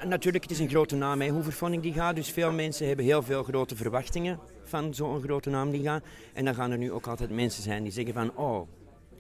[0.09, 2.14] Natuurlijk, het is een grote naam, Hooverphonic die gaat.
[2.16, 6.04] Dus veel mensen hebben heel veel grote verwachtingen van zo'n grote naam die gaat.
[6.32, 8.36] En dan gaan er nu ook altijd mensen zijn die zeggen van...
[8.36, 8.68] Oh,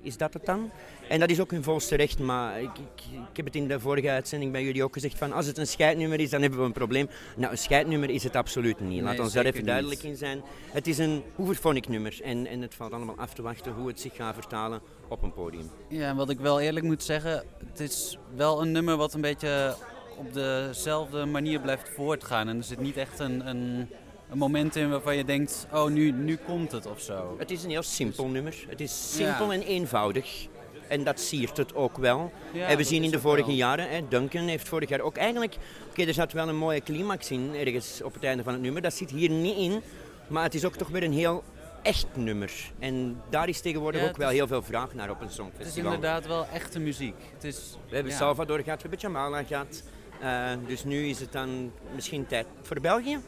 [0.06, 0.70] is dat het dan?
[1.08, 2.18] En dat is ook hun volste recht.
[2.18, 5.32] Maar ik, ik, ik heb het in de vorige uitzending bij jullie ook gezegd van...
[5.32, 7.08] Als het een scheidnummer is, dan hebben we een probleem.
[7.36, 9.02] Nou, een scheidnummer is het absoluut niet.
[9.02, 10.10] Laat Nee, ons daar even duidelijk niet.
[10.12, 10.42] in zijn.
[10.70, 12.18] Het is een Hooverphonic nummer.
[12.22, 15.32] En, en het valt allemaal af te wachten hoe het zich gaat vertalen op een
[15.32, 15.70] podium.
[15.88, 19.20] Ja, en wat ik wel eerlijk moet zeggen, het is wel een nummer wat een
[19.20, 19.76] beetje
[20.16, 22.48] op dezelfde manier blijft voortgaan.
[22.48, 23.88] En er zit niet echt een, een,
[24.36, 27.34] een moment in waarvan je denkt, oh nu, nu komt het of zo.
[27.38, 28.54] Het is een heel simpel nummer.
[28.68, 29.52] Het is simpel Ja.
[29.52, 30.46] en eenvoudig.
[30.88, 32.32] En dat siert het ook wel.
[32.52, 33.54] Ja, en we zien in de vorige wel.
[33.56, 35.56] jaren, hè, Duncan heeft vorig jaar ook eigenlijk...
[35.90, 38.82] Oké, er zat wel een mooie climax in, ergens op het einde van het nummer.
[38.82, 39.80] Dat zit hier niet in.
[40.28, 41.42] Maar het is ook toch weer een heel
[41.82, 42.52] echt nummer.
[42.78, 45.30] En daar is tegenwoordig Ja, ook wel is- heel veel vraag naar op een Het
[45.30, 45.92] is songfestival.
[45.92, 47.14] inderdaad wel echte muziek.
[47.34, 48.18] Het is, We hebben ja.
[48.18, 49.82] Salvador gehad, we hebben Jamala gehad.
[50.20, 53.18] Eh, dus nu is het dan misschien tijd voor België.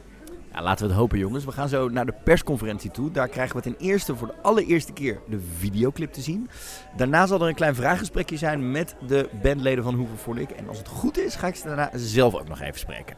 [0.53, 1.45] Ja, laten we het hopen, jongens.
[1.45, 3.11] We gaan zo naar de persconferentie toe.
[3.11, 6.49] Daar krijgen we ten eerste voor de allereerste keer de videoclip te zien.
[6.97, 10.51] Daarna zal er een klein vraaggesprekje zijn met de bandleden van Hooverphonic.
[10.51, 13.17] En als het goed is, ga ik ze daarna zelf ook nog even spreken.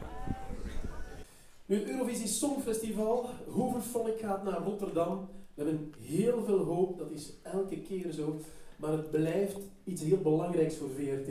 [1.67, 5.29] Nu, Eurovisie Songfestival, Hooverphonic gaat naar Rotterdam.
[5.55, 8.41] We hebben heel veel hoop, dat is elke keer zo.
[8.77, 11.31] Maar het blijft iets heel belangrijks voor VRT.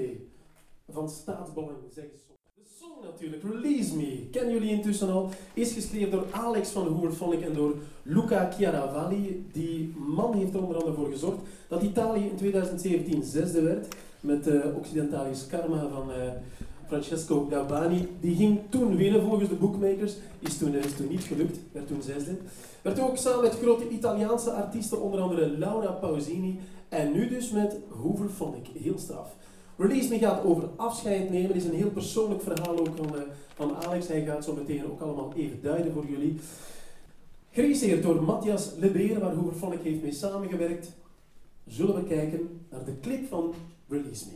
[0.90, 2.29] Van staatsbelang, zeggen ze.
[3.04, 7.76] Natuurlijk, Release Me, kennen jullie intussen al, is geschreven door Alex van Hooverphonic en door
[8.04, 9.46] Luca Chiaravalli.
[9.52, 11.38] Die man heeft er onder andere voor gezorgd
[11.68, 13.88] dat Italië in 2017 zesde werd
[14.20, 16.12] met uh, Occidentalis Karma van...
[16.12, 16.32] eh,
[16.90, 21.60] Francesco Gabbani, die ging toen winnen volgens de bookmakers, is toen, is toen niet gelukt,
[21.72, 22.38] werd toen zesde.
[22.82, 27.76] Werd ook samen met grote Italiaanse artiesten, onder andere Laura Pausini, en nu dus met
[28.02, 29.36] Hooverphonic, heel straf.
[29.80, 33.22] Release Me gaat over afscheid nemen, is een heel persoonlijk verhaal ook van, uh,
[33.56, 36.40] van Alex, hij gaat zo meteen ook allemaal even duiden voor jullie.
[37.52, 40.92] Geregisseerd door Matthias Lebeer, waar Hooverphonic heeft mee samengewerkt,
[41.68, 43.54] zullen we kijken naar de clip van
[43.88, 44.36] Release Me.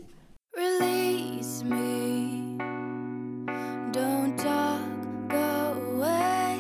[0.50, 2.56] Release me.
[3.91, 4.80] Don't talk,
[5.28, 6.58] go away.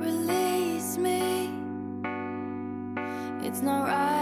[0.00, 1.48] Release me.
[3.42, 4.13] It's not right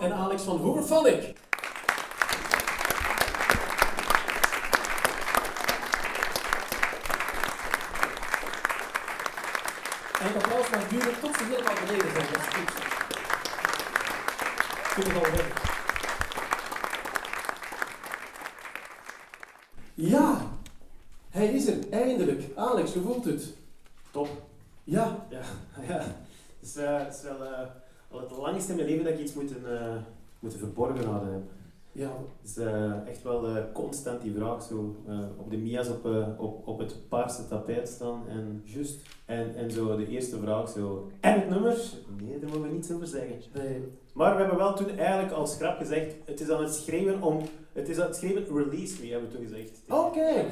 [0.00, 1.34] En Alex van Hooverphonic.
[10.70, 12.26] zelfs maar duren tot ze helemaal beneden zijn.
[12.32, 12.78] Dat is goed.
[14.78, 15.68] Ik vind het al weg.
[19.94, 20.40] Ja,
[21.30, 22.42] hij is er, eindelijk.
[22.56, 23.48] Alex, hoe voelt het?
[24.10, 24.28] Top.
[24.84, 25.40] Ja, Ja,
[25.88, 25.98] ja.
[25.98, 27.66] Het is, eh, het is wel eh,
[28.10, 29.96] al het langste in mijn leven dat ik iets moeten, eh,
[30.38, 31.42] moeten verborgen houden heb.
[31.92, 32.12] ja.
[32.40, 34.96] Het is eh, echt wel eh, constant die vraag zo.
[35.36, 36.04] op de Mia's op,
[36.38, 39.02] op, op het paarse tapijt staan en, Juist.
[39.26, 41.10] en, en zo de eerste vraag zo.
[41.20, 41.76] En het nummer?
[42.22, 43.36] Nee, daar mogen we niets over zeggen.
[43.54, 43.82] Nee.
[44.14, 47.40] Maar we hebben wel toen eigenlijk als grap gezegd, het is aan het schreeuwen om,
[47.72, 49.82] het is aan het schreeuwen release me, hebben we toen gezegd.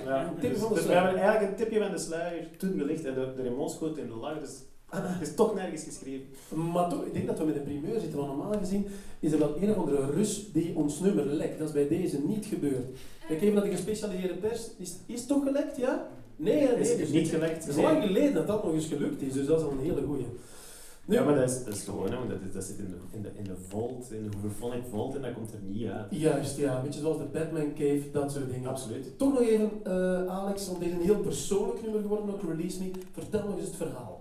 [0.05, 3.15] Ja, tipje dus, dus we hebben eigenlijk een tipje van de sluier toen gelicht en
[3.15, 4.63] de, de Raymond schoot in de lach, dus
[5.21, 6.27] is toch nergens geschreven.
[6.73, 8.87] Maar toch, ik denk dat we met een primeur zitten, want normaal gezien
[9.21, 11.59] is er wel een of andere Rus die ons nummer lekt.
[11.59, 12.87] Dat is bij deze niet gebeurd.
[13.29, 14.71] Kijk even naar de gespecialiseerde pers.
[14.77, 16.09] Is, is het toch gelekt, ja?
[16.37, 19.23] Nee, nee, Is dus niet gelekt, Het is lang geleden dat dat nog eens gelukt
[19.23, 20.27] is, dus dat is al een hele goeie.
[21.05, 22.89] Nu, Ja, maar dat is, dat is gewoon, hè, want dat, is- dat zit in
[22.91, 25.87] de, in de, in de vault, in de hoeverphonic vault en dat komt er niet
[25.89, 26.07] uit.
[26.11, 26.77] Juist, ja.
[26.77, 28.69] Een beetje zoals de Batman Cave, dat soort dingen.
[28.69, 29.19] Absoluut.
[29.19, 32.83] Toch nog even, eh, Alex, want dit is een heel persoonlijk nummer geworden, ook Release
[32.83, 32.91] Me.
[33.13, 34.18] Vertel nog eens het verhaal.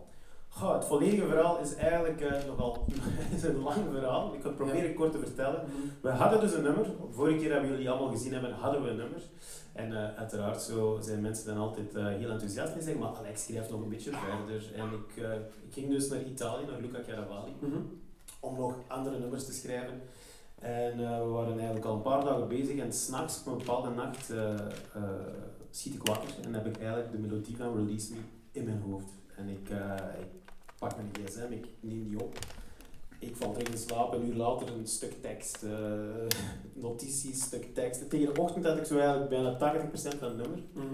[0.57, 2.85] Goh, het volledige verhaal is eigenlijk eh, nogal
[3.35, 4.33] is een lang verhaal.
[4.33, 5.63] Ik ga het proberen kort te vertellen.
[6.01, 6.85] We hadden dus een nummer.
[7.11, 9.21] Vorige keer hebben jullie allemaal gezien hebben, hadden we een nummer.
[9.73, 13.43] En eh, uiteraard zo zijn mensen dan altijd eh, heel enthousiast en zeggen, maar Alex
[13.43, 14.73] schrijft nog een beetje verder.
[14.75, 15.23] En ik,
[15.67, 17.77] ik ging dus naar Italië, naar Luca Caravali, Mhm.
[18.39, 20.01] om nog andere nummers te schrijven.
[20.59, 24.33] En we waren eigenlijk al een paar dagen bezig en s'nachts op een bepaalde nacht
[25.71, 28.19] schiet ik wakker en heb ik eigenlijk de melodie van Release Me
[28.51, 29.09] in mijn hoofd.
[29.35, 29.69] En ik,
[30.19, 30.46] ik
[30.79, 32.37] pak mijn gsm, ik neem die op.
[33.19, 35.71] Ik val terug in slaap, een uur later een stuk tekst, eh,
[36.85, 38.01] notities, stuk tekst.
[38.01, 40.59] En tegen de ochtend had ik zo eigenlijk bijna 80% van het nummer.
[40.73, 40.85] Mhm.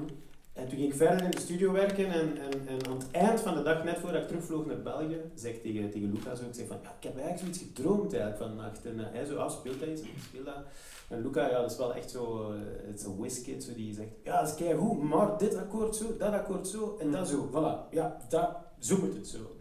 [0.53, 3.39] En toen ging ik verder in de studio werken en, en, en aan het eind
[3.39, 6.43] van de dag, net voordat ik terugvloog naar België, zei ik tegen, tegen Luca zo,
[6.43, 8.85] ik zeg van, ja, ik heb eigenlijk zoiets gedroomd eigenlijk vannacht.
[8.85, 10.01] En eh, hij zo, ah, speelt dat eens?
[10.01, 10.63] Ik speel dat.
[11.09, 13.93] En Luca, ja, dat is wel echt zo, eh, het is een whiskit, zo, die
[13.93, 17.49] zegt, ja, dat is keigoed, maar dit akkoord zo, dat akkoord zo, en dat zo,
[17.49, 17.93] voilà.
[17.93, 19.52] Ja, dat, zo moet het zo.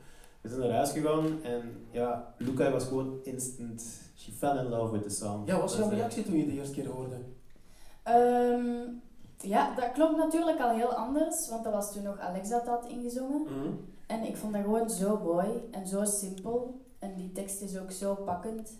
[0.42, 4.92] We zijn naar huis gegaan en ja, Luca was gewoon instant, she fell in love
[4.92, 5.46] with the song.
[5.46, 7.16] Ja, wat was jouw reactie toen je de eerste keer hoorde?
[8.02, 8.88] Ehm,
[9.38, 12.86] ja, dat klonk natuurlijk al heel anders, want dat was toen nog Alex dat had
[12.86, 13.42] ingezongen.
[13.42, 13.74] Mhm.
[14.06, 16.80] En ik vond dat gewoon zo mooi en zo simpel.
[16.98, 18.78] En die tekst is ook zo pakkend,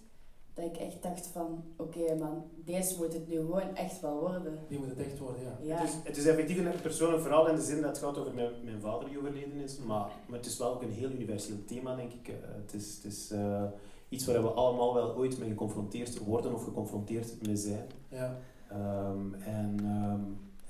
[0.55, 4.59] dat ik echt dacht van, oké man, deze moet het nu gewoon echt wel worden.
[4.69, 5.57] Die moet het echt worden, ja.
[5.61, 5.77] Ja.
[5.81, 8.35] Het, is, het is effectief een persoonlijk verhaal in de zin dat het gaat over
[8.35, 11.65] mijn, mijn vader die overleden is, maar, maar het is wel ook een heel universeel
[11.67, 12.29] thema, denk ik.
[12.29, 13.65] Eh, het is, het is eh,
[14.09, 17.87] iets waar we allemaal wel ooit mee geconfronteerd worden of geconfronteerd mee zijn.
[18.09, 18.39] ja.
[18.69, 20.21] Ehm, en, ehm,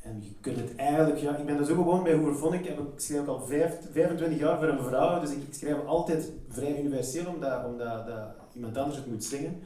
[0.02, 3.00] en je kunt het eigenlijk, ja, ik ben dus ook gewoon bij Hoeverphonic, ik, ik
[3.00, 6.78] schrijf ook al vijf, 25 jaar voor een vrouw, dus ik, ik schrijf altijd vrij
[6.78, 9.60] universeel, omdat, omdat dat iemand anders het moet zingen.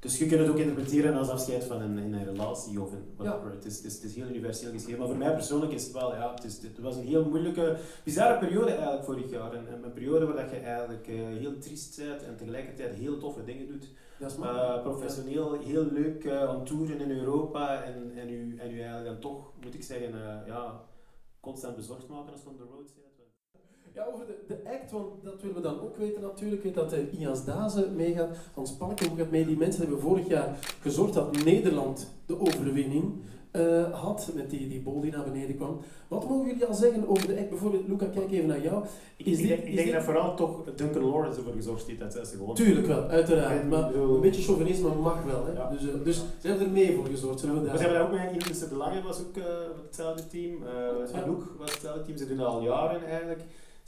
[0.00, 3.04] Dus je kunt het ook interpreteren als afscheid van een, in een relatie of in
[3.16, 3.50] whatever.
[3.50, 4.98] Het, is, het, is, het is heel universeel geschreven.
[4.98, 7.76] Maar voor mij persoonlijk is het wel, ja, het, is, het was een heel moeilijke,
[8.04, 9.52] bizarre periode eigenlijk vorig jaar.
[9.52, 13.18] En, en een periode waar dat je eigenlijk eh, heel triest bent en tegelijkertijd heel
[13.18, 13.88] toffe dingen doet.
[14.18, 14.38] Dat is.
[14.38, 19.04] Uh, professioneel, heel leuk uh, aan toeren in Europa en, en, u, en u eigenlijk
[19.04, 20.12] dan toch, moet ik zeggen,
[20.46, 20.84] ja,
[21.40, 22.92] constant bezorgd maken als on the road.
[23.94, 26.62] Ja, over de, de act, want dat willen we dan ook weten natuurlijk.
[26.62, 29.46] Weet dat uh, Ias Dazen meegaat, Hans Palken gaat mee.
[29.46, 33.12] Die mensen hebben vorig jaar gezorgd dat Nederland de overwinning
[33.52, 35.80] uh, had, met die, die bol die naar beneden kwam.
[36.08, 37.48] Wat mogen jullie al zeggen over de act?
[37.48, 38.84] Bijvoorbeeld, Luca, kijk even naar jou.
[39.16, 39.94] Ik, is ik, dit, ik is denk dit...
[39.94, 42.54] dat vooral toch Duncan Lawrence ervoor gezorgd heeft dat ze gewoon...
[42.54, 43.68] Tuurlijk wel, uiteraard.
[43.68, 45.46] Maar een beetje chauvinisme mag wel.
[45.46, 45.52] Hè?
[45.52, 45.70] Ja.
[45.70, 47.40] Dus, uh, dus ze hebben er mee voor gezorgd.
[47.40, 47.76] Zullen we daar...
[47.76, 49.34] We hebben ook met Ines de Lange, was ook
[49.86, 50.62] hetzelfde team.
[50.62, 52.16] Uh, Anouk was hetzelfde team.
[52.18, 53.40] Ze doen dat al jaren eigenlijk.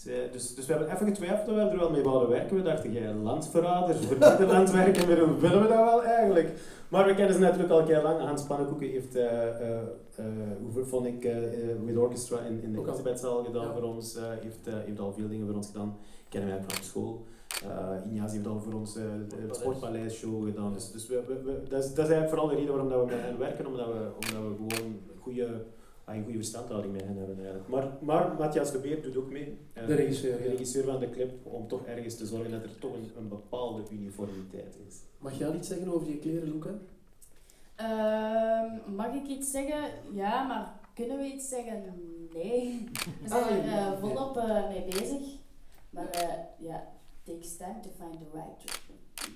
[0.03, 2.57] Ze, dus, dus we hebben even getwijfeld of we er wel mee wilden werken.
[2.57, 6.50] We dachten, jij landverrader, voor Nederland werken, willen we dat wel eigenlijk?
[6.88, 8.20] Maar we kennen ze natuurlijk al heel lang.
[8.20, 10.26] Hans Pannenkoeken heeft, uh, uh,
[10.74, 11.36] hoe vond ik, uh,
[11.84, 13.72] with Orchestra in, in de Elisabethzaal gedaan ja.
[13.72, 14.18] voor ons.
[14.40, 15.96] heeft, heeft al veel dingen voor ons gedaan.
[15.98, 17.26] Ik ken hem eigenlijk van school.
[17.64, 20.72] Uh, heeft al voor ons uh, de Sportpaleis show gedaan.
[20.72, 23.00] Dus, dus we, we, we, dat, is, dat is eigenlijk vooral de reden waarom dat
[23.00, 25.64] we met hen werken, omdat we, omdat we gewoon goede
[26.05, 27.68] een goede verstandhouding met hen hebben eigenlijk.
[27.68, 29.59] Maar, maar Matthias de Beer doet ook mee.
[29.78, 32.78] Uh, de regisseur, de regisseur van de clip, om toch ergens te zorgen dat er
[32.78, 34.97] toch een, een bepaalde uniformiteit is.
[35.18, 36.70] Mag jij iets zeggen over je kleren, Luca?
[37.81, 39.90] Uh, mag ik iets zeggen?
[40.12, 41.82] Ja, maar kunnen we iets zeggen?
[42.32, 42.89] Nee.
[43.22, 45.20] We zijn er uh, volop uh, mee bezig.
[45.90, 46.89] Maar uh, ja,
[47.24, 48.81] it takes time to find the right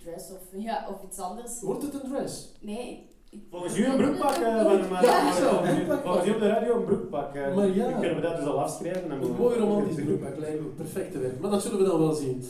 [0.03, 1.61] dress of, ja, of iets anders.
[1.61, 2.49] Wordt het een dress?
[2.61, 3.09] Nee,
[3.51, 6.03] Volgens u een broekpak eh, van maar, Ja, zo, broekpak.
[6.03, 7.35] Volgens u op de radio een broekpak.
[7.35, 7.85] eh, Maar ja.
[7.91, 9.11] dan kunnen we dat dus al afschrijven.
[9.11, 11.99] en Een mooi romantisch broekpak lijkt me perfect te werken, maar dat zullen we dan
[11.99, 12.45] wel zien.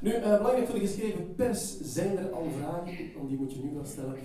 [0.00, 2.96] Nu, eh, belangrijk voor de geschreven pers, zijn er al vragen?
[3.16, 4.16] Want die moet je nu wel stellen.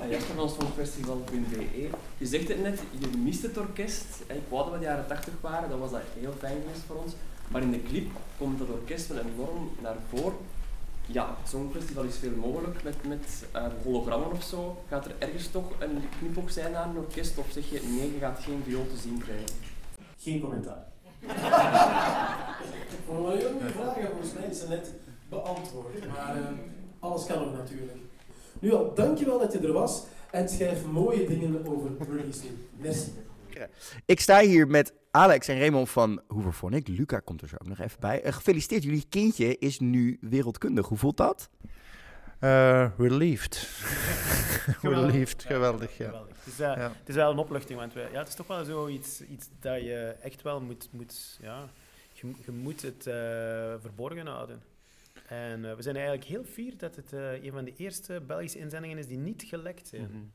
[0.00, 1.88] Ah, hebt van ons festival.be.
[2.18, 4.04] Je zegt het net, je mist het orkest.
[4.26, 6.96] Ik wou dat we de jaren 80 waren, dat was dat heel fijn geweest voor
[6.96, 7.12] ons.
[7.48, 10.36] Maar in de clip komt dat orkest wel enorm naar voren.
[11.12, 14.82] Ja, het Songfestival is veel mogelijk met, met eh, hologrammen of zo.
[14.88, 18.18] Gaat er ergens toch een knipoog zijn naar een orkest of zeg je nee, je
[18.18, 19.54] gaat geen viool te zien krijgen?
[20.18, 20.86] Geen commentaar.
[21.20, 24.92] Ik vond wel heel goede vragen, volgens mij is ze net
[25.28, 26.08] beantwoord.
[26.08, 26.42] Maar eh,
[26.98, 27.98] alles kan nog natuurlijk.
[28.58, 32.90] Nu al, dankjewel dat je er was en schrijf mooie dingen over release nu.
[34.04, 36.88] Ik sta hier met Alex en Raymond van Hoeverphonic.
[36.88, 38.22] Luca komt er zo ook nog even bij.
[38.22, 40.86] Eh, gefeliciteerd, jullie kindje is nu wereldkundig.
[40.88, 41.50] Hoe voelt dat?
[42.38, 43.56] Eh, relieved.
[44.80, 45.10] Geweldig.
[45.12, 46.04] relieved, geweldig, ja.
[46.04, 46.36] Geweldig.
[46.44, 46.78] Het, is, Ja.
[46.98, 49.80] het is wel een opluchting, want we, ja, het is toch wel zoiets iets dat
[49.80, 51.68] je echt wel moet, moet ja,
[52.12, 53.14] je, je moet het eh,
[53.80, 54.62] verborgen houden.
[55.26, 58.98] En we zijn eigenlijk heel fier dat het eh, een van de eerste Belgische inzendingen
[58.98, 60.32] is die niet gelekt zijn.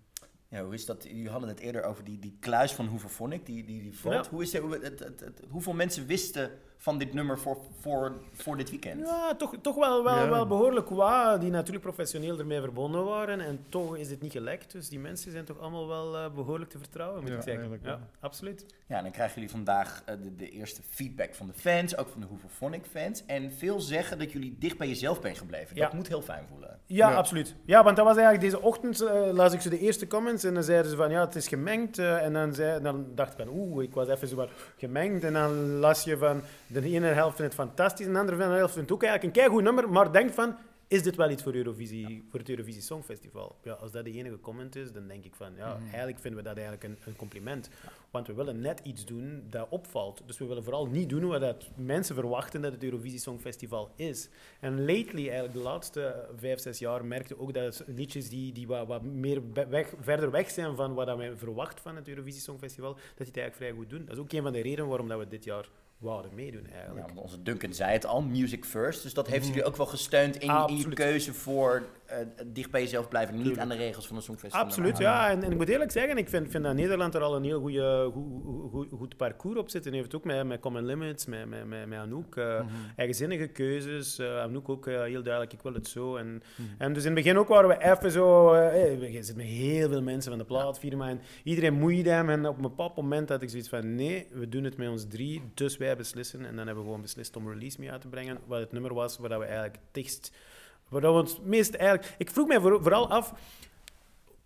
[0.50, 1.04] Ja, hoe is dat?
[1.04, 4.26] Jullie hadden het eerder over die, die kluis van Hoeverphonic, die, die, die valt.
[4.26, 4.32] Ja.
[4.32, 8.70] Hoe is het, het, het- hoeveel mensen wisten van dit nummer voor, voor, voor dit
[8.70, 9.00] weekend?
[9.08, 10.30] Ja, toch, toch wel, wel, Ja.
[10.30, 13.40] wel behoorlijk wat die natuurlijk professioneel ermee verbonden waren.
[13.42, 14.72] En toch is het niet gelekt.
[14.72, 17.80] Dus die mensen zijn toch allemaal wel eh, behoorlijk te vertrouwen, moet Ja, ik zeggen.
[17.84, 18.66] Ja, absoluut.
[18.88, 22.10] Ja, en dan krijgen jullie vandaag eh, de, de eerste feedback van de fans, ook
[22.10, 23.24] van de Hoeverphonic fans.
[23.26, 25.76] En veel zeggen dat jullie dicht bij jezelf bent gebleven.
[25.76, 26.80] Dat moet heel fijn voelen.
[26.86, 27.56] Ja, absoluut.
[27.66, 30.54] Ja, want dat was eigenlijk deze ochtend, eh, las ik zo de eerste comments en
[30.54, 31.98] dan zeiden ze van ja, het is gemengd.
[31.98, 35.24] en dan, zei, dan dacht ik van oeh, ik was even zo wat gemengd.
[35.24, 38.74] En dan las je van de ene helft vindt het fantastisch en de andere helft
[38.74, 40.56] vindt het ook eigenlijk een keigoed nummer, maar denkt van
[40.90, 43.56] is dit wel iets voor, Eurovisie, voor het Eurovisie Songfestival?
[43.64, 45.84] Ja, als dat de enige comment is, dan denk ik van ja, Mhm.
[45.84, 47.70] eigenlijk vinden we dat eigenlijk een, een compliment.
[48.12, 50.22] Want we willen net iets doen dat opvalt.
[50.26, 54.30] Dus we willen vooral niet doen wat dat mensen verwachten dat het Eurovisie Songfestival is.
[54.60, 58.88] En lately, eigenlijk de laatste vijf, zes jaar, merkte ook dat liedjes die, die wat,
[58.88, 62.94] wat meer weg, verder weg zijn van wat dat men verwacht van het Eurovisie Songfestival,
[62.94, 64.06] dat die het eigenlijk vrij goed doen.
[64.06, 67.08] Dat is ook een van de redenen waarom dat we dit jaar wouden meedoen eigenlijk.
[67.08, 69.04] Ja, want onze Duncan zei het al, music first.
[69.04, 71.88] Dus dat heeft jullie ook wel gesteund in, in je keuze voor
[72.46, 73.34] dicht bij jezelf blijven.
[73.36, 73.64] Niet Tuurlijk.
[73.64, 74.66] aan de regels van een songfestival.
[74.66, 75.30] Absoluut, ja.
[75.30, 77.60] En, en ik moet eerlijk zeggen, ik vind, vind dat Nederland er al een heel
[77.60, 79.86] goede, goed, goed, goed parcours op zit.
[79.86, 82.62] En heeft ook met, met Common Limits, met, met, met, met Anouk, eh,
[82.96, 84.20] eigenzinnige keuzes.
[84.20, 86.16] Eh, Anouk ook eh, heel duidelijk, ik wil het zo.
[86.16, 86.42] En,
[86.78, 88.54] en dus in het begin ook waren we even zo...
[88.54, 92.30] eh, hey, je zit met heel veel mensen van de plaatfirma en iedereen moeide hem.
[92.30, 95.08] En op een bepaald moment had ik zoiets van, nee, we doen het met ons
[95.08, 96.40] drie, dus wij beslissen.
[96.46, 98.38] En dan hebben we gewoon beslist om release mee uit te brengen.
[98.46, 100.32] Wat het nummer was, waar we eigenlijk het dichtst...
[100.90, 102.16] Waar we ons meest eigenlijk...
[102.18, 103.34] Ik vroeg mij voor- vooral af...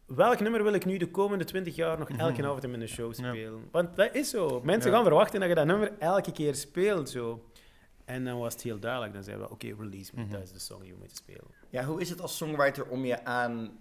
[0.05, 3.13] Welk nummer wil ik nu de komende 20 jaar nog elke avond in mijn show
[3.13, 3.67] spelen?
[3.71, 4.61] Want dat is zo.
[4.63, 4.95] Mensen Ja.
[4.95, 7.09] gaan verwachten dat je dat nummer elke keer speelt.
[7.09, 7.45] Zo.
[8.05, 9.13] En dan was het heel duidelijk.
[9.13, 10.27] Dan zeiden we, oké, release me.
[10.27, 11.43] Dat is de song die we moeten spelen.
[11.69, 13.71] Ja, hoe is het als songwriter om je aan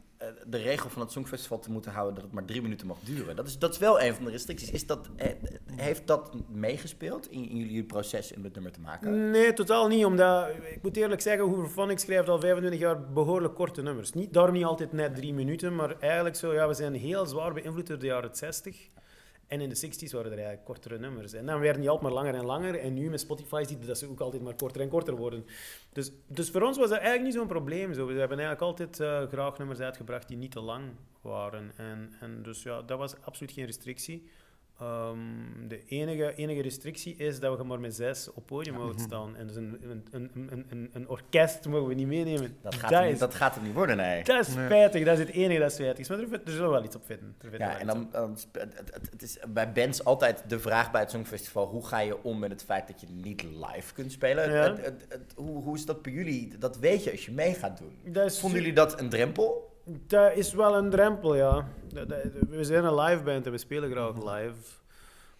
[0.46, 3.36] de regel van het Songfestival te moeten houden dat het maar drie minuten mag duren?
[3.36, 4.70] Dat is, dat is wel een van de restricties.
[4.70, 5.30] Is dat, eh,
[5.76, 9.30] heeft dat meegespeeld in, in jullie proces om het nummer te maken?
[9.30, 10.04] Nee, totaal niet.
[10.04, 14.12] Omdat, ik moet eerlijk zeggen, Hooverphonic schrijft al 25 jaar behoorlijk korte nummers.
[14.12, 17.52] Niet, daarom niet altijd net drie minuten, maar eigenlijk zo, ja, we zijn heel zwaar
[17.52, 18.88] beïnvloed door de jaren 60.
[19.50, 21.32] En in de 60s waren er eigenlijk kortere nummers.
[21.32, 22.78] En dan werden die altijd maar langer en langer.
[22.78, 25.46] En nu met Spotify zie je dat ze ook altijd maar korter en korter worden.
[25.92, 27.94] Dus, dus voor ons was dat eigenlijk niet zo'n probleem.
[27.94, 28.06] Zo.
[28.06, 30.84] We hebben eigenlijk altijd eh, graag nummers uitgebracht die niet te lang
[31.20, 31.72] waren.
[31.76, 34.30] En, en dus ja, dat was absoluut geen restrictie.
[34.80, 35.18] Ehm,
[35.68, 39.36] de enige, enige restrictie is dat we maar met zes op podium mogen staan.
[39.36, 42.56] En dus een, een, een, een, een, een orkest mogen we niet meenemen.
[42.62, 44.24] Dat gaat, er, niet- dat gaat er niet worden, nee.
[44.24, 46.08] Dat is spijtig, dat is het enige dat spijtig is.
[46.08, 47.34] Maar er, er zullen we wel iets op vinden.
[47.58, 48.38] Ja, en dan, dan
[49.10, 52.50] het, is bij bands altijd de vraag bij het Songfestival: hoe ga je om met
[52.50, 54.50] het feit dat je niet live kunt spelen?
[54.52, 54.62] Ja.
[54.62, 56.58] Het- het- het- hoe, hoe is dat bij jullie?
[56.58, 58.12] Dat weet je als je mee gaat doen.
[58.12, 59.68] Dat Vonden jullie dat een drempel?
[60.06, 61.68] Dat is wel een drempel, ja.
[62.48, 64.28] We zijn een live band en we spelen graag Mhm.
[64.28, 64.54] live.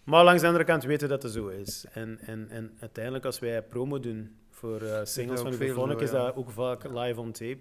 [0.03, 1.85] Maar langs de andere kant weten we dat het zo is.
[1.93, 6.35] En, en, en uiteindelijk, als wij promo doen voor eh, singles van zo, is dat
[6.35, 7.59] ook vaak live on tape.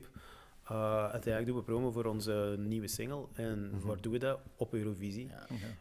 [0.72, 3.24] Uh, uiteindelijk doen we promo voor onze nieuwe single.
[3.34, 3.86] En Mhm.
[3.86, 4.38] waar doen we dat?
[4.56, 5.30] Op Eurovisie.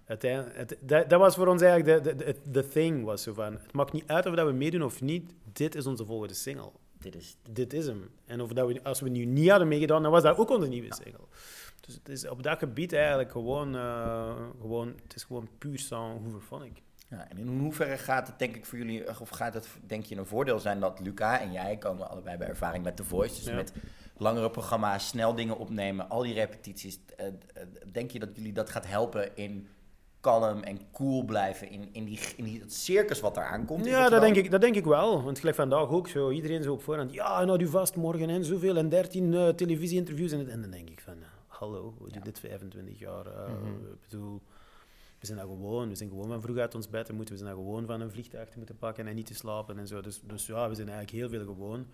[0.08, 3.04] Uiteindelijk, het, dat, dat was voor ons eigenlijk de, de, de, de thing.
[3.06, 5.34] Was zo van, het maakt niet uit of dat we meedoen of niet.
[5.54, 6.72] Dit is onze volgende single.
[7.00, 8.10] Dit is, dit is hem.
[8.26, 10.68] En of dat we, als we nu niet hadden meegedaan, dan was dat ook onze
[10.68, 11.26] nieuwe single.
[11.80, 13.76] Dus het is op dat gebied eigenlijk gewoon...
[13.76, 16.82] eh, gewoon het is gewoon puur sound Hooverphonic.
[17.10, 20.16] Ja, en in hoeverre gaat het denk ik voor jullie, of gaat het denk je
[20.16, 23.46] een voordeel zijn dat Luca en jij komen allebei bij ervaring met The Voice, dus
[23.46, 23.56] Ja.
[23.56, 23.74] met
[24.18, 27.00] langere programma's, snel dingen opnemen, al die repetities.
[27.18, 27.34] eh, eh,
[27.92, 29.68] denk je dat jullie dat gaat helpen in
[30.20, 33.86] kalm en cool blijven in, in, die, in die, het circus wat eraan komt?
[33.86, 35.24] Ja, dat denk, ik, dat denk ik wel.
[35.24, 36.30] Want gelijk vandaag ook zo.
[36.32, 37.14] Iedereen zo op voorhand.
[37.14, 40.32] Ja, nou, u vast morgen en zoveel en 13 eh, televisie-interviews.
[40.32, 43.26] En, en dan denk ik van, eh, hallo, we doen dit 25 jaar.
[43.26, 43.68] eh, Mhm.
[43.68, 44.42] Ik bedoel,
[45.20, 45.90] we zijn daar gewoon.
[45.90, 47.34] We zijn gewoon van vroeg uit ons bed te moeten.
[47.36, 49.88] We zijn daar gewoon van een vliegtuig te moeten pakken en niet te slapen en
[49.88, 50.02] zo.
[50.02, 51.86] Dus, dus ja, we zijn eigenlijk heel veel gewoon.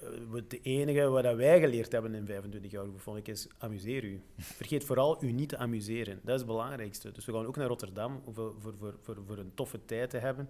[0.00, 4.22] Eh, Het enige wat wij geleerd hebben in 25 jaar, vond ik, is amuseer u.
[4.38, 6.20] Vergeet vooral u niet te amuseren.
[6.22, 7.12] Dat is het belangrijkste.
[7.12, 10.48] Dus we gaan ook naar Rotterdam voor, voor, voor, voor, een toffe tijd te hebben.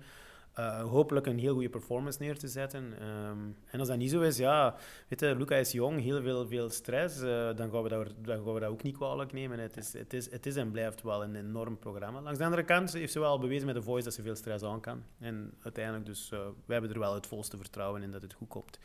[0.53, 2.93] Eh, hopelijk een heel goede performance neer te zetten.
[3.01, 4.77] Ehm, en als dat niet zo is, ja,
[5.09, 7.21] weet Luca is jong, heel veel, veel stress.
[7.21, 9.59] eh, dan, gaan we dat, gaan we dat ook niet kwalijk nemen.
[9.59, 12.21] Het is, het, is, het is en blijft wel een enorm programma.
[12.21, 14.65] Langs de andere kant heeft ze wel bewezen met de Voice dat ze veel stress
[14.65, 15.03] aan kan.
[15.19, 18.79] En uiteindelijk, dus, wij hebben er wel het volste vertrouwen in dat het goed komt.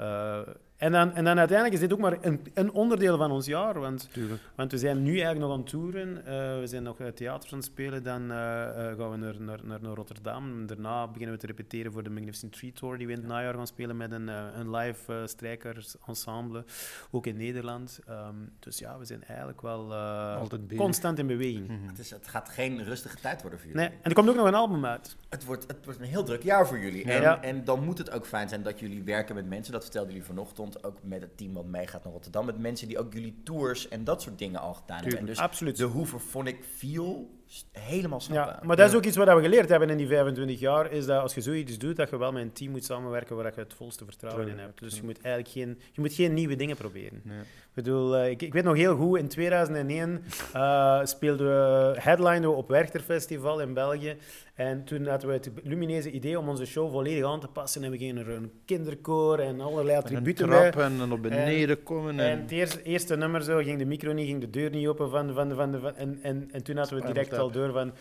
[0.00, 0.44] Eh,
[0.80, 3.80] en, dan, en dan uiteindelijk is dit ook maar een, een onderdeel van ons jaar.
[3.80, 4.08] Want,
[4.54, 6.26] want we zijn nu eigenlijk nog aan het toeren.
[6.26, 8.02] Eh, we zijn nog uh, theaters aan het spelen.
[8.02, 10.66] Dan eh, eh, gaan we naar, naar, naar, naar Rotterdam.
[10.66, 12.98] Daarna beginnen we te repeteren voor de Magnificent Tree Tour.
[12.98, 16.64] Die we in het najaar gaan spelen met een, eh, een live eh strijkersensemble.
[17.10, 18.00] Ook in Nederland.
[18.06, 20.42] Ehm, dus ja, we zijn eigenlijk wel eh,
[20.76, 21.70] constant in beweging.
[21.86, 23.82] Het, is, het gaat geen rustige tijd worden voor jullie.
[23.88, 25.16] Nee, en er komt ook nog een album uit.
[25.28, 27.04] Het wordt, het wordt een heel druk jaar voor jullie.
[27.04, 27.42] En, Ja.
[27.42, 29.72] en dan moet het ook fijn zijn dat jullie werken met mensen.
[29.72, 30.69] Dat vertelden jullie vanochtend.
[30.84, 32.46] Ook met het team wat meegaat naar Rotterdam.
[32.46, 35.26] Met mensen die ook jullie tours en dat soort dingen al gedaan hebben.
[35.26, 35.76] Dus absoluut.
[35.76, 38.54] de Hooverphonic feel s- helemaal snappen.
[38.60, 41.06] Ja, maar dat is ook iets wat we geleerd hebben in die 25 jaar, is
[41.06, 43.60] dat als je zoiets doet, dat je wel met een team moet samenwerken waar je
[43.60, 44.80] het volste vertrouwen in hebt.
[44.80, 47.22] Dus je moet eigenlijk geen, je moet geen nieuwe dingen proberen.
[47.70, 50.22] Ik bedoel, eh, ik, ik weet nog heel goed, in 2001
[50.52, 54.16] eh, speelden we, headlinen we op Werchter Festival in België.
[54.54, 57.84] En toen hadden we het lumineuze idee om onze show volledig aan te passen.
[57.84, 60.84] En we gingen er een kinderkoor en allerlei En een attributen trap bij.
[60.84, 62.20] en dan op beneden komen.
[62.20, 64.86] En En, het eerste, eerste nummer zo, ging de micro niet, ging de deur niet
[64.86, 65.10] open.
[65.10, 67.92] Van, van, van, van, en, en, en toen hadden we direct al door van...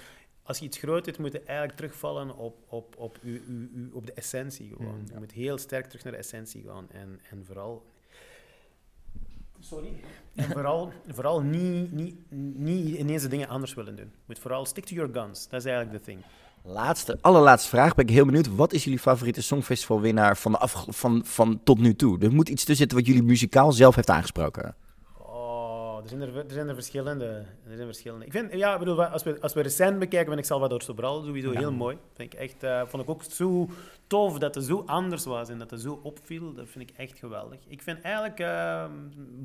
[0.44, 3.90] Als je iets groot doet, moet je eigenlijk terugvallen op, op, op, uw, uw, uw-
[3.94, 4.94] op de essentie gewoon.
[5.00, 6.88] Mm, Je moet heel sterk terug naar de essentie gaan.
[6.92, 7.84] En, en vooral...
[9.60, 9.94] Sorry.
[10.36, 12.16] En vooral, vooral niet, niet,
[12.58, 14.06] niet ineens de dingen anders willen doen.
[14.06, 15.48] Je moet vooral stick to your guns.
[15.50, 16.24] Dat is eigenlijk de thing.
[16.64, 17.96] Laatste, allerlaatste vraag.
[17.96, 18.56] Ben ik heel benieuwd.
[18.56, 22.20] Wat is jullie favoriete Songfestivalwinnaar van, de afge- van, van tot nu toe?
[22.20, 24.76] Er moet iets tussen zitten wat jullie muzikaal zelf heeft aangesproken.
[26.12, 27.26] Er zijn er, er, zijn er verschillende.
[27.70, 28.26] Er zijn verschillende.
[28.26, 31.24] Ik vind, ja, ik bedoel, als we, als we recent bekijken, vind ik Salvador Sobral
[31.24, 31.98] sowieso heel mooi.
[32.14, 33.68] Vind ik echt, eh, vond ik ook zo
[34.08, 36.54] tof dat het zo anders was en dat het zo opviel.
[36.54, 37.60] Dat vind ik echt geweldig.
[37.68, 38.86] Ik vind eigenlijk eh,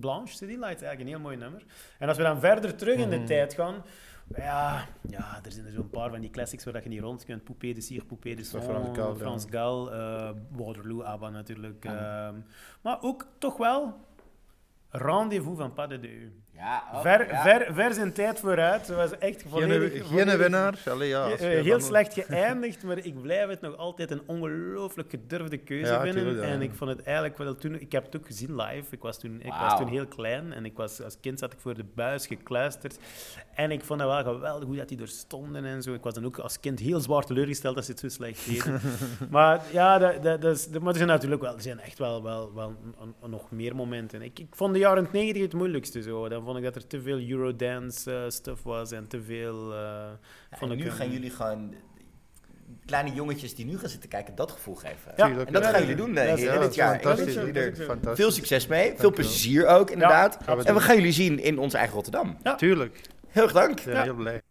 [0.00, 1.62] Blanche City Lights eigenlijk een heel mooi nummer.
[1.98, 3.26] En als we dan verder terug in de Mhm.
[3.26, 3.74] tijd gaan,
[4.36, 7.24] ja, ja, er zijn er zo'n paar van die classics waar dat je niet rond
[7.24, 7.44] kunt.
[7.44, 8.60] Poupée de Cire, Poupée de Son,
[8.94, 9.14] ja.
[9.14, 11.84] Frans Gal, eh, Waterloo, ABBA natuurlijk.
[11.84, 12.34] ehm,
[12.82, 13.94] maar ook toch wel
[14.90, 16.30] Rendezvous van Pas de Deux.
[16.56, 17.42] Ja, oh, ver, ja.
[17.42, 18.86] Ver, ver zijn tijd vooruit.
[18.86, 19.92] Dat was echt volledig...
[19.92, 20.78] geen volledig- winnaar.
[20.90, 24.22] Allee, ja, als Eh, heel dan- slecht geëindigd, maar ik blijf het nog altijd een
[24.26, 26.22] ongelooflijk gedurfde keuze Ja, vinden.
[26.22, 26.52] tuurlijk, ja.
[26.52, 27.80] En ik vond het eigenlijk wel toen...
[27.80, 28.84] Ik heb het ook gezien live.
[28.90, 31.58] Ik was toen, ik was toen heel klein en ik was, als kind zat ik
[31.60, 32.98] voor de buis gekluisterd.
[33.54, 35.94] En ik vond het wel geweldig hoe dat die er stonden en zo.
[35.94, 38.80] Ik was dan ook als kind heel zwaar teleurgesteld dat ze het zo slecht deden.
[39.30, 42.22] maar ja, dat, dat, dat is, maar er zijn natuurlijk wel, er zijn echt wel,
[42.22, 42.74] wel, wel
[43.26, 44.22] nog meer momenten.
[44.22, 46.28] Ik, ik vond de jaren 90 het moeilijkste zo.
[46.44, 49.72] Dan vond ik dat er te veel Eurodance eh, stuff was en te veel...
[49.72, 49.78] eh,
[50.50, 51.74] Ja, vond en ik nu een- gaan jullie gewoon
[52.86, 55.12] kleine jongetjes die nu gaan zitten kijken dat gevoel geven.
[55.16, 57.00] Ja, en dat ja, gaan ja, jullie doen ja, eh, ja, in dat dit jaar.
[57.00, 57.36] Fantastisch.
[57.36, 60.38] er veel succes mee, veel plezier ook inderdaad.
[60.44, 62.36] Gaan we en we gaan jullie zien in ons eigen Rotterdam.
[62.56, 63.00] Tuurlijk.
[63.28, 63.80] Heel erg dank.
[63.80, 64.42] Heel blij.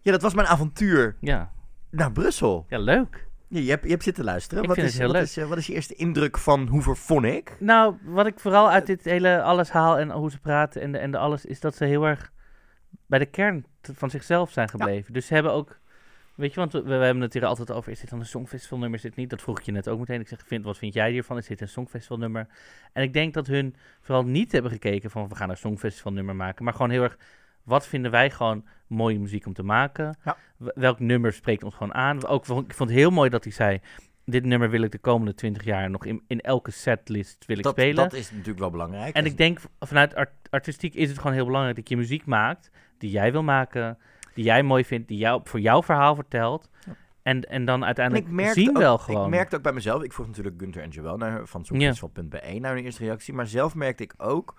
[0.00, 1.52] Ja, dat was mijn avontuur Ja.
[1.90, 2.66] naar Brussel.
[2.68, 3.25] Ja, leuk.
[3.48, 4.62] Ja, je, hebt, je hebt zitten luisteren.
[4.62, 5.14] Ik wat, is, wat.
[5.14, 7.56] Is, eh, wat is je eerste indruk van Hooverphonic?
[7.58, 10.98] Nou, wat ik vooral uit dit hele alles haal en hoe ze praten en de,
[10.98, 12.32] en de alles, is dat ze heel erg
[13.06, 15.12] bij de kern van zichzelf zijn gebleven.
[15.12, 15.78] Dus ze hebben ook,
[16.34, 18.96] weet je, want we, we hebben het hier altijd over, is dit dan een songfestivalnummer,
[18.96, 19.30] is dit niet?
[19.30, 20.20] Dat vroeg ik je net ook meteen.
[20.20, 21.36] Ik zeg, vind, wat vind jij hiervan?
[21.36, 22.46] Is dit een songfestivalnummer?
[22.92, 26.64] En ik denk dat hun vooral niet hebben gekeken van, we gaan een songfestivalnummer maken,
[26.64, 27.18] maar gewoon heel erg,
[27.66, 30.18] wat vinden wij gewoon mooie muziek om te maken?
[30.24, 30.36] Ja.
[30.74, 32.26] Welk nummer spreekt ons gewoon aan?
[32.26, 33.80] Ook, ik vond het heel mooi dat hij zei,
[34.24, 37.62] dit nummer wil ik de komende 20 jaar nog in, in elke setlist wil ik
[37.62, 37.94] Dat, spelen.
[37.96, 39.14] dat is natuurlijk wel belangrijk.
[39.14, 42.70] En ik denk vanuit art- artistiek is het gewoon heel belangrijk dat je muziek maakt
[42.98, 43.98] die jij wil maken,
[44.34, 46.70] die jij mooi vindt, die jou, voor jouw verhaal vertelt.
[47.22, 49.24] En, en dan En uiteindelijk ik merkte zien ook, wel gewoon.
[49.24, 52.74] Ik merkte ook bij mezelf, ik vroeg natuurlijk Gunther en Joël naar, van Songfestival.be naar
[52.74, 53.34] hun eerste reactie.
[53.34, 54.54] Maar zelf merkte ik ook,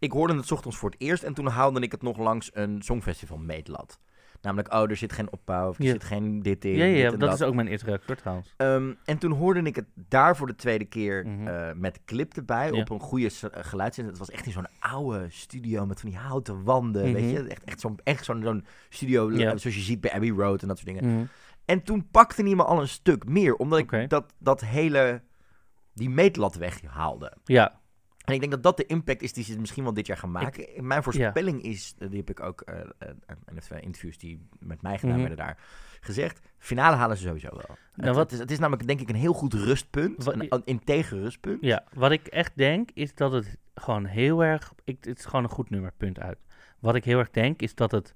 [0.00, 2.82] ik hoorde het ochtends voor het eerst en toen haalde ik het nog langs een
[2.82, 3.98] Songfestival meetlat.
[4.42, 5.90] Namelijk, oh, er zit geen opbouw, of er Ja.
[5.90, 8.54] zit geen dit in, Ja, ja, dat is ook mijn eerste reactie trouwens.
[8.56, 11.46] Ehm, en toen hoorde ik het daar voor de tweede keer Mhm.
[11.46, 12.80] eh, met clip erbij, Ja.
[12.80, 14.12] op een goede eh, geluidszender.
[14.12, 17.32] Het was echt in zo'n oude studio met van die houten wanden, weet Mhm.
[17.32, 17.42] je.
[17.48, 20.78] Echt, echt zo'n echt zo'n studio, eh, zoals je ziet bij Abbey Road en dat
[20.78, 21.14] soort dingen.
[21.16, 21.24] Mhm.
[21.64, 25.22] En toen pakte hij me al een stuk meer, omdat ik dat, dat hele,
[25.94, 27.36] die meetlat weghaalde.
[27.44, 27.79] Ja.
[28.24, 30.30] En ik denk dat dat de impact is die ze misschien wel dit jaar gaan
[30.30, 30.86] maken.
[30.86, 33.08] Mijn voorspelling is, eh, die heb ik ook eh, eh,
[33.70, 35.26] in interviews die met mij gedaan Mhm.
[35.26, 35.58] werden daar
[36.00, 36.40] gezegd.
[36.58, 37.76] Finale halen ze sowieso wel.
[37.94, 40.24] Nou, het, wat- het, is, het is namelijk denk ik een heel goed rustpunt.
[40.24, 41.58] Wat- een, een integer rustpunt.
[41.60, 44.72] Ja, wat ik echt denk is dat het gewoon heel erg.
[44.84, 46.38] Ik, het is gewoon een goed nummer, punt uit.
[46.78, 48.14] Wat ik heel erg denk is dat het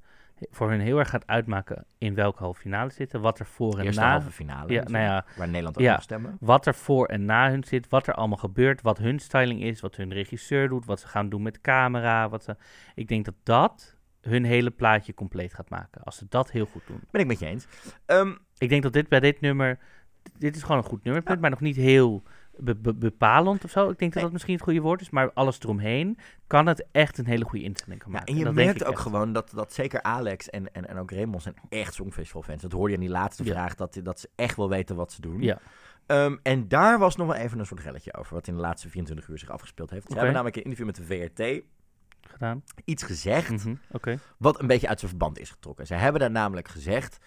[0.51, 3.21] voor hun heel erg gaat uitmaken in welke halve finale zitten.
[3.21, 4.11] Wat er voor en Eerste na.
[4.11, 6.37] halve finale Ja, nou ja, waar Nederland ook ja, stemmen.
[6.41, 7.89] Wat er voor en na hun zit.
[7.89, 8.83] Wat er allemaal gebeurt.
[8.83, 9.81] Wat hun styling is.
[9.81, 10.85] Wat hun regisseur doet.
[10.85, 12.29] Wat ze gaan doen met camera.
[12.29, 12.57] Wat ze,
[12.95, 16.03] ik denk dat dat hun hele plaatje compleet gaat maken.
[16.03, 17.01] Als ze dat heel goed doen.
[17.11, 17.67] Ben ik met je eens.
[18.07, 19.79] Ehm, ik denk dat dit bij dit nummer.
[20.39, 22.23] Dit is gewoon een goed nummerpunt, maar nog niet heel
[22.59, 23.89] be- be- bepalend of zo.
[23.91, 27.19] Ik denk dat dat misschien het goede woord is, maar alles eromheen kan het echt
[27.19, 28.27] een hele goede instelling Ja, maken.
[28.27, 29.03] en je dat denk merkt ook echt.
[29.03, 32.63] gewoon dat, dat zeker Alex en, en, en ook Raymond zijn echt Songfestival-fans.
[32.63, 33.53] Dat hoorde je in die laatste Ja.
[33.53, 35.43] vraag, dat, dat ze echt wel weten wat ze doen.
[35.43, 35.59] Ja.
[36.07, 38.89] Ehm, en daar was nog wel even een soort relletje over, wat in de laatste
[38.89, 40.07] 24 uur zich afgespeeld heeft.
[40.09, 41.63] Ze hebben namelijk een interview met de VRT
[42.31, 42.63] gedaan.
[42.85, 44.19] iets gezegd oké.
[44.39, 45.87] wat een beetje uit zijn verband is getrokken.
[45.87, 47.19] Ze hebben daar namelijk gezegd...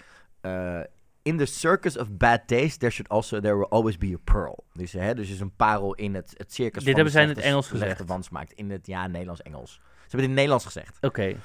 [0.41, 0.79] eh,
[1.27, 4.63] in the circus of bad taste, there should also there will always be a pearl.
[4.73, 7.27] Dus, hè, dus is een parel in het, het circus Dit van hebben zij in
[7.27, 8.05] de het Engels gezegd.
[8.05, 8.51] wansmaak.
[8.55, 9.71] In het, ja, Nederlands-Engels.
[9.71, 10.97] Ze hebben het in het Nederlands gezegd.
[11.01, 11.35] Oké.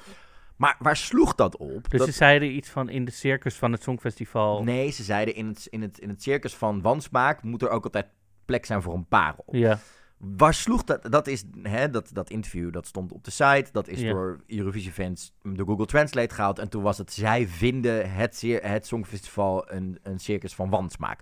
[0.55, 1.89] Maar waar sloeg dat op?
[1.89, 4.63] Dus dat, ze zeiden iets van in de circus van het Songfestival.
[4.63, 7.83] Nee, ze zeiden in het, in, het, in het circus van wansmaak moet er ook
[7.83, 8.07] altijd
[8.45, 9.45] plek zijn voor een parel.
[9.51, 9.79] Ja.
[10.37, 11.11] Waar sloeg dat?
[11.11, 13.65] Dat is hè, dat, dat interview, dat stond op de site.
[13.71, 14.09] Dat is Ja.
[14.11, 16.59] door Eurovisie-fans door Google Translate gehaald.
[16.59, 21.19] En toen was het, zij vinden het, zeer- het Songfestival een, een circus van wansmaak.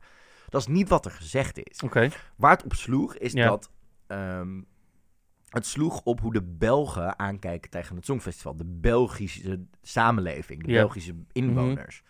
[0.49, 1.81] Dat is niet wat er gezegd is.
[2.35, 3.47] Waar het op sloeg, is Ja.
[3.47, 3.71] dat...
[4.07, 4.61] ehm,
[5.49, 8.55] het sloeg op hoe de Belgen aankijken tegen het Songfestival.
[8.57, 10.79] De Belgische samenleving, de Ja.
[10.81, 12.03] Belgische inwoners.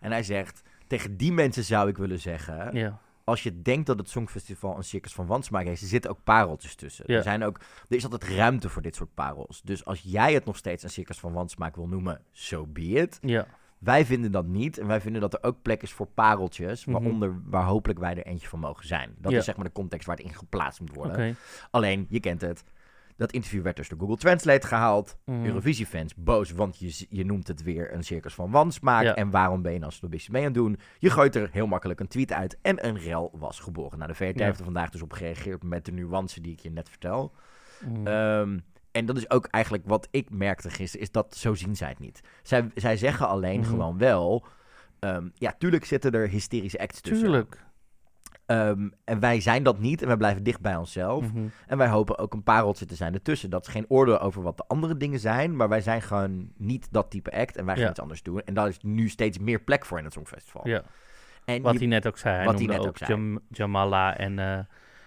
[0.00, 2.76] En hij zegt, tegen die mensen zou ik willen zeggen...
[2.76, 3.00] Ja.
[3.32, 6.74] Als je denkt dat het Songfestival een circus van wansmaak heeft, er zitten ook pareltjes
[6.74, 7.04] tussen.
[7.08, 7.16] Ja.
[7.16, 9.62] Er, zijn ook, er is altijd ruimte voor dit soort parels.
[9.62, 13.18] Dus als jij het nog steeds een circus van wansmaak wil noemen, so be it.
[13.20, 13.46] Ja.
[13.78, 14.78] Wij vinden dat niet.
[14.78, 16.84] En wij vinden dat er ook plek is voor pareltjes.
[16.84, 16.92] Mhm.
[16.98, 19.14] Waaronder waar hopelijk wij er eentje van mogen zijn.
[19.18, 19.38] Dat Ja.
[19.38, 21.36] is zeg maar de context waar het in geplaatst moet worden.
[21.70, 22.64] Alleen, je kent het.
[23.22, 25.16] Dat interview werd dus door Google Translate gehaald.
[25.24, 25.44] Mhm.
[25.44, 29.02] Eurovisie-fans boos, want je, je noemt het weer een circus van wansmaak.
[29.02, 29.14] Ja.
[29.14, 30.78] En waarom ben je dan snobbistisch mee aan het doen?
[30.98, 33.98] Je gooit er heel makkelijk een tweet uit en een rel was geboren.
[33.98, 34.44] Nou, de VRT Ja.
[34.44, 37.32] heeft er vandaag dus op gereageerd met de nuance die ik je net vertel.
[37.86, 38.06] Mhm.
[38.06, 38.58] Ehm,
[38.92, 41.98] en dat is ook eigenlijk wat ik merkte gisteren, is dat zo zien zij het
[41.98, 42.20] niet.
[42.42, 43.68] Zij, zij zeggen alleen Mhm.
[43.68, 44.44] gewoon wel,
[44.98, 47.26] ehm, ja, tuurlijk zitten er hysterische acts tussen.
[47.26, 47.64] Tuurlijk.
[48.46, 51.32] Ehm, en wij zijn dat niet en wij blijven dicht bij onszelf.
[51.32, 51.46] Mhm.
[51.66, 53.50] En wij hopen ook een pareltje te zijn ertussen.
[53.50, 56.88] Dat is geen oordeel over wat de andere dingen zijn, maar wij zijn gewoon niet
[56.90, 57.90] dat type act en wij gaan Ja.
[57.90, 58.40] iets anders doen.
[58.44, 60.68] En daar is nu steeds meer plek voor in het Songfestival.
[60.68, 60.82] Ja.
[61.44, 62.36] En Wat je- hij net ook zei.
[62.36, 63.10] Hij wat hij net ook ook zei.
[63.10, 64.58] Jam- Jamala en eh,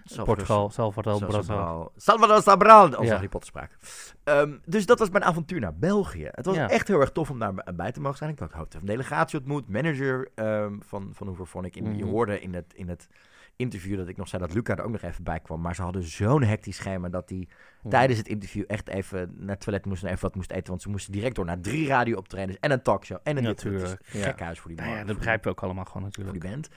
[0.06, 1.92] Salvador- Portugal, Salvador Brazil.
[1.96, 3.12] Salvador Sabral, onze Ja.
[3.14, 3.78] Harry Potter spraak.
[4.24, 6.28] Ehm, dus dat was mijn avontuur naar België.
[6.32, 6.70] Het was Ja.
[6.70, 8.30] echt heel erg tof om daarbij te mogen zijn.
[8.30, 11.76] Ik ook hoofd van een delegatie ontmoet, manager ehm, van, van Hooverphonic.
[11.76, 13.08] In, Je hoorde in het, in het
[13.56, 15.62] interview dat ik nog zei dat Luca er ook nog even bij kwam.
[15.62, 17.48] Maar ze hadden zo'n hectisch schema dat hij
[17.82, 17.90] Mhm.
[17.90, 20.68] tijdens het interview echt even naar het toilet moest en even wat moest eten.
[20.70, 24.00] Want ze moesten direct door naar drie radiooptredens en een talkshow en een Natuurlijk.
[24.12, 24.26] een Ja.
[24.26, 24.98] gek huis voor die Nou man.
[24.98, 26.42] ja, dat voor begrijpen we ook allemaal gewoon voor natuurlijk.
[26.42, 26.70] die band.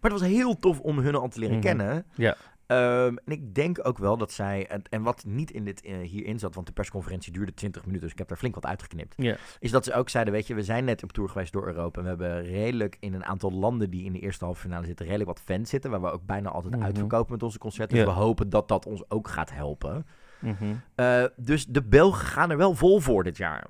[0.00, 1.64] Maar het was heel tof om hun al te leren Mhm.
[1.64, 2.04] kennen.
[2.14, 2.36] Ja.
[2.66, 5.98] Ehm, en ik denk ook wel dat zij, en, en wat niet in dit, eh,
[5.98, 9.14] hierin zat, want de persconferentie duurde 20 minuten, dus ik heb daar flink wat uitgeknipt.
[9.58, 11.98] Is dat ze ook zeiden, weet je, we zijn net op tour geweest door Europa.
[11.98, 15.04] En we hebben redelijk in een aantal landen die in de eerste halve finale zitten,
[15.06, 16.82] redelijk wat fans zitten, waar we ook bijna altijd Mhm.
[16.84, 17.96] uitverkopen met onze concerten.
[17.96, 20.06] Dus we hopen dat dat ons ook gaat helpen.
[20.40, 20.64] Mhm.
[20.94, 23.66] Eh, dus de Belgen gaan er wel vol voor dit jaar.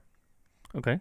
[0.72, 1.00] Oké.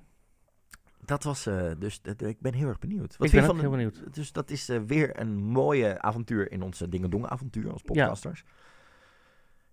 [1.06, 3.12] Dat was, eh, dus ik ben heel erg benieuwd.
[3.14, 4.14] Ik vind ben je ook heel benieuwd.
[4.14, 8.44] Dus dat is eh, weer een mooie avontuur in onze Dingedong avontuur als podcasters.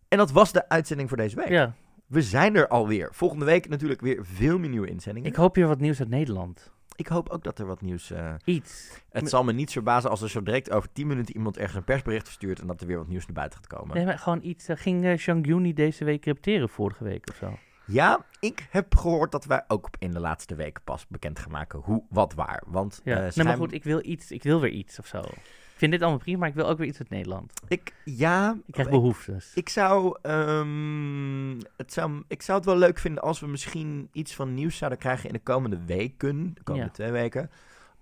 [0.09, 1.49] En dat was de uitzending voor deze week.
[1.49, 1.75] Ja.
[2.07, 3.09] We zijn er alweer.
[3.13, 5.29] Volgende week natuurlijk weer veel meer nieuwe inzendingen.
[5.29, 6.73] Ik hoop hier wat nieuws uit Nederland.
[6.97, 8.11] Ik hoop ook dat er wat nieuws...
[8.11, 9.01] eh, Iets.
[9.11, 11.85] Het zal me niet verbazen als er zo direct over 10 minuten iemand ergens een
[11.85, 12.61] persbericht verstuurt...
[12.61, 13.97] en dat er weer wat nieuws naar buiten gaat komen.
[13.97, 14.67] Nee, maar gewoon iets.
[14.71, 17.59] ging uh, Shang Yuni deze week repeteren vorige week of zo?
[17.91, 21.79] Ja, ik heb gehoord dat wij ook in de laatste weken pas bekend gaan maken
[21.79, 22.63] hoe, wat, waar.
[22.67, 23.27] Want Ja.
[23.27, 25.19] eh, nee, maar goed, ik wil, iets, ik wil weer iets of zo.
[25.19, 27.53] Ik vind dit allemaal prima, maar ik wil ook weer iets uit Nederland.
[27.69, 29.53] Ik, ja, Ik krijg behoeftes.
[29.55, 34.35] Ik zou, ehm, het zou, ik zou het wel leuk vinden als we misschien iets
[34.35, 36.95] van nieuws zouden krijgen in de komende weken, de komende Ja.
[36.95, 37.51] twee weken,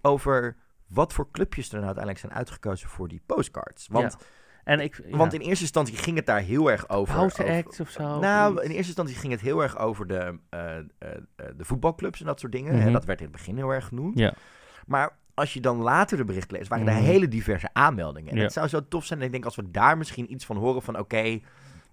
[0.03, 0.57] over
[0.87, 3.89] wat voor clubjes er nou uiteindelijk zijn uitgekozen voor die postcards.
[3.91, 4.27] Want, Ja.
[4.69, 5.17] En ik, ja.
[5.17, 7.15] want in eerste instantie ging het daar heel erg over.
[7.15, 10.77] House acts of zo, Nou, in eerste instantie ging het heel erg over de, eh,
[10.77, 12.73] eh, eh, de voetbalclubs en dat soort dingen.
[12.81, 14.19] En dat werd in het begin heel erg genoemd.
[14.19, 14.35] Ja.
[14.87, 17.03] Maar als je dan later de bericht leest, waren er Mhm.
[17.03, 18.31] hele diverse aanmeldingen.
[18.31, 18.43] En Ja.
[18.43, 20.99] het zou zo tof zijn, ik denk, als we daar misschien iets van horen van...
[20.99, 21.41] oké, we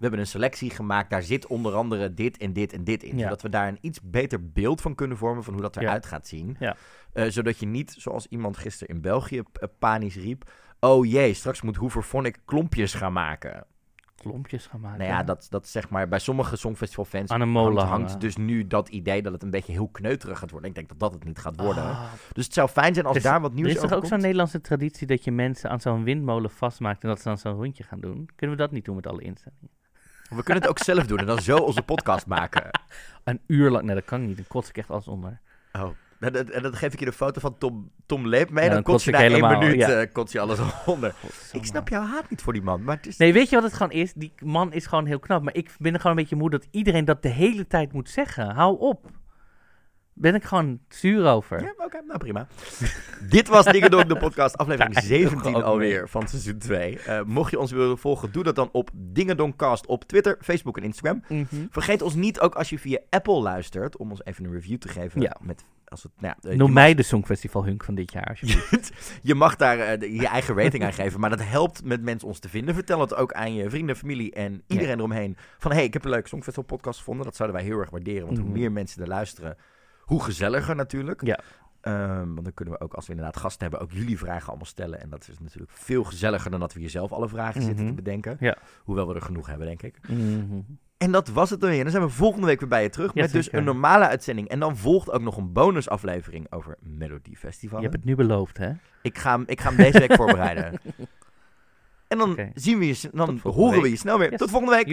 [0.02, 3.16] hebben een selectie gemaakt, daar zit onder andere dit en dit en dit in.
[3.16, 3.22] Ja.
[3.22, 5.80] Zodat we daar een iets beter beeld van kunnen vormen van hoe dat Ja.
[5.80, 6.56] eruit gaat zien.
[6.58, 6.76] Ja.
[7.28, 9.42] Zodat je niet, zoals iemand gisteren in België
[9.78, 10.50] panisch riep...
[10.80, 13.66] oh jee, straks moet Hooverphonic klompjes gaan maken.
[14.16, 14.98] Klompjes gaan maken.
[14.98, 18.36] Nou ja, dat, dat zeg maar bij sommige Songfestival-fans Aan een molen hangt, hangt dus
[18.36, 20.68] nu dat idee dat het een beetje heel kneuterig gaat worden.
[20.68, 21.82] Ik denk dat dat het niet gaat worden.
[21.82, 22.02] Ah.
[22.32, 24.00] Dus het zou fijn zijn als Dus daar wat nieuws Er is toch over ook
[24.00, 24.12] komt.
[24.12, 27.54] zo'n Nederlandse traditie dat je mensen aan zo'n windmolen vastmaakt en dat ze dan zo'n
[27.54, 28.28] rondje gaan doen?
[28.36, 29.70] Kunnen we dat niet doen met alle instellingen?
[30.28, 32.70] We kunnen het ook zelf doen en dan zo onze podcast maken.
[33.24, 35.40] Een uur lang, nee dat kan niet, dan kots ik echt alles onder.
[35.72, 35.88] Oh.
[36.20, 38.64] En dat, en dat geef ik je de foto van Tom, Tom Leep mee.
[38.64, 40.02] Ja, dan dan kots je na één minuut ja.
[40.02, 41.14] eh, je alles onder.
[41.52, 42.84] Ik snap jouw haat niet voor die man.
[42.84, 43.16] Maar het is...
[43.16, 44.12] Nee, weet je wat het gewoon is?
[44.12, 46.66] Die man is gewoon heel knap, maar ik ben er gewoon een beetje moe dat
[46.70, 48.50] iedereen dat de hele tijd moet zeggen.
[48.54, 49.10] Hou op.
[50.18, 51.60] Ben ik gewoon zuur over.
[51.60, 52.46] Ja, oké, nou prima.
[53.30, 56.98] Dit was Dingen de podcast, aflevering Daar eindigen we 17 ook alweer van seizoen 2.
[56.98, 60.82] Eh, mocht je ons willen volgen, doe dat dan op Dingedoncast op Twitter, Facebook en
[60.82, 61.24] Instagram.
[61.28, 61.66] Mhm.
[61.70, 64.88] Vergeet ons niet ook als je via Apple luistert, om ons even een review te
[64.88, 65.20] geven.
[65.20, 65.36] Ja.
[65.40, 68.92] Met, als het, nou ja, eh, Noem mij de Songfestival Hunk van dit jaar, alsjeblieft.
[69.22, 72.38] Je mag daar eh, je eigen rating aan geven, maar dat helpt met mensen ons
[72.38, 72.74] te vinden.
[72.74, 75.36] Vertel het ook aan je vrienden, familie en iedereen eromheen.
[75.58, 77.24] Van, hey, ik heb een leuke Songfestival podcast gevonden.
[77.24, 78.46] Dat zouden wij heel erg waarderen, want Mhm.
[78.46, 79.56] hoe meer mensen er luisteren,
[80.02, 81.24] hoe gezelliger natuurlijk.
[81.26, 81.38] Ja.
[81.80, 84.66] Ehm, want dan kunnen we ook, als we inderdaad gasten hebben, ook jullie vragen allemaal
[84.66, 85.00] stellen.
[85.00, 87.94] En dat is natuurlijk veel gezelliger dan dat we hier zelf alle vragen zitten Mhm.
[87.94, 88.36] te bedenken.
[88.40, 88.56] Ja.
[88.84, 89.98] Hoewel we er genoeg hebben, denk ik.
[90.08, 90.60] Mhm.
[90.98, 91.82] En dat was het dan weer.
[91.82, 93.14] Dan zijn we volgende week weer bij je terug.
[93.14, 94.48] Ja, met dus een normale uitzending.
[94.48, 97.76] En dan volgt ook nog een bonusaflevering over Melodie Festival.
[97.78, 98.70] Je hebt het nu beloofd, hè?
[99.02, 100.80] Ik ga, hem- ik ga hem deze week voorbereiden.
[102.08, 104.30] En dan zien we je, dan horen we je snel weer.
[104.30, 104.38] Yes.
[104.38, 104.86] Tot volgende week.